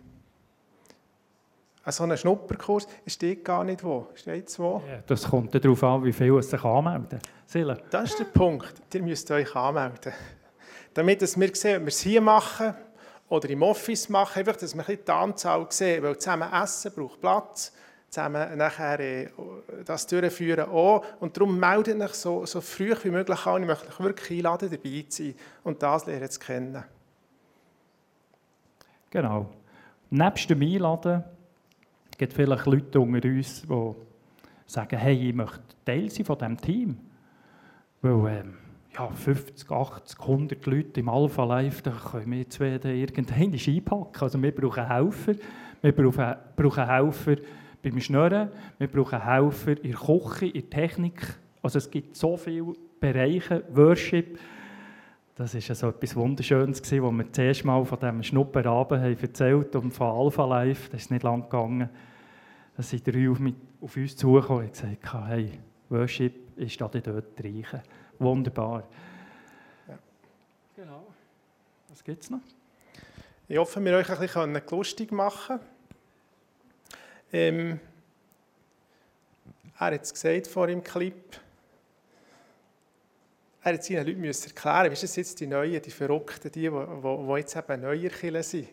so 1.92 2.04
einen 2.04 2.18
Schnupperkurs 2.18 2.88
steht 3.08 3.44
gar 3.46 3.64
nicht 3.64 3.84
wo. 3.84 4.08
Steht 4.16 4.48
es 4.48 4.60
wo? 4.60 4.82
Ja, 4.88 5.00
das 5.06 5.28
kommt 5.30 5.54
darauf 5.54 5.84
an, 5.84 6.04
wie 6.04 6.14
viele 6.14 6.42
sich 6.42 6.64
anmelden. 6.64 7.20
Sille. 7.46 7.78
Das 7.90 8.12
ist 8.12 8.20
der 8.20 8.26
Punkt. 8.26 8.74
Ihr 8.94 9.02
müsst 9.02 9.30
euch 9.32 9.56
anmelden. 9.56 10.14
Damit 10.94 11.22
dass 11.22 11.40
wir 11.40 11.56
sehen, 11.56 11.78
ob 11.78 11.84
wir 11.84 11.88
es 11.88 12.00
hier 12.02 12.22
machen 12.22 12.74
oder 13.30 13.50
im 13.50 13.62
Office 13.62 14.10
machen, 14.10 14.40
einfach, 14.40 14.56
dass 14.56 14.76
wir 14.76 14.88
ein 14.88 14.98
die 15.06 15.12
Anzahl 15.12 15.66
sehen. 15.70 16.04
Weil 16.04 16.18
zusammen 16.18 16.52
essen 16.52 16.92
braucht 16.96 17.22
Platz, 17.22 17.74
zusammen 18.10 18.58
nachher 18.58 19.00
äh, 19.00 19.30
das 19.86 20.08
durchführen 20.08 20.70
auch. 20.70 21.04
Und 21.20 21.38
darum 21.38 21.60
meldet 21.60 22.02
euch 22.02 22.14
so, 22.14 22.46
so 22.46 22.62
früh 22.62 22.96
wie 23.04 23.12
möglich 23.12 23.46
an. 23.46 23.62
Ich 23.62 23.68
möchte 23.68 23.88
euch 23.88 24.00
wirklich 24.00 24.40
einladen, 24.40 24.70
dabei 24.70 25.06
zu 25.08 25.24
sein 25.24 25.36
und 25.64 25.82
das 25.82 26.06
lernen 26.06 26.30
zu 26.30 26.40
kennen. 26.40 26.84
Genau. 29.12 29.48
Nebst 30.12 30.50
dem 30.50 30.62
Einladen 30.62 31.24
gibt 32.20 32.34
vielleicht 32.34 32.66
Leute 32.68 33.00
unter 33.00 33.28
uns, 33.28 33.64
die 33.64 33.94
sagen, 34.68 34.98
hey, 34.98 35.30
ich 35.30 35.34
möchte 35.34 35.62
Teil 35.84 36.10
sein 36.12 36.26
von 36.26 36.38
diesem 36.38 36.58
Team. 36.62 36.98
Weil 38.02 38.40
ähm, 38.40 38.54
ja, 38.96 39.08
50, 39.08 39.72
80, 39.72 40.20
100 40.20 40.66
Leute 40.66 41.00
im 41.00 41.10
Alpha 41.10 41.44
Live, 41.46 41.82
da 41.82 41.92
können 41.92 42.32
wir 42.32 42.50
zwei 42.50 42.68
irgendeinen 42.84 43.54
einpacken. 43.54 44.22
Also 44.22 44.42
wir 44.42 44.54
brauchen 44.54 44.88
Helfer. 44.88 45.34
Wir 45.82 45.92
brauchen, 45.94 46.36
brauchen 46.56 46.86
Helfer 46.86 47.36
beim 47.82 48.00
Schnurren, 48.02 48.50
wir 48.78 48.88
brauchen 48.90 49.24
Helfer 49.24 49.82
in 49.82 49.92
der 49.92 50.00
Küche, 50.00 50.48
in 50.48 50.54
der 50.54 50.70
Technik. 50.70 51.40
Also 51.62 51.78
es 51.78 51.90
gibt 51.90 52.18
so 52.18 52.36
viele 52.36 52.74
Bereiche, 53.00 53.64
Worship. 53.74 54.38
Das 55.36 55.56
war 55.56 55.76
so 55.76 55.88
etwas 55.88 56.18
Wunderschönes, 56.18 56.82
was 56.82 56.92
wir 56.92 57.24
das 57.24 57.38
erste 57.38 57.68
Mal 57.68 57.86
von 57.86 57.98
diesem 57.98 58.24
Schnupperabend 58.24 59.02
haben 59.02 59.18
erzählt 59.18 59.74
und 59.78 59.92
von 59.92 60.08
Alpha 60.08 60.46
Live, 60.46 60.90
das 60.90 61.04
ist 61.04 61.12
nicht 61.12 61.24
lang 61.24 61.44
gegangen. 61.44 61.90
Da 62.80 62.84
sind 62.84 63.06
drei 63.06 63.30
auf, 63.30 63.40
mich, 63.40 63.56
auf 63.82 63.98
uns 63.98 64.16
zugekommen 64.16 64.64
und 64.64 64.72
gesagt, 64.72 65.28
hey, 65.28 65.60
Worship 65.90 66.58
ist 66.58 66.80
da 66.80 66.88
dort 66.88 67.44
reichen. 67.44 67.82
Wunderbar. 68.20 68.88
Ja. 69.86 70.00
Genau. 70.78 71.08
Was 71.90 72.02
gibt 72.02 72.24
es 72.24 72.30
noch? 72.30 72.40
Ich 73.50 73.58
hoffe, 73.58 73.84
wir 73.84 73.98
euch 73.98 74.10
ein 74.10 74.18
bisschen 74.18 74.62
lustig 74.72 75.12
machen 75.12 75.60
ähm, 77.34 77.82
Er 79.78 79.88
hat 79.88 80.02
es 80.02 80.14
gesagt 80.14 80.48
vor 80.48 80.68
dem 80.68 80.82
Clip. 80.82 81.38
Er 83.62 83.74
hat 83.74 83.84
seinen 83.84 84.08
Leuten 84.08 84.22
müssen 84.22 84.56
erklären, 84.56 84.90
wie 84.90 84.94
ist 84.94 85.04
das 85.04 85.18
jetzt 85.18 85.38
die 85.42 85.48
Neuen, 85.48 85.82
die 85.82 85.92
Verrückten, 85.92 86.50
die, 86.50 86.62
die, 86.62 86.70
die 86.70 87.34
jetzt 87.40 87.58
eben 87.58 87.82
neuer 87.82 88.10
Kirche 88.10 88.42
sind. 88.44 88.70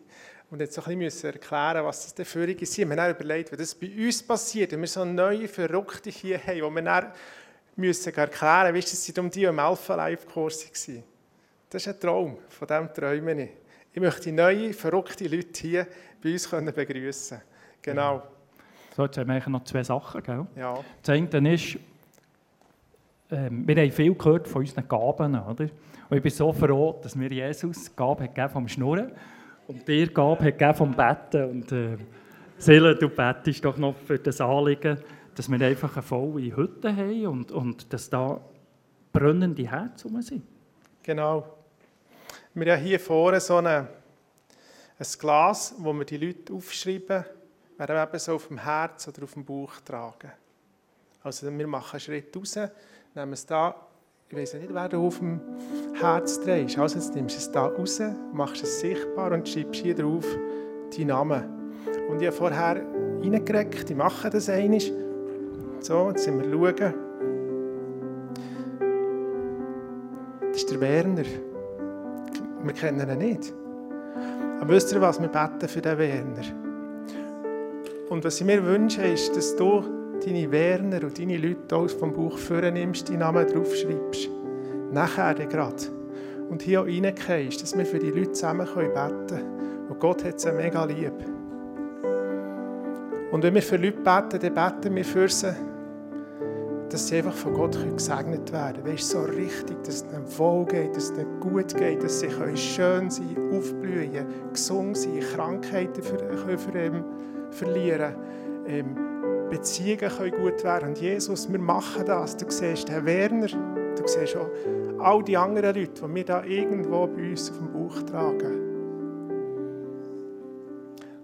Und 0.48 0.60
jetzt 0.60 0.74
so 0.74 0.82
ein 0.84 0.98
bisschen 0.98 1.32
erklären, 1.32 1.84
was 1.84 2.04
das 2.04 2.14
denn 2.14 2.24
für 2.24 2.48
ist. 2.48 2.78
Wir 2.78 2.86
haben 2.86 2.96
dann 2.96 3.10
überlegt, 3.10 3.50
wenn 3.50 3.58
das 3.58 3.74
bei 3.74 3.90
uns 3.96 4.22
passiert, 4.22 4.72
wenn 4.72 4.80
wir 4.80 4.86
so 4.86 5.04
neue 5.04 5.48
Verrückte 5.48 6.10
hier 6.10 6.38
haben, 6.38 6.62
wo 6.62 6.70
wir 6.70 6.82
dann 6.82 7.12
müssen 7.74 8.14
erklären 8.14 8.72
müssen, 8.72 8.92
wie 8.92 9.10
es 9.10 9.18
um 9.18 9.30
die 9.30 9.44
im 9.44 9.58
Alpha-Live-Kurs 9.58 10.66
war. 10.66 11.02
Das 11.68 11.86
ist 11.86 11.88
ein 11.92 12.00
Traum, 12.00 12.38
von 12.48 12.68
dem 12.68 12.94
träume 12.94 13.42
ich. 13.42 13.50
Ich 13.92 14.00
möchte 14.00 14.30
neue, 14.30 14.72
verrückte 14.72 15.26
Leute 15.26 15.60
hier 15.60 15.86
bei 16.22 16.32
uns 16.32 16.48
begrüßen. 16.48 17.40
Genau. 17.82 18.22
So, 18.94 19.04
jetzt 19.04 19.18
haben 19.18 19.28
wir 19.28 19.48
noch 19.48 19.64
zwei 19.64 19.82
Sachen. 19.82 20.22
Gell? 20.22 20.46
Ja. 20.54 20.78
Das 21.02 21.10
eine 21.10 21.54
ist, 21.54 21.76
äh, 23.30 23.50
wir 23.50 23.76
haben 23.76 23.90
viel 23.90 24.14
gehört 24.14 24.48
von 24.48 24.62
unseren 24.62 24.86
Gaben. 24.86 25.34
Oder? 25.34 25.68
Und 26.08 26.16
ich 26.16 26.22
bin 26.22 26.30
so 26.30 26.52
froh, 26.52 26.98
dass 27.02 27.16
mir 27.16 27.30
Jesus 27.30 27.94
Gaben 27.94 28.26
gegeben 28.26 28.48
vom 28.48 28.68
Schnurren 28.68 29.12
und 29.66 29.86
dir 29.86 30.08
Gabe 30.08 30.44
hat 30.44 30.76
vom 30.76 30.92
Betten. 30.94 31.50
Und 31.50 31.72
äh, 31.72 31.96
Seele, 32.58 32.94
du 32.94 33.08
bettest 33.08 33.64
doch 33.64 33.76
noch 33.76 33.96
für 33.96 34.18
das 34.18 34.40
Anliegen, 34.40 34.98
dass 35.34 35.50
wir 35.50 35.60
einfach 35.60 35.94
eine 35.94 36.02
volle 36.02 36.56
Hütte 36.56 36.94
haben 36.94 37.26
und, 37.26 37.52
und 37.52 37.92
dass 37.92 38.08
da 38.08 38.40
brennende 39.12 39.70
Herzen 39.70 40.22
sind. 40.22 40.42
Genau. 41.02 41.56
Wir 42.54 42.76
haben 42.76 42.82
hier 42.82 43.00
vorne 43.00 43.40
so 43.40 43.56
eine, 43.56 43.88
ein 44.98 45.06
Glas, 45.18 45.74
wo 45.78 45.92
wir 45.92 46.04
die 46.04 46.16
Leute 46.16 46.52
aufschreiben, 46.52 47.24
werden 47.76 47.96
wir 47.96 48.02
eben 48.02 48.18
so 48.18 48.34
auf 48.34 48.48
dem 48.48 48.58
Herz 48.58 49.06
oder 49.08 49.24
auf 49.24 49.34
dem 49.34 49.44
Bauch 49.44 49.72
tragen. 49.84 50.32
Also 51.22 51.46
wir 51.46 51.66
machen 51.66 51.92
einen 51.92 52.00
Schritt 52.00 52.34
raus, 52.34 52.58
nehmen 53.14 53.32
es 53.32 53.44
da 53.44 53.74
ich 54.28 54.36
weiß 54.36 54.54
nicht, 54.54 54.74
wer 54.74 54.88
du 54.88 55.06
auf 55.06 55.18
dem 55.18 55.40
Herz 56.00 56.40
trägst. 56.40 56.78
Also 56.78 56.98
jetzt 56.98 57.14
nimmst 57.14 57.36
du 57.36 57.38
es 57.38 57.50
da 57.50 57.66
raus, 57.66 58.00
machst 58.32 58.62
es 58.62 58.80
sichtbar 58.80 59.32
und 59.32 59.48
schreibst 59.48 59.82
hier 59.82 59.94
drauf 59.94 60.26
deinen 60.96 61.08
Namen. 61.08 61.42
Und 62.08 62.20
ich 62.20 62.26
habe 62.26 62.36
vorher 62.36 62.82
reingereckt, 63.22 63.90
ich 63.90 63.96
mache 63.96 64.30
das 64.30 64.48
einmal. 64.48 64.80
So, 65.80 66.08
jetzt 66.10 66.24
sind 66.24 66.38
wir 66.38 66.50
schauen. 66.50 66.94
Das 70.40 70.56
ist 70.56 70.70
der 70.70 70.80
Werner. 70.80 71.24
Wir 72.62 72.72
kennen 72.72 73.08
ihn 73.08 73.18
nicht. 73.18 73.54
Aber 74.60 74.70
wisst 74.70 74.92
ihr 74.92 75.00
was, 75.00 75.20
wir 75.20 75.28
beten 75.28 75.68
für 75.68 75.80
den 75.80 75.98
Werner. 75.98 76.44
Und 78.08 78.24
was 78.24 78.40
ich 78.40 78.46
mir 78.46 78.64
wünsche, 78.64 79.02
ist, 79.02 79.36
dass 79.36 79.54
du 79.56 79.82
deine 80.24 80.50
Werner 80.50 81.02
und 81.02 81.18
deine 81.18 81.36
Leute 81.36 81.76
aus 81.76 81.92
vom 81.92 82.12
Buch 82.12 82.38
führen 82.38 82.74
nimmst, 82.74 83.08
deinen 83.08 83.18
Namen 83.18 83.46
draufschreibst. 83.46 84.35
Nachher 84.96 85.34
gerade. 85.34 85.76
Und 86.48 86.62
hier 86.62 86.80
auch 86.80 86.86
reingehst, 86.86 87.60
dass 87.60 87.76
wir 87.76 87.84
für 87.84 87.98
die 87.98 88.12
Leute 88.12 88.32
zusammen 88.32 88.66
beten 88.66 89.26
können. 89.26 89.86
Und 89.90 90.00
Gott 90.00 90.24
hat 90.24 90.40
sie 90.40 90.50
mega 90.52 90.84
lieb. 90.84 91.12
Und 93.30 93.42
wenn 93.42 93.54
wir 93.54 93.60
für 93.60 93.76
Leute 93.76 93.98
beten, 93.98 94.40
dann 94.40 94.54
beten 94.80 94.96
wir 94.96 95.04
für 95.04 95.28
sie, 95.28 95.54
dass 96.88 97.08
sie 97.08 97.18
einfach 97.18 97.34
von 97.34 97.52
Gott 97.52 97.76
gesegnet 97.94 98.50
werden 98.50 98.84
können. 98.84 98.94
Weißt 98.94 99.10
so 99.10 99.20
richtig, 99.20 99.84
dass 99.84 99.96
es 99.96 100.04
ihnen 100.04 100.38
wohl 100.38 100.64
geht, 100.64 100.96
dass 100.96 101.10
es 101.10 101.18
ihnen 101.18 101.40
gut 101.40 101.76
geht, 101.76 102.02
dass 102.02 102.20
sie 102.20 102.30
schön 102.54 103.10
sein 103.10 103.36
aufblühen, 103.52 104.24
gesund 104.50 104.96
sein, 104.96 105.20
Krankheiten 105.34 106.02
für, 106.02 106.16
können 106.16 106.58
für, 106.58 106.78
ähm, 106.78 107.04
verlieren 107.50 108.14
ähm, 108.66 108.96
Beziehungen 109.50 109.98
können 110.08 110.42
gut 110.42 110.64
werden. 110.64 110.88
Und 110.88 110.98
Jesus, 110.98 111.52
wir 111.52 111.58
machen 111.58 112.06
das. 112.06 112.34
Du 112.34 112.46
siehst 112.48 112.90
Herr 112.90 113.04
Werner, 113.04 113.48
du 114.06 114.12
siehst 114.12 114.36
auch 114.36 114.50
all 114.98 115.22
die 115.22 115.36
anderen 115.36 115.74
Leute, 115.74 116.06
die 116.06 116.14
wir 116.14 116.24
da 116.24 116.44
irgendwo 116.44 117.06
bei 117.06 117.30
uns 117.30 117.50
auf 117.50 117.58
dem 117.58 117.72
Bauch 117.72 118.02
tragen. 118.02 118.62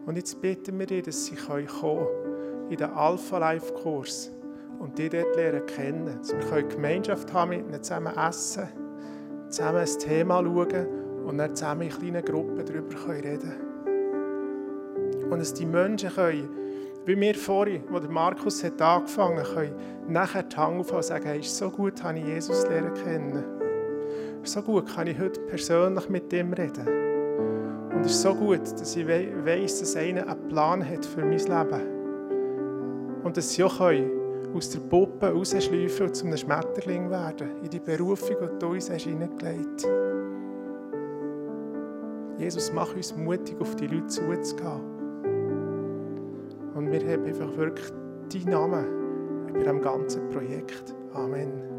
Und 0.05 0.17
jetzt 0.17 0.41
bitten 0.41 0.79
wir 0.79 0.87
dich, 0.87 1.05
dass 1.05 1.27
sie 1.27 1.37
kommen 1.37 1.67
können 1.67 2.07
in 2.71 2.77
den 2.77 2.91
Alpha-Life-Kurs 2.91 4.33
und 4.81 4.99
die 4.99 5.09
dort 5.09 5.37
lernen 5.37 5.65
kennen. 5.67 6.19
Dass 6.19 6.35
wir 6.35 6.63
Gemeinschaft 6.65 7.33
haben, 7.33 7.51
mit 7.51 7.61
ihnen 7.61 7.83
zusammen 7.83 8.17
essen, 8.17 8.69
zusammen 9.49 9.79
ein 9.79 9.99
Thema 9.99 10.43
schauen 10.43 10.87
und 11.25 11.39
dann 11.39 11.55
zusammen 11.55 11.83
in 11.83 11.91
kleinen 11.91 12.25
Gruppen 12.25 12.65
darüber 12.65 13.15
reden 13.15 13.41
können. 13.41 15.31
Und 15.31 15.39
dass 15.39 15.55
die 15.55 15.67
Menschen 15.67 16.11
können, 16.11 16.49
wie 17.05 17.21
wir 17.21 17.35
vorhin, 17.35 17.83
wo 17.91 17.99
der 17.99 18.11
Markus 18.11 18.63
hat 18.63 18.81
angefangen 18.81 19.39
hat, 19.39 19.55
können 19.55 19.75
nachher 20.09 20.45
die 20.45 20.57
Hand 20.57 20.81
aufhören 20.81 20.97
und 20.99 21.05
sagen, 21.05 21.27
hey, 21.27 21.43
so 21.43 21.71
gut, 21.71 22.03
habe 22.03 22.19
ich 22.19 22.27
Jesus 22.27 22.67
lernen 22.69 22.95
kennen. 22.95 23.45
So 24.45 24.63
gut 24.63 24.87
kann 24.95 25.07
ich 25.07 25.19
heute 25.19 25.41
persönlich 25.43 26.09
mit 26.09 26.33
ihm 26.33 26.53
reden. 26.53 26.87
Und 27.95 28.07
es 28.07 28.13
ist 28.13 28.23
so 28.23 28.35
gut, 28.35 28.61
dass 28.61 28.97
ich 28.97 29.07
weiss, 29.07 29.81
dass 29.81 29.97
einer 29.97 30.27
einen 30.27 30.49
Plan 30.49 30.89
hat 30.89 31.05
für 31.05 31.25
mein 31.25 31.39
Leben. 31.39 33.23
Und 33.23 33.37
dass 33.37 33.53
sie 33.53 33.63
auch 33.63 33.81
aus 34.55 34.71
der 34.71 34.81
Puppe 34.81 35.33
rausschleifen 35.33 36.07
und 36.07 36.15
zu 36.15 36.27
einem 36.27 36.37
Schmetterling 36.37 37.11
werden. 37.11 37.63
In 37.63 37.71
die 37.71 37.81
Berufung, 37.81 38.37
die 38.43 38.59
du 38.59 38.67
uns 38.69 38.91
hast 38.91 39.05
hineingelegt 39.05 39.85
hast. 39.85 39.89
Jesus, 42.39 42.73
mach 42.73 42.95
uns 42.95 43.17
mutig, 43.17 43.61
auf 43.61 43.77
die 43.77 43.87
Leute 43.87 44.09
zuzugehen. 44.09 44.92
Wir 46.93 47.01
haben 47.11 47.25
einfach 47.25 47.57
wirklich 47.57 47.91
deinen 48.31 48.51
Namen 48.51 49.49
über 49.49 49.65
dem 49.65 49.81
ganzen 49.81 50.29
Projekt. 50.29 50.95
Amen. 51.15 51.72